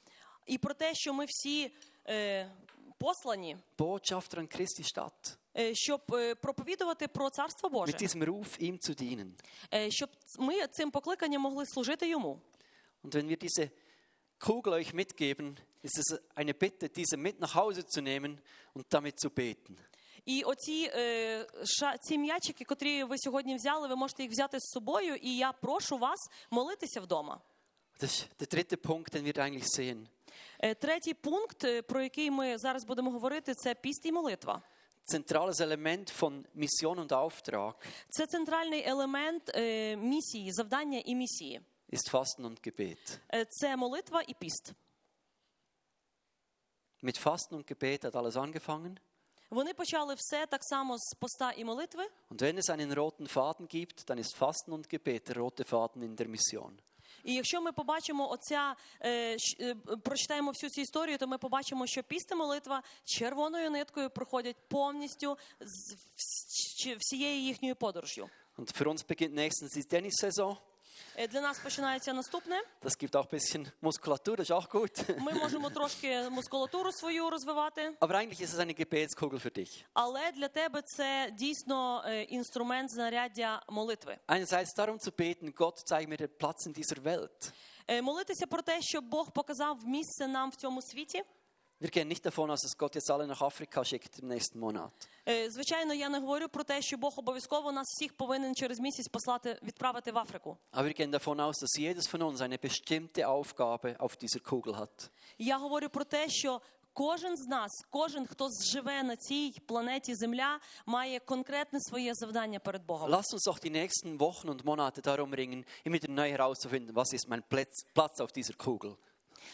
і 0.47 0.59
про 0.59 0.75
те, 0.75 0.95
що 0.95 1.13
ми 1.15 1.25
всі 1.29 1.71
е, 2.09 2.51
послані, 2.99 3.57
Botschafter 3.79 4.39
an 4.39 4.57
Christi 4.57 4.85
Stadt, 4.95 5.37
е, 5.59 5.75
щоб 5.75 6.01
е, 6.13 6.35
проповідувати 6.35 7.09
про 7.09 7.31
царство 7.31 7.69
Боже, 7.69 7.93
mit 7.93 8.03
diesem 8.03 8.23
Ruf 8.25 8.59
ihm 8.61 8.79
zu 8.91 9.03
dienen. 9.03 9.31
Е, 9.75 9.91
щоб 9.91 10.09
ми 10.39 10.67
цим 10.67 10.91
покликанням 10.91 11.43
могли 11.43 11.67
служити 11.67 12.09
йому. 12.09 12.41
Und 13.05 13.15
wenn 13.15 13.29
wir 13.29 13.37
diese 13.37 13.71
Kugel 14.39 14.73
euch 14.73 14.93
mitgeben, 14.95 15.57
ist 15.83 15.99
es 15.99 16.21
eine 16.35 16.55
Bitte, 16.55 16.89
diese 16.89 17.17
mit 17.17 17.41
nach 17.41 17.55
Hause 17.55 17.85
zu 17.87 18.01
nehmen 18.01 18.41
und 18.75 18.87
damit 18.91 19.19
zu 19.21 19.31
beten. 19.31 19.77
І 20.28 20.44
оці 20.44 20.92
е, 20.96 21.48
ша, 21.66 21.98
ці 21.98 22.18
м'ячики, 22.18 22.66
котрі 22.66 23.04
ви 23.04 23.18
сьогодні 23.18 23.56
взяли, 23.56 23.88
ви 23.88 23.96
можете 23.96 24.24
їх 24.24 24.32
взяти 24.32 24.60
з 24.60 24.64
собою. 24.64 25.16
І 25.16 25.38
я 25.38 25.52
прошу 25.52 25.98
вас 25.98 26.20
молитися 26.52 27.02
вдома. 27.02 27.42
Das 28.00 28.26
der 28.40 28.48
dritte 28.48 28.78
Punkt, 28.78 29.14
den 29.14 29.26
wir 29.26 29.38
eigentlich 29.40 29.68
sehen. 29.80 30.08
Е, 30.60 30.76
Третій 30.76 31.14
пункт, 31.14 31.64
е, 31.64 31.82
про 31.82 32.02
який 32.02 32.32
ми 32.32 32.58
зараз 32.58 32.86
будемо 32.86 33.12
говорити, 33.12 33.54
це 33.54 33.76
піст 33.76 34.06
і 34.06 34.12
молитва. 34.12 34.62
Zentrales 35.14 35.62
Element 35.62 36.20
von 36.20 36.44
Mission 36.56 36.96
und 36.96 37.08
Auftrag 37.08 37.74
Це 38.10 38.26
центральний 38.28 38.84
елемент 38.88 39.52
е, 39.56 39.96
місії, 39.96 40.52
завдання 40.52 41.02
і 41.06 41.16
місії. 41.16 41.62
ist 41.94 42.12
Fasten 42.12 42.42
und 42.42 42.68
Gebet. 42.68 43.18
Е, 43.34 43.46
Це 43.50 43.78
молитва 43.78 44.22
і 44.28 44.34
піст. 44.34 44.74
Mit 47.04 47.18
Fasten 47.24 47.54
und 47.58 47.66
Gebet 47.72 48.04
hat 48.04 48.16
alles 48.16 48.36
angefangen. 48.36 48.98
Вони 49.50 49.74
почали 49.74 50.14
все 50.18 50.46
так 50.46 50.64
само 50.64 50.98
з 50.98 51.16
поста 51.20 51.52
і 51.58 51.66
молитви. 51.66 52.04
Und 52.32 52.42
wenn 52.42 52.58
es 52.58 52.70
einen 52.70 52.94
roten 52.94 53.28
Faden 53.28 53.68
gibt, 53.68 54.10
dann 54.10 54.20
ist 54.20 54.36
Fasten 54.36 54.72
und 54.74 54.90
Gebet 54.94 55.28
der 55.30 55.38
rote 55.38 55.64
Faden 55.64 56.04
in 56.04 56.16
der 56.16 56.28
Mission. 56.28 56.72
І 57.24 57.34
якщо 57.34 57.62
ми 57.62 57.72
побачимо 57.72 58.32
оця, 58.32 58.76
е, 59.06 59.38
щ- 59.38 59.56
е, 59.62 59.76
прочитаємо 60.04 60.52
всю 60.52 60.70
цю 60.70 60.82
історію, 60.82 61.18
то 61.18 61.28
ми 61.28 61.38
побачимо, 61.38 61.88
що 61.88 62.04
піст 62.04 62.32
і 62.32 62.36
молитва 62.36 62.84
червоною 63.06 63.72
ниткою 63.72 64.10
проходять 64.10 64.56
повністю 64.68 65.38
з 65.60 65.94
вс- 65.94 66.96
всією 67.00 67.40
їхньою 67.42 67.76
подорожю. 67.76 68.30
Und 68.58 68.82
für 68.82 68.88
uns 68.90 69.06
beginnt 69.08 69.34
nächstens 69.36 69.78
die 69.78 69.86
Tennissaison. 69.94 70.58
Е, 71.16 71.28
Для 71.28 71.42
нас 71.42 71.60
починається 71.60 72.14
наступне. 72.14 72.62
Das 72.82 72.98
gibt 73.04 73.16
auch 73.16 73.26
ein 73.26 73.40
bisschen 73.40 73.68
Muskulatur, 73.82 74.38
das 74.38 74.50
ist 74.50 74.52
auch 74.52 74.70
gut. 74.70 75.20
Ми 75.20 75.32
можемо 75.34 75.70
трошки 75.70 76.30
мускулатуру 76.30 76.92
свою 76.92 77.30
розвивати, 77.30 77.92
Aber 78.00 78.12
eigentlich 78.16 78.42
ist 78.42 78.54
es 78.54 78.60
eine 78.60 78.74
Gebetskugel 78.74 79.40
für 79.40 79.58
dich. 79.60 79.84
але 79.94 80.32
для 80.32 80.48
тебе 80.48 80.82
це 80.86 81.30
дійсно 81.34 82.04
е, 82.08 82.22
інструмент 82.24 82.92
знаряддя 82.92 83.62
молитви. 83.70 84.18
Einerseits 84.28 84.76
darum 84.78 85.00
zu 85.00 85.12
beten, 85.12 85.54
Gott 85.56 85.78
zeig 85.92 86.08
mir 86.08 86.18
den 86.18 86.30
Platz 86.40 86.68
in 86.68 86.74
dieser 86.74 87.04
Welt. 87.04 87.52
Е, 87.88 88.02
Молитися 88.02 88.48
про 88.48 88.62
те, 88.62 88.82
щоб 88.82 89.04
Бог 89.04 89.32
показав 89.32 89.78
місце 89.88 90.28
нам 90.28 90.50
в 90.50 90.56
цьому 90.56 90.82
світі. 90.82 91.24
Wir 91.81 91.91
gehen 91.91 92.07
nicht 92.07 92.25
davon 92.25 92.49
aus, 92.49 92.61
dass 92.61 92.79
Gott 92.79 92.95
jetzt 92.95 93.11
alle 93.11 93.27
nach 93.27 93.43
Afrika 93.43 93.85
schickt 93.85 94.19
im 94.21 94.29
nächsten 94.29 94.59
Monat. 94.61 94.93
Е, 95.29 95.51
Звичайно, 95.51 95.93
я 95.95 96.09
не 96.09 96.21
говорю 96.21 96.49
про 96.49 96.65
те, 96.65 96.83
що 96.83 96.97
Бог 96.97 97.15
обов'язково 97.17 97.73
нас 97.73 97.89
всіх 97.89 98.13
повинен 98.17 98.55
через 98.55 98.81
місяць 98.81 99.09
послати 99.09 99.59
відправити 99.63 100.13
в 100.13 100.19
Африку. 100.19 100.57
Aber 100.73 100.85
wir 100.85 100.95
gehen 100.95 101.11
davon 101.11 101.41
aus, 101.41 101.59
dass 101.59 101.77
jedes 101.79 102.07
von 102.07 102.23
uns 102.23 102.41
eine 102.41 102.59
bestimmte 102.59 103.29
Aufgabe 103.29 103.97
auf 103.99 104.17
dieser 104.17 104.41
Kugel 104.41 104.77
hat. 104.79 105.11
Я 105.39 105.59
говорю 105.59 105.89
про 105.89 106.05
те, 106.05 106.29
що 106.29 106.61
кожен 106.93 107.37
з 107.37 107.47
нас, 107.49 107.71
кожен, 107.91 108.27
хто 108.27 108.49
живе 108.65 109.03
на 109.03 109.17
цій 109.17 109.55
планеті 109.67 110.15
Земля, 110.15 110.61
має 110.87 111.21
конкретне 111.21 111.81
своє 111.81 112.15
завдання 112.15 112.59
перед 112.59 112.87
Богом. 112.87 113.11
Lasst 113.11 113.35
uns 113.35 113.43
doch 113.47 113.59
die 113.59 113.71
nächsten 113.73 114.21
Wochen 114.21 114.49
und 114.49 114.65
Monate 114.65 115.03
darum 115.03 115.33
ringen, 115.35 115.65
immer 115.85 115.97
wieder 115.97 116.11
neu 116.13 116.31
herauszufinden, 116.31 116.95
was 116.95 117.13
ist 117.13 117.29
mein 117.29 117.43
Platz, 117.49 117.75
Platz 117.95 118.21
auf 118.21 118.31
dieser 118.33 118.55
Kugel. 118.55 118.97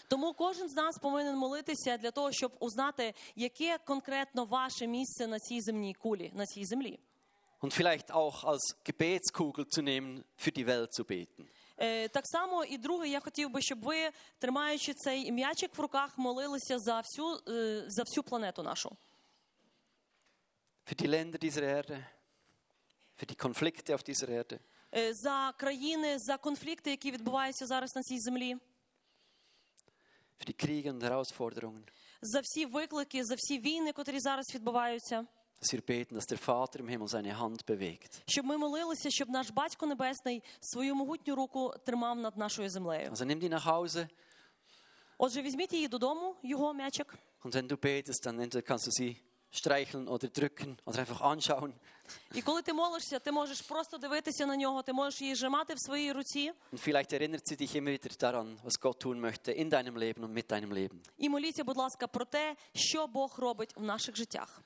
Тому 0.08 0.34
kожен 0.34 0.70
з 0.70 0.74
нас 0.76 0.98
повинен 0.98 1.36
молитися 1.38 1.98
для 1.98 2.12
того, 2.12 2.32
щоб 2.32 2.52
узнати, 2.60 3.14
яке 3.36 3.78
конкретно 3.78 4.46
ваше 4.46 4.88
місце 4.88 5.28
на 5.28 5.40
цій 5.40 5.62
земній 5.62 5.94
кулі, 5.94 6.32
на 6.36 6.46
цій 6.46 6.66
землі. 6.66 7.00
Und 7.62 7.74
vielleicht 7.74 8.12
auch 8.12 8.44
als 8.44 8.64
Gebetskugel 8.84 9.66
zu 9.70 9.82
nehmen, 9.82 10.24
für 10.38 10.52
die 10.52 10.66
Welt 10.68 10.94
zu 10.94 11.04
beten. 11.06 11.46
Е, 11.78 12.08
Так 12.08 12.28
само 12.28 12.64
і 12.66 12.78
друге, 12.78 13.08
я 13.08 13.20
хотів 13.20 13.50
би, 13.50 13.62
щоб 13.62 13.82
ви, 13.82 14.10
тримаючи 14.40 14.94
цей 14.94 15.32
м'ячик 15.32 15.78
в 15.78 15.82
руках, 15.82 16.18
молилися 16.18 16.80
за 16.80 17.00
всю, 17.00 17.40
е, 17.48 17.84
за 17.88 18.04
всю 18.04 18.24
планету 18.24 18.64
нашу. 18.64 18.98
Für 20.86 20.96
die 20.96 21.08
Länder 21.08 21.40
dieser 21.40 21.64
Erde, 21.64 22.06
für 23.20 23.26
die 23.26 23.36
Konflikte 23.36 23.96
auf 23.96 24.04
dieser 24.04 24.30
Erde, 24.30 24.60
Е, 24.96 25.14
За 25.14 25.54
країни, 25.58 26.20
за 26.20 26.38
конфлікти, 26.38 26.90
які 26.90 27.12
відбуваються 27.12 27.66
зараз 27.66 27.96
на 27.96 28.04
цій 28.04 28.20
землі, 28.20 28.58
für 30.39 30.45
die 30.47 30.67
Kriege 30.67 30.91
und 30.93 31.03
Herausforderungen. 31.03 31.83
за 32.23 32.41
всі 32.41 32.67
виклики, 32.67 33.25
за 33.25 33.35
всі 33.35 33.59
війни, 33.59 33.93
котрі 33.93 34.21
зараз 34.21 34.55
відбуваються. 34.55 35.27
Dass 35.63 35.75
wir 35.75 35.83
beten, 35.83 36.15
dass 36.17 36.27
der 36.33 36.39
Vater 36.47 36.81
im 36.81 36.89
Himmel 36.89 37.09
seine 37.09 37.39
Hand 37.41 37.67
bewegt. 37.67 38.23
Щоб 38.27 38.45
ми 38.47 38.57
молилися, 38.59 39.11
щоб 39.11 39.29
наш 39.29 39.51
батько 39.51 39.87
небесний 39.87 40.43
свою 40.61 40.95
могутню 40.95 41.35
руку 41.35 41.73
тримав 41.87 42.19
над 42.19 42.37
нашою 42.37 42.69
землею. 42.71 43.11
Also 43.11 43.25
nimm 43.25 43.41
die 43.41 43.49
nach 43.49 43.67
Hause 43.67 44.09
Отже, 45.19 45.43
візьміть 45.43 45.73
її 45.73 45.89
додому, 45.89 46.37
його 46.43 46.75
м'ячик. 46.75 47.15
und 47.45 47.53
wenn 47.55 47.67
du 47.69 47.77
betest, 47.77 48.27
dann 48.27 48.41
entweder 48.41 48.63
kannst 48.63 48.87
du 48.87 48.91
sie 49.03 49.17
streicheln 49.53 50.09
oder 50.09 50.29
drücken 50.29 50.77
oder 50.85 50.99
einfach 50.99 51.21
anschauen. 51.21 51.73
І 52.35 52.43
коли 52.43 52.63
ти 52.63 52.73
молишся, 52.73 53.19
ти 53.19 53.33
можеш 53.33 53.61
просто 53.61 53.99
дивитися 53.99 54.47
на 54.47 54.57
нього, 54.57 54.83
ти 54.83 54.93
можеш 54.93 55.21
її 55.21 55.35
зжимати 55.35 55.75
в 55.75 55.81
своїй 55.81 56.13
руці 56.13 56.53
Und 56.73 56.89
vielleicht 56.89 57.13
erinnert 57.13 57.47
sie 57.51 57.57
dich 57.57 57.75
immer 57.75 57.93
wieder 57.93 58.17
daran, 58.17 58.59
was 58.65 58.81
Gott 58.81 59.01
tun 59.01 59.21
möchte 59.21 59.53
in 59.53 59.71
deinem 59.71 59.97
Leben 59.97 60.25
und 60.25 60.33
mit 60.33 60.51
deinem 60.51 60.73
Leben. 60.73 60.99
і 61.19 61.29
моліться, 61.29 61.65
будь 61.65 61.77
ласка, 61.77 62.07
про 62.07 62.25
те, 62.25 62.57
що 62.75 63.07
Бог 63.07 63.39
робить 63.39 63.77
в 63.77 63.83
наших 63.83 64.17
життях. 64.17 64.63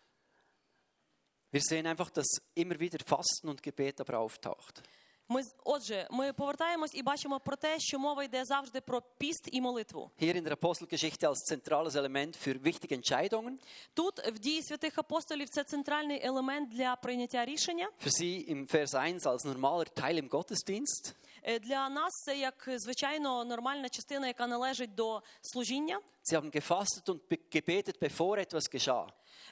Wir 1.53 1.61
sehen 1.61 1.87
einfach, 1.87 2.11
dass 2.11 2.31
immer 2.55 2.79
wieder 2.81 2.99
Fasten 3.05 3.49
und 3.49 3.63
Gebet 3.63 4.01
aber 4.01 4.15
auftaucht. 4.19 4.83
Ми, 5.30 5.42
отже, 5.64 6.08
ми 6.12 6.34
повертаємось 6.34 6.96
і 6.96 7.04
бачимо 7.04 7.40
про 7.40 7.56
те, 7.56 7.80
що 7.80 8.00
мова 8.00 8.24
йде 8.24 8.46
завжди 8.46 8.82
про 8.82 9.02
піст 9.18 9.50
і 9.52 9.62
молитву. 9.62 10.12
Hier 10.22 10.36
in 10.36 10.44
der 10.48 10.52
Apostelgeschichte 10.54 11.28
als 11.28 11.38
zentrales 11.52 11.96
Element 11.96 12.36
für 12.48 12.62
wichtige 12.64 12.94
Entscheidungen. 12.98 13.58
Тут 13.94 14.20
в 14.28 14.40
дії 14.40 14.64
святих 14.64 14.98
апостолів 14.98 15.50
це 15.50 15.64
центральний 15.64 16.26
елемент 16.26 16.70
для 16.70 16.96
прийняття 16.96 17.46
рішення. 17.46 17.90
Für 18.06 18.10
sie 18.22 18.52
im 18.52 18.68
Vers 18.74 18.96
1 19.10 19.20
als 19.28 19.46
normaler 19.46 19.88
Teil 20.02 20.18
im 20.24 20.30
Gottesdienst. 20.30 21.14
Е, 21.44 21.60
Для 21.60 21.90
нас 21.90 22.14
це 22.26 22.38
як 22.38 22.70
звичайно 22.76 23.46
нормальна 23.46 23.90
частина, 23.90 24.28
яка 24.28 24.48
належить 24.48 24.96
до 24.96 25.22
служіння. 25.42 26.00
Sie 26.32 26.36
haben 26.42 26.52
gefastet 26.52 27.10
und 27.10 27.20
gebetet, 27.52 28.00
bevor 28.00 28.38
etwas 28.38 28.64
geschah. 28.74 29.08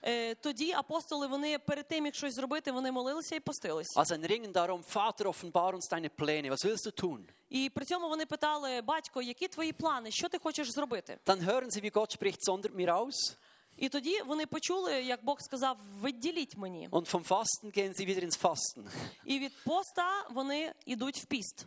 Е, 0.07 0.35
Тоді 0.35 0.71
апостоли 0.71 1.27
вони 1.27 1.59
перед 1.59 1.87
тим, 1.87 2.05
як 2.05 2.15
щось 2.15 2.33
зробити, 2.35 2.71
вони 2.71 2.91
молилися 2.91 3.35
і 3.35 3.39
постились. 3.39 3.97
Also 3.97 4.13
ein 4.17 4.27
Ringen 4.27 4.51
darum, 4.51 4.83
Vater, 4.93 5.27
offenbar 5.27 5.73
uns 5.75 5.87
deine 5.91 6.09
Pläne. 6.09 6.49
Was 6.51 6.65
willst 6.65 6.85
du 6.85 7.03
tun? 7.03 7.19
І 7.49 7.69
при 7.69 7.85
цьому 7.85 8.09
вони 8.09 8.25
питали: 8.25 8.81
батько, 8.81 9.21
які 9.21 9.47
твої 9.47 9.73
плани? 9.73 10.11
Що 10.11 10.29
ти 10.29 10.37
хочеш 10.39 10.71
зробити? 10.71 11.17
Dann 11.25 11.45
hören 11.45 11.65
sie, 11.71 11.81
wie 11.81 11.91
Gott 11.91 12.11
spricht, 12.21 12.37
sondert 12.49 12.75
mir 12.75 12.89
aus. 12.89 13.35
І 13.77 13.89
тоді 13.89 14.21
вони 14.21 14.45
почули, 14.45 15.03
як 15.03 15.25
Бог 15.25 15.37
сказав: 15.41 15.77
виділіть 16.01 16.57
мені. 16.57 16.89
Und 16.91 17.11
vom 17.11 17.23
Fasten 17.27 17.77
gehen 17.77 17.93
sie 17.93 18.05
wieder 18.07 18.23
ins 18.25 18.41
Fasten. 18.41 18.89
І 19.25 19.39
від 19.39 19.51
поста 19.63 20.27
вони 20.31 20.73
йдуть 20.85 21.17
в 21.17 21.25
піст. 21.25 21.65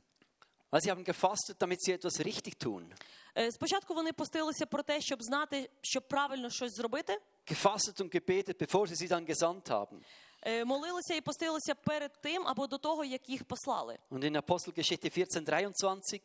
Weil 0.73 0.81
sie 0.81 0.91
haben 0.95 1.05
gefastet, 1.05 1.57
damit 1.61 1.79
sie 1.83 1.95
etwas 1.95 2.21
richtig 2.21 2.57
tun. 2.67 2.83
Е, 3.39 3.53
Спочатку 3.53 3.95
вони 3.95 4.13
постилися 4.13 4.67
про 4.67 4.83
те, 4.83 5.01
щоб 5.01 5.23
знати, 5.23 5.71
щоб 5.83 6.09
правильно 6.09 6.51
щось 6.51 6.73
зробити. 6.73 7.19
Gefastet 7.49 8.01
und 8.01 8.11
gebetet, 8.11 8.59
bevor 8.59 8.87
sie 8.87 8.95
sie 8.95 9.09
dann 9.09 9.25
gesandt 9.25 9.71
haben. 9.71 10.03
Е, 10.43 10.65
Молилися 10.65 11.15
і 11.15 11.21
постилися 11.21 11.75
перед 11.75 12.13
тим 12.23 12.43
або 12.47 12.67
до 12.67 12.79
того, 12.79 13.05
як 13.05 13.29
їх 13.29 13.45
послали. 13.45 13.99
Und 14.11 14.25
in 14.25 14.37
Apostelgeschichte 14.43 15.11
14, 15.11 15.45
23 15.45 16.21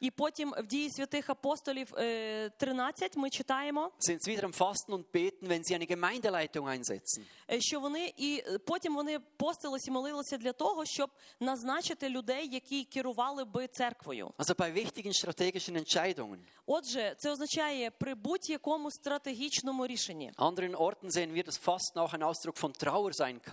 І 0.00 0.10
потім 0.10 0.54
в 0.58 0.66
дії 0.66 0.90
святих 0.90 1.30
апостолів 1.30 1.94
е, 1.98 2.50
13 2.50 3.16
ми 3.16 3.30
читаємо, 3.30 3.90
sind 4.08 4.18
sie 4.22 4.36
wieder 4.36 4.44
am 4.44 4.52
Fasten 4.52 4.94
und 4.94 5.04
Beten, 5.12 5.48
wenn 5.48 5.62
sie 5.64 5.74
eine 5.74 5.86
Gemeindeleitung 5.86 6.68
einsetzen. 6.68 7.22
е, 7.50 7.60
що 7.60 7.80
вони 7.80 8.12
і 8.16 8.42
е, 8.46 8.58
потім 8.58 8.94
вони 8.94 9.18
постилися 9.36 9.90
і 9.90 9.94
молилися 9.94 10.36
для 10.36 10.52
того, 10.52 10.84
щоб 10.84 11.10
назначити 11.40 12.08
людей, 12.08 12.48
які 12.52 12.84
керували 12.84 13.44
би 13.44 13.66
церквою. 13.66 14.30
Also 14.38 14.54
bei 14.54 14.72
wichtigen 14.74 15.12
strategischen 15.12 15.76
Entscheidungen. 15.76 16.38
Отже, 16.66 17.14
це 17.18 17.30
означає 17.30 17.90
при 17.90 18.14
будь-якому 18.14 18.90
стратегічному 18.90 19.86
рішенні. 19.86 20.32
An 20.36 20.54
anderen 20.54 20.76
Orten 20.76 21.10
sehen 21.10 21.34
wir, 21.34 21.44
dass 21.44 21.58
Fasten 21.58 21.98
auch 22.02 22.14
ein 22.14 22.22
Ausdruck 22.22 22.56
von 22.56 22.72
Trauer 22.72 23.12
sein 23.12 23.40
kann. 23.50 23.51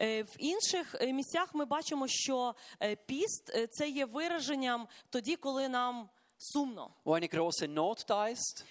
Е, 0.00 0.22
В 0.22 0.36
інших 0.38 0.94
е, 1.00 1.12
місцях 1.12 1.54
ми 1.54 1.64
бачимо, 1.64 2.06
що 2.08 2.54
е, 2.82 2.96
піст 2.96 3.52
це 3.70 3.88
є 3.88 4.04
вираженням 4.06 4.88
тоді, 5.10 5.36
коли 5.36 5.68
нам 5.68 6.08
сумно. 6.38 6.90
Wo 7.04 7.14
eine 7.14 7.28
große 7.28 7.74
Not 7.74 8.06
da 8.08 8.28
ist 8.28 8.64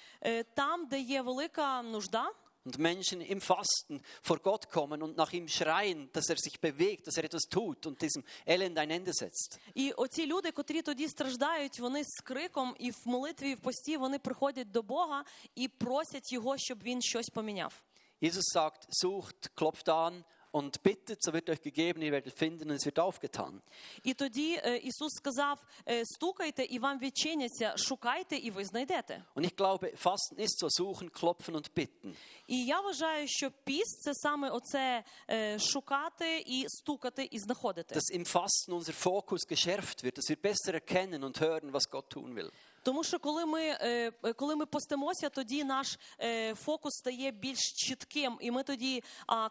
Там, 0.55 0.86
де 0.88 0.99
є 0.99 1.21
велика 1.21 1.82
нужда, 1.82 2.32
und 2.65 2.80
Menschen 2.80 3.21
im 3.21 3.41
Fasten 3.41 4.01
vor 4.23 4.39
Gott 4.39 4.69
kommen 4.69 5.03
und 5.03 5.17
nach 5.17 5.32
ihm 5.34 5.47
schreien, 5.47 6.09
dass 6.13 6.30
er 6.30 6.38
sich 6.38 6.59
bewegt, 6.59 7.05
dass 7.05 7.15
er 7.17 7.23
etwas 7.23 7.43
tut 7.43 7.86
und 7.86 8.01
diesem 8.01 8.23
Elend 8.45 8.78
ein 8.78 8.89
Ende 8.89 9.13
setzt. 9.13 9.59
і 9.76 9.91
оці 9.91 10.26
люди, 10.26 10.51
котрі 10.51 10.82
тоді 10.82 11.07
страждають, 11.07 11.80
вони 11.80 12.03
з 12.03 12.21
криком 12.23 12.76
і 12.80 12.91
в 12.91 12.97
молитві, 13.05 13.51
і 13.51 13.55
в 13.55 13.59
пості 13.59 13.97
вони 13.97 14.19
приходять 14.19 14.71
до 14.71 14.82
Бога 14.82 15.23
і 15.55 15.67
просять 15.67 16.34
його, 16.34 16.57
щоб 16.57 16.84
він 16.84 17.01
щось 17.01 17.30
поміняв. 17.30 17.73
Jesus 18.21 18.43
sagt, 18.55 18.88
sucht, 19.03 19.49
klopft 19.55 19.88
an 19.89 20.23
und 20.54 20.82
bittet, 20.82 21.22
so 21.22 21.32
wird 21.32 21.48
euch 21.48 21.61
gegeben, 21.62 22.02
ihr 22.02 22.12
werdet 22.12 22.36
finden 22.36 22.70
und 22.70 22.76
es 22.76 22.84
wird 22.84 22.98
aufgetan. 22.98 23.61
І 24.02 24.14
тоді 24.14 24.61
е, 24.64 24.76
Ісус 24.76 25.12
сказав: 25.12 25.58
е, 25.88 26.02
стукайте, 26.04 26.64
і 26.64 26.78
вам 26.78 26.98
відчиняться, 26.98 27.76
шукайте, 27.76 28.36
і 28.36 28.50
ви 28.50 28.64
знайдете. 28.64 29.24
Und 29.34 29.44
ich 29.44 29.56
glaube, 29.56 29.92
Fasten 29.96 30.38
ist 30.38 30.58
so 30.58 30.68
suchen, 30.68 31.11
klopfen 31.12 31.54
und 31.54 31.70
bitten. 31.74 32.14
І 32.46 32.64
я 32.64 32.80
вважаю, 32.80 33.28
що 33.28 33.50
піст 33.64 34.02
це 34.02 34.14
саме 34.14 34.50
оце 34.50 35.04
е, 35.30 35.58
шукати 35.58 36.44
і 36.46 36.64
стукати 36.68 37.28
і 37.30 37.38
знаходити. 37.38 37.94
Dass 37.94 38.14
im 38.14 38.24
Fasten 38.24 38.72
unser 38.72 38.94
Fokus 38.94 39.40
geschärft 39.46 40.02
wird, 40.02 40.16
dass 40.18 40.28
wir 40.28 40.36
besser 40.36 40.74
erkennen 40.74 41.24
und 41.24 41.40
hören, 41.40 41.72
was 41.72 41.88
Gott 41.90 42.11
tun 42.11 42.34
will. 42.36 42.50
Тому 42.86 43.03
що 43.03 43.19
коли 43.19 43.45
ми, 43.45 43.61
е, 43.61 44.11
е, 44.23 44.33
коли 44.33 44.55
ми 44.55 44.65
постимося, 44.65 45.29
тоді 45.29 45.63
наш 45.63 45.99
е, 46.21 46.55
фокус 46.55 46.93
стає 46.93 47.31
більш 47.31 47.73
чітким, 47.73 48.38
і 48.41 48.51
ми 48.51 48.63
тоді 48.63 49.03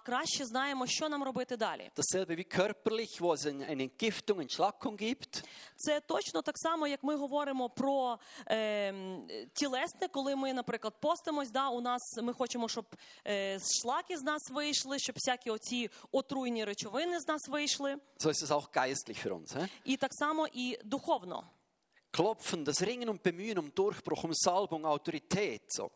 краще 0.04 0.44
знаємо, 0.44 0.86
що 0.86 1.08
нам 1.08 1.24
робити 1.24 1.56
далі. 1.56 1.90
Dasselbe 1.96 2.36
wie 2.36 2.44
körperlich, 2.44 3.20
wo 3.20 3.34
es 3.34 3.46
eine 3.46 3.66
eine 3.66 3.82
Entgiftung, 3.88 4.40
Entschlackung 4.40 4.96
gibt. 4.96 5.44
Це 5.76 6.00
точно 6.00 6.42
так 6.42 6.58
само, 6.58 6.86
як 6.86 7.04
ми 7.04 7.16
говоримо 7.16 7.70
про 7.70 8.18
е, 8.48 8.94
тілесне, 9.52 10.08
коли 10.08 10.36
ми, 10.36 10.52
наприклад, 10.52 10.94
постимось. 11.00 11.50
Да, 11.50 11.68
у 11.68 11.80
нас 11.80 12.02
ми 12.22 12.32
хочемо, 12.32 12.68
щоб 12.68 12.86
е, 13.26 13.58
шлаки 13.82 14.18
з 14.18 14.22
нас 14.22 14.50
вийшли, 14.50 14.98
щоб 14.98 15.14
всякі 15.16 15.50
оці 15.50 15.90
отруйні 16.12 16.64
речовини 16.64 17.20
з 17.20 17.28
нас 17.28 17.48
вийшли. 17.48 17.96
So 18.20 18.28
ist 18.28 18.42
es 18.42 18.50
auch 18.50 18.70
geistlich 18.70 19.26
für 19.26 19.32
uns. 19.32 19.56
He? 19.56 19.68
І 19.84 19.96
так 19.96 20.10
само 20.14 20.46
і 20.52 20.78
духовно. 20.84 21.44
Klopfen, 22.13 22.65
das 22.65 22.81
Ringen 22.81 23.09
und 23.09 23.23
Bemühen 23.23 23.59
um 23.59 23.73
Durchbruch, 23.73 24.23
um 24.23 24.33
Salbung, 24.33 24.85
Autorität. 24.85 25.71
So. 25.71 25.91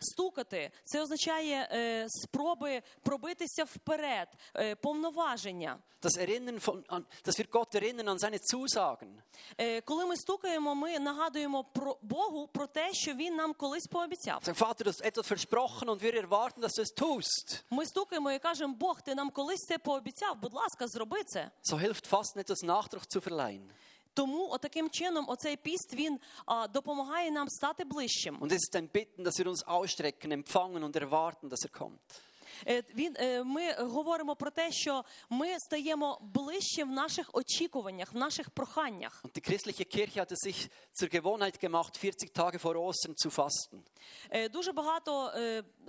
Стукати 0.00 0.70
це 0.84 1.02
означає 1.02 1.68
е, 1.72 2.06
спроби 2.08 2.82
пробитися 3.02 3.64
вперед, 3.64 4.28
е, 4.56 4.74
повноваження. 4.74 5.78
Das 6.02 6.18
Erinnern 6.18 6.58
von, 6.58 6.84
an, 6.88 7.04
dass 7.24 7.38
wir 7.38 7.46
Gott 7.46 7.74
erinnern 7.74 8.08
an 8.08 8.18
seine 8.18 8.38
Zusagen. 8.52 9.12
Е, 9.58 9.80
коли 9.80 10.06
ми 10.06 10.16
стукаємо, 10.16 10.74
ми 10.74 10.98
нагадуємо 10.98 11.64
про 11.64 11.98
Богу 12.02 12.48
про 12.48 12.66
те, 12.66 12.90
що 12.92 13.14
він 13.14 13.36
нам 13.36 13.54
колись 13.54 13.86
пообіцяв. 13.86 14.42
Sagen, 14.44 14.58
Vater, 14.58 14.84
du 14.84 14.90
hast 14.90 15.04
etwas 15.04 15.30
versprochen 15.30 15.88
und 15.88 16.02
wir 16.02 16.14
erwarten, 16.14 16.62
dass 16.62 16.74
du 16.76 16.82
es 16.82 16.92
tust. 17.02 17.62
Ми 17.70 17.86
стукаємо 17.86 18.32
і 18.32 18.38
кажемо, 18.38 18.74
Бог, 18.74 19.02
ти 19.02 19.14
нам 19.14 19.30
колись 19.30 19.60
це 19.60 19.78
пообіцяв. 19.78 20.36
Будь 20.42 20.54
ласка, 20.54 20.86
зроби 20.86 21.24
це. 21.26 21.50
So 21.72 21.78
hilft 21.78 22.10
Fasten 22.10 22.38
etwas 22.38 22.62
Nachdruck 22.64 23.04
zu 23.08 23.20
verleihen. 23.20 23.70
Тому 24.13 24.49
отаким 24.49 24.89
чином 24.89 25.25
оцей 25.27 25.57
піст 25.57 25.93
він 25.93 26.19
а, 26.45 26.67
допомагає 26.67 27.31
нам 27.31 27.49
стати 27.49 27.85
ближчим. 27.85 28.37
Und 28.39 28.51
es 28.51 28.61
ist 28.69 28.75
ein 28.75 28.89
Bitten, 28.89 29.23
dass 29.23 29.39
wir 29.39 29.47
uns 29.47 29.63
ausstrecken, 29.67 30.31
empfangen 30.31 30.83
und 30.83 30.95
erwarten, 30.95 31.49
dass 31.49 31.63
er 31.65 31.71
kommt. 31.79 32.21
Е, 32.67 32.83
Він 32.95 33.15
е, 33.19 33.43
ми 33.43 33.73
говоримо 33.73 34.35
про 34.35 34.51
те, 34.51 34.71
що 34.71 35.03
ми 35.29 35.59
стаємо 35.59 36.17
ближче 36.21 36.83
в 36.83 36.91
наших 36.91 37.29
очікуваннях, 37.33 38.13
в 38.13 38.17
наших 38.17 38.49
проханнях. 38.49 39.21
Und 39.23 39.31
die 39.35 39.41
christliche 39.41 39.85
Kirche 39.85 40.19
hat 40.19 40.31
es 40.31 40.39
sich 40.39 40.69
zur 40.93 41.09
Gewohnheit 41.09 41.59
gemacht, 41.59 41.97
40 41.97 42.33
Tage 42.33 42.59
vor 42.59 42.75
Ostern 42.75 43.15
zu 43.15 43.29
fasten. 43.29 43.83
Е, 44.29 44.49
Дуже 44.49 44.71
багато 44.71 45.31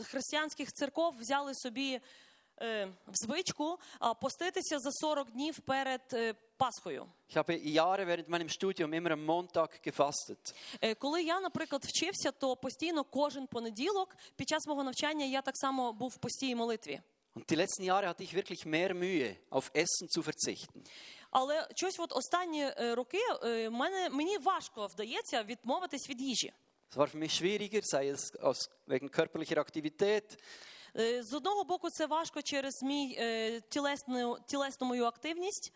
християнських 0.02 0.72
церков 0.72 1.14
взяли 1.18 1.54
собі 1.54 2.00
в 3.07 3.13
звичку 3.13 3.77
а, 3.99 4.13
поститися 4.13 4.79
за 4.79 4.91
40 4.91 5.31
днів 5.31 5.59
перед 5.59 6.01
е, 6.13 6.33
Пасхою. 6.57 7.07
Ich 7.29 7.35
habe 7.35 7.59
Jahre 7.59 8.05
während 8.05 8.29
meinem 8.29 8.49
Studium 8.49 8.93
immer 8.93 9.11
am 9.11 9.25
Montag 9.25 9.69
gefastet. 9.83 10.55
Е, 10.81 10.95
Коли 10.95 11.23
я, 11.23 11.39
наприклад, 11.39 11.85
вчився, 11.85 12.31
то 12.31 12.55
постійно 12.55 13.03
кожен 13.03 13.47
понеділок 13.47 14.15
під 14.35 14.49
час 14.49 14.67
мого 14.67 14.83
навчання 14.83 15.25
я 15.25 15.41
так 15.41 15.57
само 15.57 15.93
був 15.93 16.09
в 16.09 16.17
постій 16.17 16.55
молитві. 16.55 17.01
Und 17.35 17.45
die 17.51 17.57
letzten 17.57 17.83
Jahre 17.83 18.07
hatte 18.07 18.23
ich 18.23 18.33
wirklich 18.33 18.65
mehr 18.65 18.93
Mühe, 18.93 19.35
auf 19.51 19.69
Essen 19.73 20.07
zu 20.09 20.21
verzichten. 20.21 20.81
Але 21.31 21.67
щось 21.75 21.99
от 21.99 22.13
останні 22.13 22.61
е, 22.63 22.95
роки 22.95 23.19
е, 23.43 23.69
мене, 23.69 24.09
мені 24.09 24.37
важко 24.37 24.87
вдається 24.87 25.43
відмовитись 25.43 26.09
від 26.09 26.21
їжі. 26.21 26.53
Es 26.91 26.97
war 26.97 27.15
für 27.15 27.19
mich 27.19 27.33
schwieriger, 27.41 27.81
sei 27.83 28.11
es 28.11 28.21
aus, 28.41 28.69
wegen 28.87 29.09
körperlicher 29.09 29.59
Aktivität, 29.59 30.37
Е, 30.78 30.78
З 30.94 31.32
одного 31.32 31.64
боку, 31.64 31.90
це 31.90 32.06
важко 32.06 32.42
через 32.42 32.82
мій 32.82 33.16
е, 33.20 33.60
тілесну, 33.60 34.38
тілесну 34.46 34.86
мою 34.86 35.04
активність. 35.04 35.72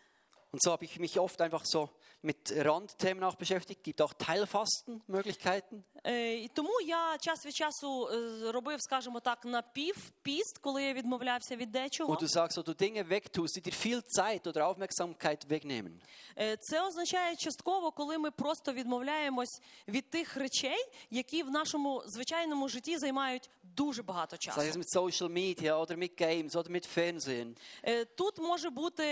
Und 0.55 0.61
so 0.63 0.71
habe 0.71 0.85
ich 0.85 0.97
mich 0.99 1.19
oft 1.19 1.41
einfach 1.41 1.65
so 1.65 1.89
mit 2.21 2.39
Randthemen 2.67 3.21
auch 3.25 3.35
beschäftigt. 3.35 3.83
Gibt 3.83 4.01
auch 4.01 4.13
Teilfastenmöglichkeiten. 4.13 5.83
Е, 6.07 6.47
тому 6.53 6.81
я 6.81 7.17
час 7.19 7.45
від 7.45 7.55
часу 7.55 8.07
е, 8.07 8.51
робив, 8.51 8.81
скажімо 8.81 9.19
так, 9.19 9.45
напівпіст, 9.45 10.57
коли 10.57 10.83
я 10.83 10.93
відмовлявся 10.93 11.55
від 11.55 11.69
Wo 11.69 11.71
дечого. 11.71 12.15
du 12.15 12.27
sagst, 12.27 12.57
wo 12.57 12.63
du 12.63 12.73
Dinge 12.73 13.03
wegtust, 13.09 13.55
die 13.57 13.61
dir 13.61 13.73
viel 13.85 14.01
Zeit 14.19 14.47
oder 14.47 14.61
Aufmerksamkeit 14.61 15.45
wegnehmen. 15.49 15.91
Е, 16.39 16.57
Це 16.57 16.81
означає 16.87 17.35
частково, 17.35 17.91
коли 17.91 18.17
ми 18.17 18.31
просто 18.31 18.73
відмовляємось 18.73 19.61
від 19.87 20.09
тих 20.09 20.37
речей, 20.37 20.77
які 21.11 21.43
в 21.43 21.51
нашому 21.51 22.03
звичайному 22.05 22.69
житті 22.69 22.97
займають 22.97 23.49
дуже 23.63 24.03
багато 24.03 24.35
Sei 24.35 24.39
es 24.39 24.55
часу. 24.55 24.79
mit 24.79 24.89
Social 24.95 25.29
Media 25.29 25.79
oder 25.85 25.97
mit 25.97 26.21
Games 26.21 26.51
oder 26.55 26.69
mit 26.71 26.97
Fernsehen. 26.97 27.55
Е, 27.83 28.05
Тут 28.05 28.37
може 28.39 28.69
бути 28.69 29.03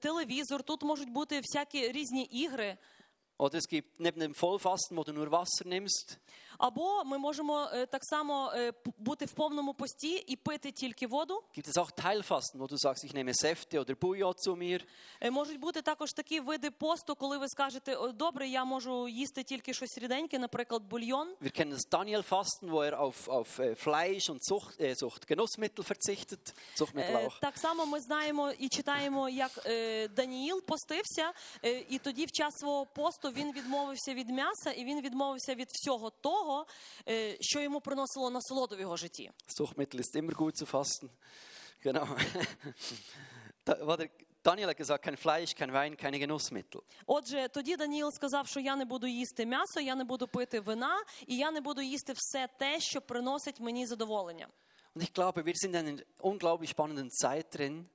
телевізор, 0.00 0.62
тут 0.64 0.82
можуть 0.82 1.10
бути 1.10 1.40
всякі 1.40 1.92
різні 1.92 2.22
ігри. 2.22 2.76
Oder 3.38 3.56
es 3.56 3.68
gibt 3.68 3.98
neben 3.98 4.20
dem 4.20 4.34
Vollfasten, 4.34 4.96
wo 4.96 5.02
du 5.02 5.12
nur 5.12 5.30
Wasser 5.32 5.66
nimmst, 5.66 6.18
Або 6.58 7.04
ми 7.04 7.18
можемо 7.18 7.68
е, 7.72 7.86
так 7.86 8.04
само 8.04 8.52
е, 8.54 8.72
бути 8.98 9.24
в 9.24 9.32
повному 9.32 9.74
пості 9.74 10.24
і 10.26 10.36
пити 10.36 10.72
тільки 10.72 11.06
воду. 11.06 11.42
gibt 11.58 11.68
es 11.68 11.76
auch 11.82 11.90
Teilfasten, 11.90 12.60
wo 12.60 12.66
du 12.66 12.76
sagst, 12.78 13.04
ich 13.04 13.14
nehme 13.14 13.34
Säfte 13.34 13.80
oder 13.80 13.94
Bouillon 13.96 14.34
zu 14.46 14.56
mir. 14.56 14.80
Е, 15.20 15.30
Можуть 15.30 15.60
бути 15.60 15.82
також 15.82 16.12
такі 16.12 16.40
види 16.40 16.70
посту, 16.70 17.14
коли 17.14 17.38
ви 17.38 17.48
скажете, 17.48 17.96
«О, 17.96 18.12
добре, 18.12 18.48
я 18.48 18.64
можу 18.64 19.08
їсти 19.08 19.42
тільки 19.42 19.74
щось 19.74 19.98
ріденьке, 19.98 20.38
наприклад, 20.38 20.82
бульйон. 20.82 21.28
Wir 21.42 21.50
kennen 21.60 21.74
das 21.74 21.86
Daniel-Fasten, 21.90 22.70
wo 22.70 22.82
er 22.82 22.94
auf, 23.00 23.28
auf 23.28 23.48
Fleisch 23.84 24.30
und 24.30 24.40
Zucht, 24.48 24.80
äh, 24.80 24.94
Sucht 25.02 25.26
Genussmittel 25.26 25.84
verzichtet. 25.84 26.54
Zuchtmittel 26.78 27.16
auch. 27.16 27.40
Так 27.40 27.58
само 27.58 27.86
ми 27.86 28.00
знаємо 28.00 28.52
і 28.58 28.68
читаємо, 28.68 29.28
як 29.28 29.50
Даніїл 30.16 30.62
постився, 30.62 31.32
і 31.88 31.98
тоді 31.98 32.24
в 32.26 32.32
час 32.32 32.54
свого 32.54 32.86
посту 32.86 33.30
він 33.30 33.52
відмовився 33.52 34.14
від 34.14 34.28
м'яса 34.28 34.70
і 34.70 34.84
він 34.84 35.00
відмовився 35.00 35.54
від 35.54 35.68
всього 35.70 36.10
того, 36.10 36.43
е, 37.08 37.36
що 37.40 37.60
йому 37.60 37.80
приносило 37.80 38.30
насолоду 38.30 38.76
в 38.76 38.80
його 38.80 38.96
житті. 38.96 39.30
Suchtmittel 39.60 40.00
ist 40.00 40.16
immer 40.16 40.34
gut 40.34 40.56
zu 40.56 40.66
fasten. 40.66 41.10
Genau. 41.84 42.06
Daniel 44.42 44.68
hat 44.68 44.76
gesagt, 44.76 45.04
kein 45.04 45.16
Fleisch, 45.16 45.54
kein 45.56 45.72
Wein, 45.72 45.96
keine 45.96 46.18
Genussmittel. 46.18 46.82
Отже, 47.06 47.48
тоді 47.48 47.76
Даніїл 47.76 48.12
сказав, 48.12 48.46
що 48.46 48.60
я 48.60 48.76
не 48.76 48.84
буду 48.84 49.06
їсти 49.06 49.46
м'ясо, 49.46 49.80
я 49.80 49.94
не 49.94 50.04
буду 50.04 50.28
пити 50.28 50.60
вина, 50.60 51.02
і 51.26 51.36
я 51.36 51.50
не 51.50 51.60
буду 51.60 51.82
їсти 51.82 52.12
все 52.12 52.48
те, 52.58 52.80
що 52.80 53.00
приносить 53.00 53.60
мені 53.60 53.86
задоволення. 53.86 54.48
Und 54.94 55.02
ich 55.02 55.12
glaube, 55.12 55.44
wir 55.44 55.54
sind 55.56 55.74
in 55.74 55.86
einer 55.86 56.04
unglaublich 56.20 56.70
spannenden 56.70 57.10
Zeit 57.10 57.46
drin. 57.54 57.86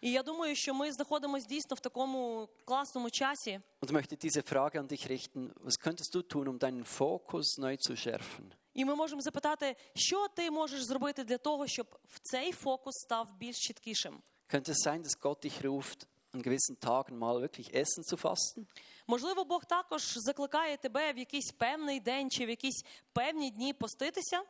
І 0.00 0.10
я 0.10 0.22
думаю, 0.22 0.56
що 0.56 0.74
ми 0.74 0.92
знаходимося 0.92 1.46
дійсно 1.46 1.76
в 1.76 1.80
такому 1.80 2.48
класному 2.64 3.10
часі. 3.10 3.60
und 3.80 3.92
möchte 3.92 4.16
diese 4.16 4.42
Frage 4.42 4.78
an 4.80 4.88
dich 4.88 5.08
richten. 5.08 5.52
Was 5.60 5.78
könntest 5.78 6.14
du 6.14 6.22
tun, 6.22 6.48
um 6.48 6.58
deinen 6.58 6.84
Fokus 6.84 7.58
neu 7.58 7.76
zu 7.76 7.96
schärfen? 7.96 8.52
І 8.74 8.84
ми 8.84 8.94
можемо 8.94 9.20
запитати, 9.22 9.76
що 9.94 10.28
ти 10.28 10.50
можеш 10.50 10.82
зробити 10.84 11.24
для 11.24 11.38
того, 11.38 11.66
щоб 11.66 11.98
в 12.08 12.18
цей 12.22 12.52
фокус 12.52 12.94
став 12.94 13.28
більш 13.38 13.56
чіткішим. 13.56 14.22
Könnte 14.48 14.70
es 14.70 14.82
sein, 14.86 15.02
dass 15.02 15.18
Gott 15.20 15.44
dich 15.44 15.62
ruft, 15.64 16.06
an 16.34 16.42
gewissen 16.42 16.76
Tagen 16.80 17.18
mal 17.18 17.40
wirklich 17.42 17.74
Essen 17.74 18.04
zu 18.04 18.16
fasten? 18.16 18.66
Можливо, 19.06 19.44
Бог 19.44 19.64
також 19.64 20.02
закликає 20.16 20.76
тебе 20.76 21.12
в 21.12 21.18
якийсь 21.18 21.52
певний 21.52 22.00
день 22.00 22.30
чи 22.30 22.46
в 22.46 22.48
якісь 22.48 22.84
певні 23.12 23.50
дні 23.50 23.72
поститися. 23.72 24.42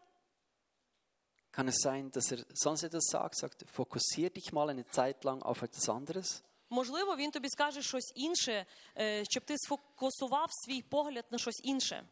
Kann 1.58 1.68
es 1.68 1.76
sein, 1.84 2.10
dass 2.12 2.32
er 2.32 2.40
sonst 2.54 2.84
etwas 2.84 3.06
sagt, 3.12 3.36
sagt, 3.38 3.66
fokussier 3.70 4.30
dich 4.32 4.52
mal 4.52 4.70
eine 4.70 4.86
Zeit 4.88 5.24
lang 5.24 5.42
auf 5.44 5.62
etwas 5.62 5.90
anderes? 5.90 6.44
Можливо, 6.70 7.16
він 7.16 7.32
тобі 7.32 7.50
скаже 7.50 7.82
щось 7.82 8.12
інше, 8.16 8.66
е, 8.98 9.24
щоб 9.26 9.44
ти 9.44 9.58
сфокусував 9.58 10.48
свій 10.52 10.82
погляд 10.82 11.26
на 11.32 11.38
щось 11.38 11.62
інше. 11.64 12.04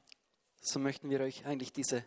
So 0.63 0.79
möchten 0.79 1.09
wir 1.09 1.21
euch 1.21 1.45
eigentlich 1.45 1.71
diese 1.73 2.03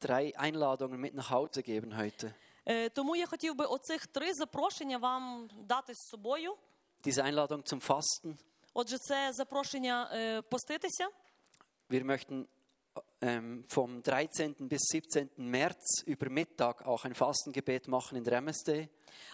drei 0.00 0.32
Einladungen 0.36 1.00
mit 1.00 1.14
nach 1.14 1.30
Hause 1.30 1.62
geben 1.62 1.96
heute. 1.98 2.32
Е, 2.66 2.88
Тому 2.88 3.16
я 3.16 3.26
хотів 3.26 3.54
би 3.54 3.64
оцих 3.64 4.06
три 4.06 4.34
запрошення 4.34 4.98
вам 4.98 5.48
дати 5.64 5.94
з 5.94 6.08
собою. 6.10 6.56
Diese 7.04 7.22
Einladung 7.22 7.62
zum 7.62 7.80
Fasten. 7.86 8.36
Отже, 8.74 8.98
це 8.98 9.32
запрошення 9.32 10.10
е, 10.12 10.42
поститися. 10.42 11.08
Wir 11.90 12.04
möchten 12.04 12.32
ähm, 12.32 12.46
vom 13.68 14.00
13. 14.02 14.68
bis 14.68 14.80
17. 14.92 15.30
März 15.36 16.02
über 16.06 16.30
Mittag 16.30 16.86
auch 16.86 17.04
ein 17.04 17.14
Fastengebet 17.14 17.88
machen 17.88 18.16
in 18.16 18.24
der 18.24 18.34
MSD. 18.34 18.88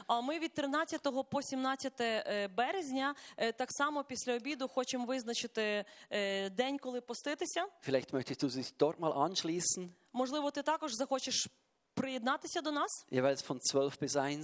А 0.07 0.21
ми 0.21 0.39
від 0.39 0.55
13 0.55 1.03
по 1.31 1.43
17 1.43 2.01
е, 2.01 2.49
березня 2.49 3.15
е, 3.37 3.53
так 3.53 3.69
само 3.73 4.05
після 4.05 4.35
обіду 4.37 4.69
хочемо 4.69 5.05
визначити 5.05 5.85
е, 6.11 6.51
день, 6.51 6.79
коли 6.79 7.01
поститися. 7.01 7.67
Vielleicht 7.89 8.13
möchtest 8.13 8.45
du 8.45 8.49
dich 8.49 8.73
dort 8.79 8.99
mal 8.99 9.13
anschließen, 9.13 9.89
Можливо, 10.13 10.51
ти 10.51 10.63
також 10.63 10.93
захочеш 10.93 11.49
приєднатися 11.95 12.61
до 12.61 12.73
нас 12.73 13.07
jeweils 13.13 13.49
von 13.49 13.59
12 13.73 14.03
bis 14.03 14.17
1. 14.17 14.43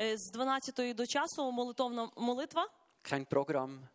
Е, 0.00 0.16
з 0.18 0.30
12 0.32 0.96
до 0.96 1.06
часу 1.06 1.52
молитовна 1.52 2.10
молитва. 2.16 2.68
Kein 3.04 3.26
Programm, 3.26 3.78
Е, 3.78 3.88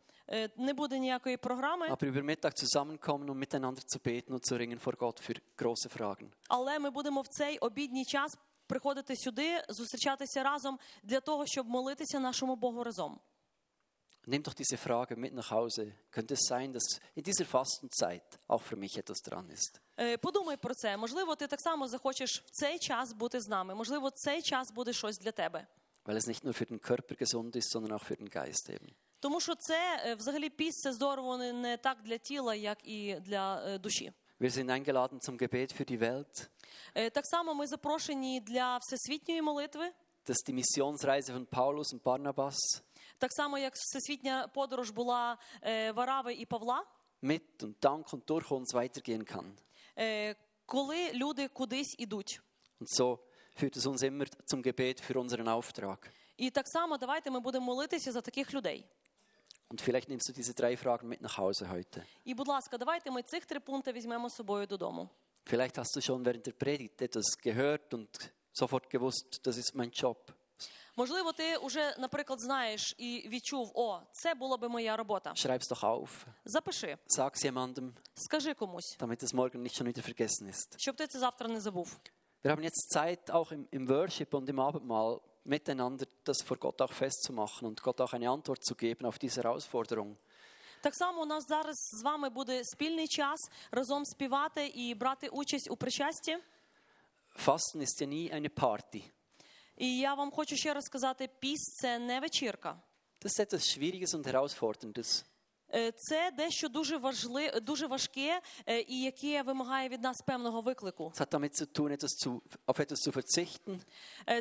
Не 0.57 0.73
буде 0.73 0.99
ніякої 0.99 1.37
програми, 1.37 1.89
aber 1.89 2.03
über 2.03 2.23
Mittag 2.23 2.53
zusammenkommen, 2.55 3.29
um 3.29 3.37
miteinander 3.37 3.83
zu 3.87 3.99
beten 3.99 4.33
und 4.33 4.45
zu 4.45 4.55
ringen 4.57 4.79
vor 4.79 4.95
Gott 4.95 5.19
für 5.29 5.35
große 5.57 5.89
Fragen. 5.97 6.27
але 6.47 6.79
ми 6.79 6.89
будемо 6.89 7.21
в 7.21 7.27
цей 7.27 7.57
обідній 7.57 8.05
час 8.05 8.37
приходити 8.67 9.15
сюди, 9.15 9.63
зустрічатися 9.69 10.43
разом 10.43 10.79
для 11.03 11.19
того, 11.19 11.45
щоб 11.45 11.67
молитися 11.67 12.19
нашому 12.19 12.55
Богу 12.55 12.83
разом. 12.83 13.19
Nimm 14.27 14.43
doch 14.43 14.53
diese 14.53 14.77
Frage 14.77 15.15
mit 15.15 15.33
nach 15.33 15.49
Hause. 15.51 15.93
Könnte 16.11 16.33
es 16.35 16.43
sein, 16.51 16.71
dass 16.73 17.01
in 17.15 17.23
dieser 17.23 17.45
Fastenzeit 17.45 18.27
auch 18.47 18.61
für 18.69 18.75
mich 18.77 18.93
etwas 18.97 19.17
dran 19.27 19.49
ist? 19.49 19.81
Е, 19.99 20.17
Подумай 20.17 20.57
про 20.57 20.73
це. 20.73 20.97
Можливо, 20.97 21.35
ти 21.35 21.47
так 21.47 21.61
само 21.61 21.87
захочеш 21.87 22.43
в 22.45 22.49
цей 22.51 22.79
час 22.79 23.13
бути 23.13 23.39
з 23.39 23.47
нами. 23.47 23.75
Можливо, 23.75 24.11
цей 24.11 24.41
час 24.41 24.71
буде 24.71 24.93
щось 24.93 25.17
для 25.19 25.31
тебе. 25.31 25.67
Weil 26.05 26.15
es 26.15 26.27
nicht 26.27 26.43
nur 26.45 26.53
für 26.53 26.65
den 26.65 26.79
Körper 26.81 27.15
gesund 27.15 27.55
ist, 27.55 27.69
sondern 27.71 27.91
auch 27.97 28.03
für 28.11 28.15
den 28.17 28.29
Geist 28.29 28.69
eben. 28.69 28.87
Тому 29.26 29.40
що 29.40 29.54
це 29.54 30.02
е, 30.04 30.14
взагалі 30.14 30.50
піст 30.50 30.80
це 30.80 30.92
здорово 30.92 31.36
не, 31.36 31.76
так 31.76 32.02
для 32.02 32.18
тіла, 32.18 32.54
як 32.54 32.78
і 32.88 33.14
для 33.20 33.62
е, 33.66 33.78
душі. 33.78 34.12
Wir 34.40 34.50
sind 34.50 34.70
eingeladen 34.70 35.20
zum 35.20 35.36
Gebet 35.38 35.72
für 35.80 35.90
die 35.90 35.98
Welt. 35.98 36.48
Е, 36.94 37.10
Так 37.10 37.26
само 37.26 37.54
ми 37.54 37.66
запрошені 37.66 38.40
для 38.40 38.76
всесвітньої 38.76 39.42
молитви, 39.42 39.92
Das 40.26 40.36
ist 40.36 40.48
die 40.48 40.62
Missionsreise 40.62 41.32
von 41.32 41.46
Paulus 41.46 41.92
und 41.94 42.02
Barnabas 42.02 42.56
так 43.18 43.32
само 43.32 43.58
як 43.58 43.74
всесвітня 43.74 44.48
подорож 44.54 44.90
була 44.90 45.38
Варави 45.94 46.34
і 46.34 46.46
Павла, 46.46 46.84
mit 47.22 47.42
und 47.60 47.74
dank 47.82 48.12
und 48.12 48.22
durch 48.26 48.50
uns 48.50 48.74
weitergehen 48.74 49.24
kann. 49.24 49.54
коли 50.66 51.12
люди 51.12 51.48
кудись 51.48 51.94
ідуть. 51.98 52.40
Und 52.80 52.88
so 52.88 53.18
führt 53.60 53.76
es 53.76 53.86
uns 53.86 54.02
immer 54.02 54.26
zum 54.44 54.62
Gebet 54.62 55.00
für 55.00 55.18
unseren 55.18 55.48
Auftrag. 55.48 55.98
І 56.36 56.50
так 56.50 56.68
само 56.68 56.98
давайте 56.98 57.30
ми 57.30 57.40
будемо 57.40 57.66
молитися 57.66 58.12
за 58.12 58.20
таких 58.20 58.54
людей. 58.54 58.86
Und 59.69 59.81
vielleicht 59.81 60.09
nimmst 60.09 60.27
du 60.29 60.33
diese 60.33 60.53
drei 60.53 60.75
Fragen 60.77 61.07
mit 61.07 61.21
nach 61.21 61.37
Hause 61.37 61.65
heute. 61.69 62.03
І, 62.25 62.33
будь 62.33 62.47
ласка, 62.47 62.77
давайте 62.77 63.11
ми 63.11 63.21
цих 63.23 63.45
три 63.45 63.59
пункти 63.59 63.91
візьмемо 63.91 64.29
з 64.29 64.35
собою 64.35 64.65
додому. 64.67 65.09
Vielleicht 65.45 65.77
hast 65.77 65.95
du 65.95 66.01
schon 66.01 66.23
während 66.23 66.45
der 66.47 66.53
Predigt 66.53 67.01
etwas 67.01 67.25
gehört 67.45 67.93
und 67.93 68.31
sofort 68.53 68.89
gewusst, 68.89 69.41
das 69.47 69.57
ist 69.57 69.75
mein 69.75 69.91
Job. 70.03 70.17
Можливо, 70.97 71.31
ти 71.33 71.57
вже, 71.63 71.95
наприклад, 71.99 72.39
знаєш 72.41 72.95
і 72.97 73.29
відчув, 73.29 73.71
о, 73.75 73.99
це 74.11 74.33
була 74.35 74.57
би 74.57 74.69
моя 74.69 74.97
робота. 74.97 75.29
Schreib 75.31 75.59
es 75.59 75.71
doch 75.71 75.83
auf. 75.83 76.09
Запиши, 76.45 76.97
Sag 77.17 77.31
es 77.35 77.45
jemandem, 77.51 77.93
скажи 78.15 78.53
комусь, 78.53 78.97
damit 78.99 79.23
es 79.23 79.33
morgen 79.33 79.61
nicht 79.63 79.75
schon 79.75 79.87
wieder 79.87 80.01
vergessen 80.03 80.49
ist. 80.49 80.75
щоб 80.77 80.95
ти 80.95 81.07
це 81.07 81.19
завтра 81.19 81.47
не 81.47 81.59
забув. 81.61 81.97
Wir 82.43 82.51
haben 82.51 82.63
jetzt 82.63 82.89
Zeit, 82.93 83.29
auch 83.29 83.51
im, 83.51 83.67
im 83.71 83.87
Worship 83.89 84.33
und 84.33 84.49
im 84.49 84.59
Abendmahl 84.59 85.21
miteinander 85.45 86.05
das 86.23 86.41
vor 86.41 86.57
Gott 86.57 86.81
auch 86.81 86.93
festzumachen 86.93 87.67
und 87.67 87.81
Gott 87.81 88.01
auch 88.01 88.13
eine 88.13 88.29
Antwort 88.29 88.63
zu 88.63 88.75
geben 88.75 89.05
auf 89.05 89.19
diese 89.19 89.41
Herausforderung. 89.41 90.17
Так 90.81 90.95
само 90.95 91.21
у 91.21 91.25
нас 91.25 91.47
зараз 91.47 91.75
з 91.77 92.03
вами 92.03 92.29
буде 92.29 92.63
спільний 92.63 93.07
час 93.07 93.39
разом 93.71 94.05
співати 94.05 94.67
і 94.67 94.95
брати 94.95 95.27
участь 95.27 95.71
у 95.71 95.75
причасті. 95.75 96.37
Fasten 97.35 97.81
ist 97.81 98.01
ja 98.01 98.07
nie 98.07 98.29
eine 98.33 98.49
Party. 98.49 99.03
І 99.77 99.97
я 99.97 100.13
вам 100.13 100.31
хочу 100.31 100.55
ще 100.55 100.73
раз 100.73 100.83
сказати: 100.83 101.29
піст 101.39 101.75
це 101.75 101.99
не 101.99 102.19
вечірка. 102.19 102.81
Das 103.21 103.39
ist 103.39 103.39
etwas 103.39 103.63
Schwieriges 103.65 104.13
und 104.15 104.25
Herausforderndes. 104.25 105.25
Е, 105.74 105.92
Це 105.92 106.30
дещо 106.30 106.68
дуже 106.68 106.96
важли, 106.96 107.60
дуже 107.62 107.86
важке 107.86 108.40
е, 108.66 108.80
і 108.80 109.02
яке 109.02 109.42
вимагає 109.42 109.88
від 109.88 110.02
нас 110.02 110.16
певного 110.26 110.60
виклику. 110.60 111.12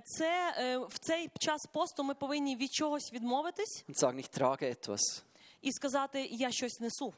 Це 0.06 0.86
в 0.90 1.00
цей 1.00 1.30
час 1.40 1.66
посту 1.74 2.04
ми 2.04 2.16
повинні 2.16 2.56
від 2.56 2.74
чогось 2.74 3.14
відмовитись 3.14 3.86
і 5.62 5.72
сказати: 5.72 6.28
Я 6.32 6.52
щось 6.52 6.80
несу. 6.80 7.14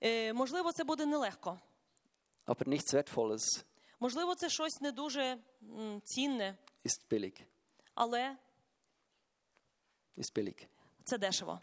Е, 0.00 0.32
Можливо, 0.32 0.72
це 0.72 0.84
буде 0.84 1.06
нелегко. 1.06 1.58
aber 2.46 2.68
nichts 2.68 2.94
Wertvolles 2.94 3.64
Можливо, 4.00 4.34
це 4.34 4.48
щось 4.48 4.80
не 4.80 4.92
дуже 4.92 5.38
цінне, 6.04 6.56
ist 6.84 7.00
billig. 7.10 7.42
але 7.94 8.36
Ist 10.18 10.32
billig. 10.34 10.66
це 11.04 11.18
дешево. 11.18 11.60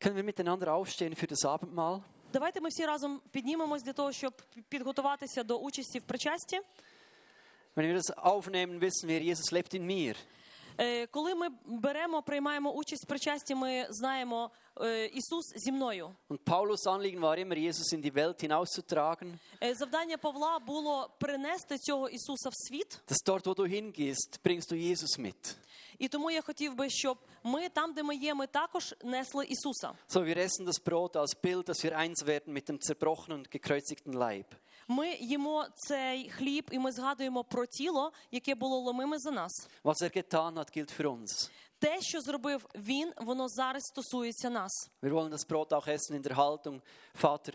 Können 0.00 0.16
wir 0.16 0.24
miteinander 0.24 0.72
aufstehen 0.74 1.14
für 1.14 1.26
das 1.26 1.44
Abendmahl? 1.44 2.00
Давайте 2.32 2.60
ми 2.60 2.68
всі 2.68 2.86
разом 2.86 3.20
піднімемось 3.30 3.82
для 3.82 3.92
того, 3.92 4.12
щоб 4.12 4.32
підготуватися 4.68 5.42
до 5.42 5.56
участі 5.58 5.98
в 5.98 6.02
причасті. 6.02 6.60
Wenn 7.76 7.86
wir 7.92 7.96
das 7.96 8.10
aufnehmen, 8.16 8.80
wissen 8.80 9.08
wir, 9.08 9.20
Jesus 9.22 9.52
lebt 9.52 9.74
in 9.74 9.86
mir. 9.86 10.16
Е, 10.78 11.06
Коли 11.06 11.34
ми 11.34 11.48
беремо, 11.66 12.22
приймаємо 12.22 12.72
участь 12.72 13.04
в 13.04 13.08
причасті, 13.08 13.54
ми 13.54 13.86
знаємо 13.90 14.50
е, 14.80 15.06
Ісус 15.06 15.44
зі 15.56 15.72
мною. 15.72 16.10
Und 16.30 16.38
Paulus 16.38 16.86
Anliegen 16.86 17.20
war 17.20 17.36
immer, 17.38 17.56
Jesus 17.58 17.92
in 17.92 18.02
die 18.02 18.14
Welt 18.14 18.40
hinauszutragen, 18.44 19.38
Е, 19.62 19.74
Завдання 19.74 20.18
Павла 20.18 20.58
було 20.58 21.10
принести 21.20 21.78
цього 21.78 22.08
Ісуса 22.08 22.48
в 22.48 22.54
світ. 22.54 23.00
dass 23.08 23.26
dort, 23.28 23.44
wo 23.46 23.54
du 23.54 23.66
hingehst, 23.66 24.42
bringst 24.44 24.70
du 24.72 24.76
Jesus 24.76 25.18
mit. 25.18 25.56
І 25.99 26.07
тому 26.07 26.31
я 26.31 26.41
хотів 26.41 26.75
би, 26.75 26.89
щоб 26.89 27.17
ми 27.43 27.69
там, 27.69 27.93
де 27.93 28.03
ми 28.03 28.15
є, 28.15 28.33
ми 28.33 28.47
також 28.47 28.95
несли 29.03 29.45
Ісуса. 29.45 29.91
So, 30.09 30.23
wir 30.25 30.37
essen 30.37 30.65
das 30.65 30.83
Brot 30.85 31.15
als 31.15 31.35
Bild, 31.43 31.63
dass 31.69 31.83
wir 31.83 31.97
eins 31.97 32.25
werden 32.25 32.53
mit 32.53 32.69
dem 32.69 32.79
zerbrochenen 32.81 33.37
und 33.39 33.51
gekreuzigten 33.51 34.13
Leib. 34.13 34.45
Ми 34.87 35.13
їмо 35.13 35.65
цей 35.75 36.29
хліб, 36.29 36.69
і 36.71 36.79
ми 36.79 36.91
згадуємо 36.91 37.43
про 37.43 37.65
тіло, 37.65 38.11
яке 38.31 38.55
було 38.55 38.79
ломиме 38.79 39.19
за 39.19 39.31
нас. 39.31 39.67
Was 39.83 40.01
er 40.01 40.11
getan 40.17 40.53
hat, 40.53 40.77
gilt 40.77 40.99
für 40.99 41.07
uns. 41.07 41.49
Те, 41.79 42.01
що 42.01 42.21
зробив 42.21 42.65
він, 42.75 43.13
воно 43.17 43.49
зараз 43.49 43.83
стосується 43.83 44.49
нас. 44.49 44.71
Wir 45.03 45.13
wollen 45.13 45.29
das 45.29 45.47
Brot 45.47 45.73
auch 45.73 45.87
essen 45.87 46.15
in 46.15 46.21
der 46.21 46.35
Haltung, 46.35 46.81
Vater, 47.13 47.53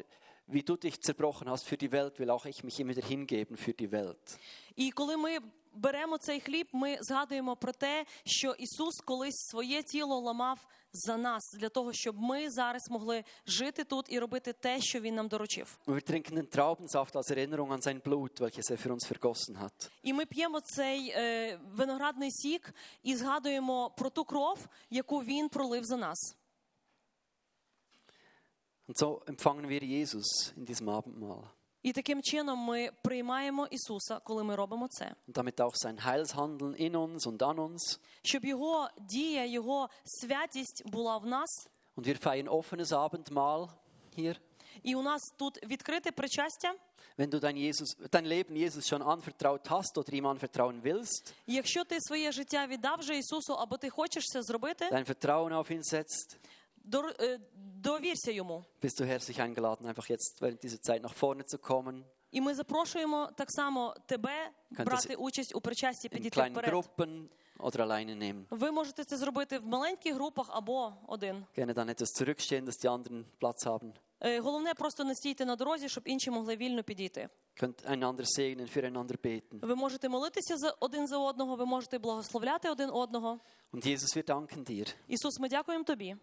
wie 0.48 0.62
du 0.62 0.76
dich 0.76 1.00
zerbrochen 1.00 1.48
hast 1.48 1.66
für 1.66 1.76
die 1.76 1.92
Welt, 1.92 2.18
will 2.18 2.30
auch 2.30 2.46
ich 2.46 2.64
mich 2.64 2.80
immer 2.80 2.94
wieder 2.94 3.06
hingeben 3.06 3.56
für 3.56 3.74
die 3.74 3.90
Welt. 3.90 4.38
І 4.76 4.90
коли 4.90 5.16
ми 5.16 5.38
беремо 5.74 6.18
цей 6.18 6.40
хліб, 6.40 6.68
ми 6.72 6.98
згадуємо 7.00 7.56
про 7.56 7.72
те, 7.72 8.04
що 8.24 8.54
Ісус 8.58 9.00
колись 9.04 9.48
своє 9.50 9.82
тіло 9.82 10.20
ламав 10.20 10.58
за 10.92 11.16
нас, 11.16 11.42
для 11.58 11.68
того, 11.68 11.92
щоб 11.92 12.20
ми 12.20 12.50
зараз 12.50 12.90
могли 12.90 13.24
жити 13.46 13.84
тут 13.84 14.06
і 14.08 14.18
робити 14.18 14.52
те, 14.52 14.80
що 14.80 15.00
Він 15.00 15.14
нам 15.14 15.28
доручив. 15.28 15.78
Wir 15.86 16.10
trinken 16.10 16.34
den 16.34 16.46
Traubensaft 16.46 17.16
als 17.16 17.30
Erinnerung 17.30 17.72
an 17.72 17.82
sein 17.82 18.00
Blut, 18.02 18.40
welches 18.40 18.70
er 18.70 18.76
für 18.76 18.92
uns 18.92 19.12
vergossen 19.12 19.62
hat. 19.62 19.90
І 20.02 20.12
ми 20.12 20.26
п'ємо 20.26 20.60
цей 20.60 21.08
е, 21.08 21.60
виноградний 21.72 22.30
сік 22.30 22.74
і 23.02 23.16
згадуємо 23.16 23.90
про 23.90 24.10
ту 24.10 24.24
кров, 24.24 24.58
яку 24.90 25.18
він 25.18 25.48
пролив 25.48 25.84
за 25.84 25.96
нас. 25.96 26.36
Und 28.88 28.98
so 28.98 29.24
empfangen 29.26 29.68
wir 29.68 29.82
Jesus 29.82 30.52
in 30.56 30.64
diesem 30.66 30.88
Abendmahl. 30.88 31.44
І 31.82 31.92
таким 31.92 32.22
чином 32.22 32.58
ми 32.58 32.90
приймаємо 33.02 33.66
Ісуса, 33.70 34.18
коли 34.24 34.44
ми 34.44 34.56
робимо 34.56 34.88
це, 34.90 35.14
damit 35.28 35.54
auch 35.54 35.74
sein 35.84 36.06
Heilshandeln 36.06 36.76
in 36.90 36.92
uns 36.92 37.18
und 37.26 37.38
an 37.38 37.54
uns. 37.56 37.98
щоб 38.22 38.44
Його 38.44 38.88
дія, 39.00 39.44
Його 39.44 39.88
святість 40.04 40.82
була 40.86 41.16
в 41.18 41.26
нас, 41.26 41.68
Und 41.96 42.06
wir 42.06 42.18
feiern 42.26 42.48
offenes 42.48 42.86
Abendmahl 42.92 43.68
hier. 44.18 44.36
і 44.82 44.94
у 44.94 45.02
нас 45.02 45.20
тут 45.38 45.62
відкрите 45.66 46.12
причастя. 46.12 46.74
Wenn 47.18 47.30
du 47.30 47.40
dein, 47.40 47.56
Jesus, 47.56 47.88
dein 48.10 48.24
Leben 48.26 48.56
Jesus 48.56 48.88
schon 48.88 49.02
anvertraut 49.02 49.68
hast 49.70 49.98
oder 49.98 50.12
ihm 50.14 50.26
anvertrauen 50.26 50.82
willst, 50.82 51.32
Якщо 51.46 51.84
ти 51.84 52.00
своє 52.00 52.32
життя 52.32 52.66
віддав 52.66 52.98
вже 52.98 53.18
Ісусу, 53.18 53.52
або 53.54 53.76
ти 53.76 53.90
хочеш 53.90 54.24
це 54.24 54.42
зробити, 54.42 54.84
dein 54.92 55.04
Vertrauen 55.08 55.52
auf 55.52 55.70
ihn 55.72 55.82
setzt, 55.94 56.34
е, 56.34 56.38
довірся 57.82 58.30
йому. 58.30 58.64
bist 58.82 59.00
du 59.00 59.04
herzlich 59.04 59.40
eingeladen, 59.40 59.86
einfach 59.86 60.08
jetzt 60.10 60.40
während 60.40 60.62
dieser 60.62 60.80
Zeit 60.82 61.02
nach 61.02 61.14
vorne 61.22 61.44
zu 61.44 61.58
kommen, 61.58 62.04
І 62.32 62.40
ми 62.40 62.54
запрошуємо 62.54 63.30
так 63.36 63.48
само 63.50 63.94
тебе 64.06 64.50
брати 64.70 65.14
участь 65.14 65.54
у 65.54 65.60
причасті, 65.60 66.08
підійти 66.08 66.42
вперед. 66.42 66.74
Gruppen 66.74 67.28
oder 67.58 67.76
alleine 67.80 68.16
nehmen. 68.16 68.44
Ви 68.50 68.70
можете 68.70 69.04
це 69.04 69.16
зробити 69.16 69.58
в 69.58 69.66
маленьких 69.66 70.14
групах 70.14 70.46
або 70.50 70.92
один. 71.08 71.44
Gerne 71.56 71.74
dann 71.74 71.88
etwas 71.88 72.08
zurückstehen, 72.20 72.64
dass 72.64 72.84
die 72.84 72.90
anderen 72.90 73.24
Platz 73.40 73.66
haben. 73.66 73.92
Е, 74.20 74.40
Головне 74.40 74.74
просто 74.74 75.04
не 75.04 75.14
стійте 75.14 75.44
на 75.46 75.56
дорозі, 75.56 75.88
щоб 75.88 76.02
інші 76.06 76.30
могли 76.30 76.56
вільно 76.56 76.82
підійти. 76.82 77.28
Könnt 77.62 77.84
einander 77.90 78.24
segnen, 78.38 78.76
füreinander 78.78 79.16
beten. 79.26 79.58
Ви 79.66 79.74
можете 79.74 80.08
молитися 80.08 80.56
за 80.56 80.70
один 80.80 81.06
за 81.06 81.18
одного, 81.18 81.56
ви 81.56 81.64
можете 81.66 81.98
благословляти 81.98 82.70
один 82.70 82.90
одного. 82.90 83.40
Und 83.72 83.86
Jesus, 83.86 84.16
wir 84.16 84.24
danken 84.24 84.64
dir 84.70 84.94
Ісус, 85.08 85.38
ми 85.40 85.48
дякуємо 85.48 85.84
тобі 85.84 86.16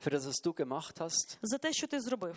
für 0.00 0.10
das, 0.10 0.26
was 0.26 0.40
du 0.44 0.52
gemacht 0.52 1.00
hast. 1.00 1.38
за 1.42 1.58
те, 1.58 1.72
що 1.72 1.86
ти 1.86 2.00
зробив, 2.00 2.36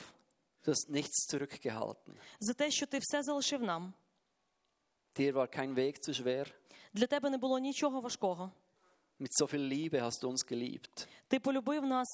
Du 0.65 0.69
hast 0.71 0.89
nichts 0.89 1.33
zurückgehalten. 1.33 2.13
за 2.39 2.53
те, 2.53 2.71
що 2.71 2.85
ти 2.85 2.99
все 3.01 3.23
залишив 3.23 3.61
нам. 3.63 3.93
Dir 5.15 5.33
war 5.33 5.47
kein 5.59 5.75
Weg 5.75 5.99
zu 6.09 6.13
schwer. 6.23 6.53
Для 6.93 7.07
тебе 7.07 7.29
не 7.29 7.37
було 7.37 7.59
нічого 7.59 8.01
важкого. 8.01 8.51
Mit 9.19 9.29
so 9.41 9.45
viel 9.53 9.67
Liebe 9.67 10.01
hast 10.01 10.21
du 10.23 10.29
uns 10.31 10.51
geliebt, 10.51 11.07
Ти 11.27 11.39
полюбив 11.39 11.85
нас 11.85 12.07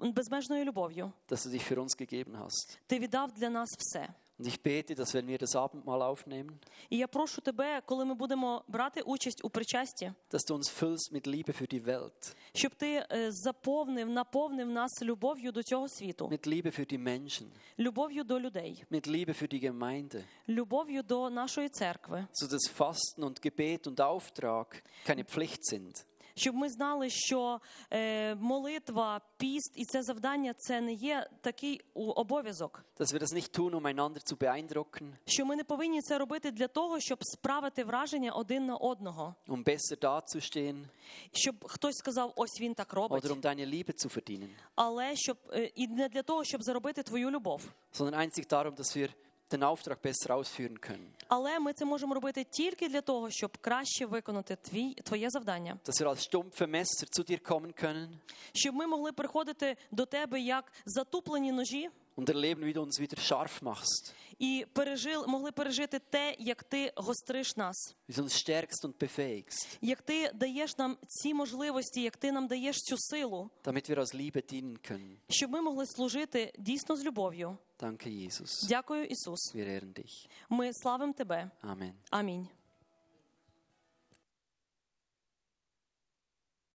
безмежною 0.00 0.64
любов'ю. 0.64 1.12
dass 1.28 1.46
du 1.46 1.50
dich 1.50 1.64
für 1.72 1.78
uns 1.78 1.96
gegeben 2.00 2.36
hast. 2.44 2.78
Ти 2.86 2.98
віддав 2.98 3.32
для 3.32 3.50
нас 3.50 3.68
все. 3.78 4.08
Und 4.39 4.47
ich 4.47 4.61
bete, 4.61 4.95
dass 4.95 5.13
wenn 5.13 5.27
wir 5.27 5.37
das 5.37 5.55
Abendmahl 5.55 6.01
aufnehmen, 6.01 6.59
І 6.89 6.97
я 6.97 7.07
прошу 7.07 7.41
тебе, 7.41 7.81
коли 7.85 8.05
ми 8.05 8.13
будемо 8.13 8.63
брати 8.67 9.01
участь 9.01 9.45
у 9.45 9.49
причасті, 9.49 10.13
dass 10.31 10.49
du 10.49 10.55
uns 10.55 10.69
füllst 10.69 11.11
mit 11.11 11.27
Liebe 11.27 11.53
für 11.61 11.73
die 11.73 11.85
Welt, 11.85 12.35
щоб 12.53 12.75
ти 12.75 13.05
е, 13.11 13.31
заповнив, 13.31 14.09
наповнив 14.09 14.69
нас 14.69 15.01
любов'ю 15.01 15.51
до 15.51 15.63
цього 15.63 15.89
світу, 15.89 16.27
mit 16.27 16.47
Liebe 16.47 16.79
für 16.79 16.93
die 16.93 17.03
Menschen, 17.03 17.45
любов'ю 17.79 18.23
до 18.23 18.39
людей, 18.39 18.83
mit 18.91 19.07
Liebe 19.07 19.33
für 19.33 19.47
die 19.47 19.71
Gemeinde, 19.71 20.23
любов'ю 20.49 21.03
до 21.03 21.29
нашої 21.29 21.69
церкви, 21.69 22.27
sodass 22.43 22.69
Fasten 22.77 23.23
und 23.23 23.41
Gebet 23.41 23.87
und 23.87 24.01
Auftrag 24.01 24.83
keine 25.05 25.23
Pflicht 25.23 25.65
sind, 25.65 26.05
щоб 26.40 26.54
ми 26.54 26.68
знали, 26.68 27.10
що 27.10 27.60
е, 27.92 28.34
молитва, 28.34 29.20
піст 29.36 29.72
і 29.76 29.84
це 29.84 30.02
завдання 30.02 30.54
це 30.58 30.80
не 30.80 30.92
є 30.92 31.26
такий 31.40 31.80
обов'язок. 31.94 32.84
dass 32.98 33.12
wir 33.12 33.20
das 33.20 33.32
nicht 33.32 33.52
tun, 33.58 33.74
um 33.74 33.86
einander 33.86 34.20
zu 34.24 34.36
beeindrucken, 34.36 35.12
Що 35.26 35.46
ми 35.46 35.56
не 35.56 35.64
повинні 35.64 36.00
це 36.02 36.18
робити 36.18 36.50
для 36.50 36.68
того, 36.68 37.00
щоб 37.00 37.18
справити 37.22 37.84
враження 37.84 38.32
один 38.32 38.66
на 38.66 38.76
одного, 38.76 39.34
um 39.48 39.64
besser 39.64 39.98
dazustehen. 40.00 40.84
Щоб 41.32 41.64
хтось 41.68 41.96
сказав, 41.96 42.32
ось 42.36 42.60
він 42.60 42.74
так 42.74 42.92
робить, 42.92 43.24
oder 43.24 43.32
um 43.32 43.40
deine 43.40 43.66
Liebe 43.66 43.92
zu 43.92 44.08
verdienen, 44.16 44.48
але 44.74 45.16
щоб 45.16 45.36
е, 45.52 45.64
і 45.74 45.88
не 45.88 46.08
для 46.08 46.22
того, 46.22 46.44
щоб 46.44 46.62
заробити 46.62 47.02
твою 47.02 47.30
любов. 47.30 47.62
sondern 47.92 48.14
einzig 48.14 48.46
darum, 48.46 48.74
dass 48.74 48.96
wir 48.96 49.08
den 49.50 49.62
Auftrag 49.62 49.98
besser 50.02 50.30
ausführen 50.30 50.78
können, 50.78 51.08
Але 51.28 51.58
ми 51.58 51.72
це 51.72 51.84
можемо 51.84 52.14
робити 52.14 52.46
тільки 52.50 52.88
для 52.88 53.00
того, 53.00 53.30
щоб 53.30 53.58
краще 53.60 54.06
виконати 54.06 54.56
твій 54.62 54.94
твоє 54.94 55.30
завдання, 55.30 55.78
dass 55.84 56.02
wir 56.02 56.08
als 56.08 56.30
stumpfe 56.30 56.66
Messer 56.66 57.08
zu 57.18 57.30
dir 57.30 57.40
kommen 57.50 57.84
können. 57.84 58.08
Щоб 58.52 58.74
ми 58.74 58.86
могли 58.86 59.12
приходити 59.12 59.76
до 59.90 60.06
тебе 60.06 60.40
як 60.40 60.72
затуплені 60.86 61.52
ножі 61.52 61.90
und 62.20 62.28
erleben, 62.28 62.64
wie 62.66 62.72
du 62.72 62.82
uns 62.82 62.98
wieder 63.00 63.18
scharf 63.20 63.62
machst, 63.62 64.14
і 64.38 64.66
пережили, 64.72 65.26
могли 65.26 65.52
пережити 65.52 65.98
те, 65.98 66.36
як 66.38 66.64
ти 66.64 66.92
гостриш 66.96 67.56
нас, 67.56 67.94
wie 68.08 68.14
du 68.16 68.22
uns 68.22 68.34
stärkst 68.34 68.84
und 68.84 68.94
befähigst, 68.98 69.78
як 69.80 70.02
ти 70.02 70.30
даєш 70.34 70.78
нам 70.78 70.96
ці 71.06 71.34
можливості, 71.34 72.02
як 72.02 72.16
ти 72.16 72.32
нам 72.32 72.46
даєш 72.46 72.76
цю 72.76 72.96
силу, 72.98 73.50
damit 73.64 73.90
wir 73.90 73.98
aus 73.98 74.14
Liebe 74.14 74.52
dienen 74.52 74.78
können. 74.90 75.16
щоб 75.28 75.50
ми 75.50 75.60
могли 75.60 75.86
служити 75.86 76.52
дійсно 76.58 76.96
з 76.96 77.04
любов'ю. 77.04 77.56
Danke, 77.78 78.08
Jesus. 78.08 78.68
Дякую, 78.68 79.04
Ісус. 79.04 79.54
Wir 79.54 79.68
ehren 79.68 79.92
dich. 79.92 80.28
Ми 80.48 80.70
славимо 80.72 81.12
тебе. 81.12 81.50
Amen. 81.62 81.92
Амінь. 82.10 82.48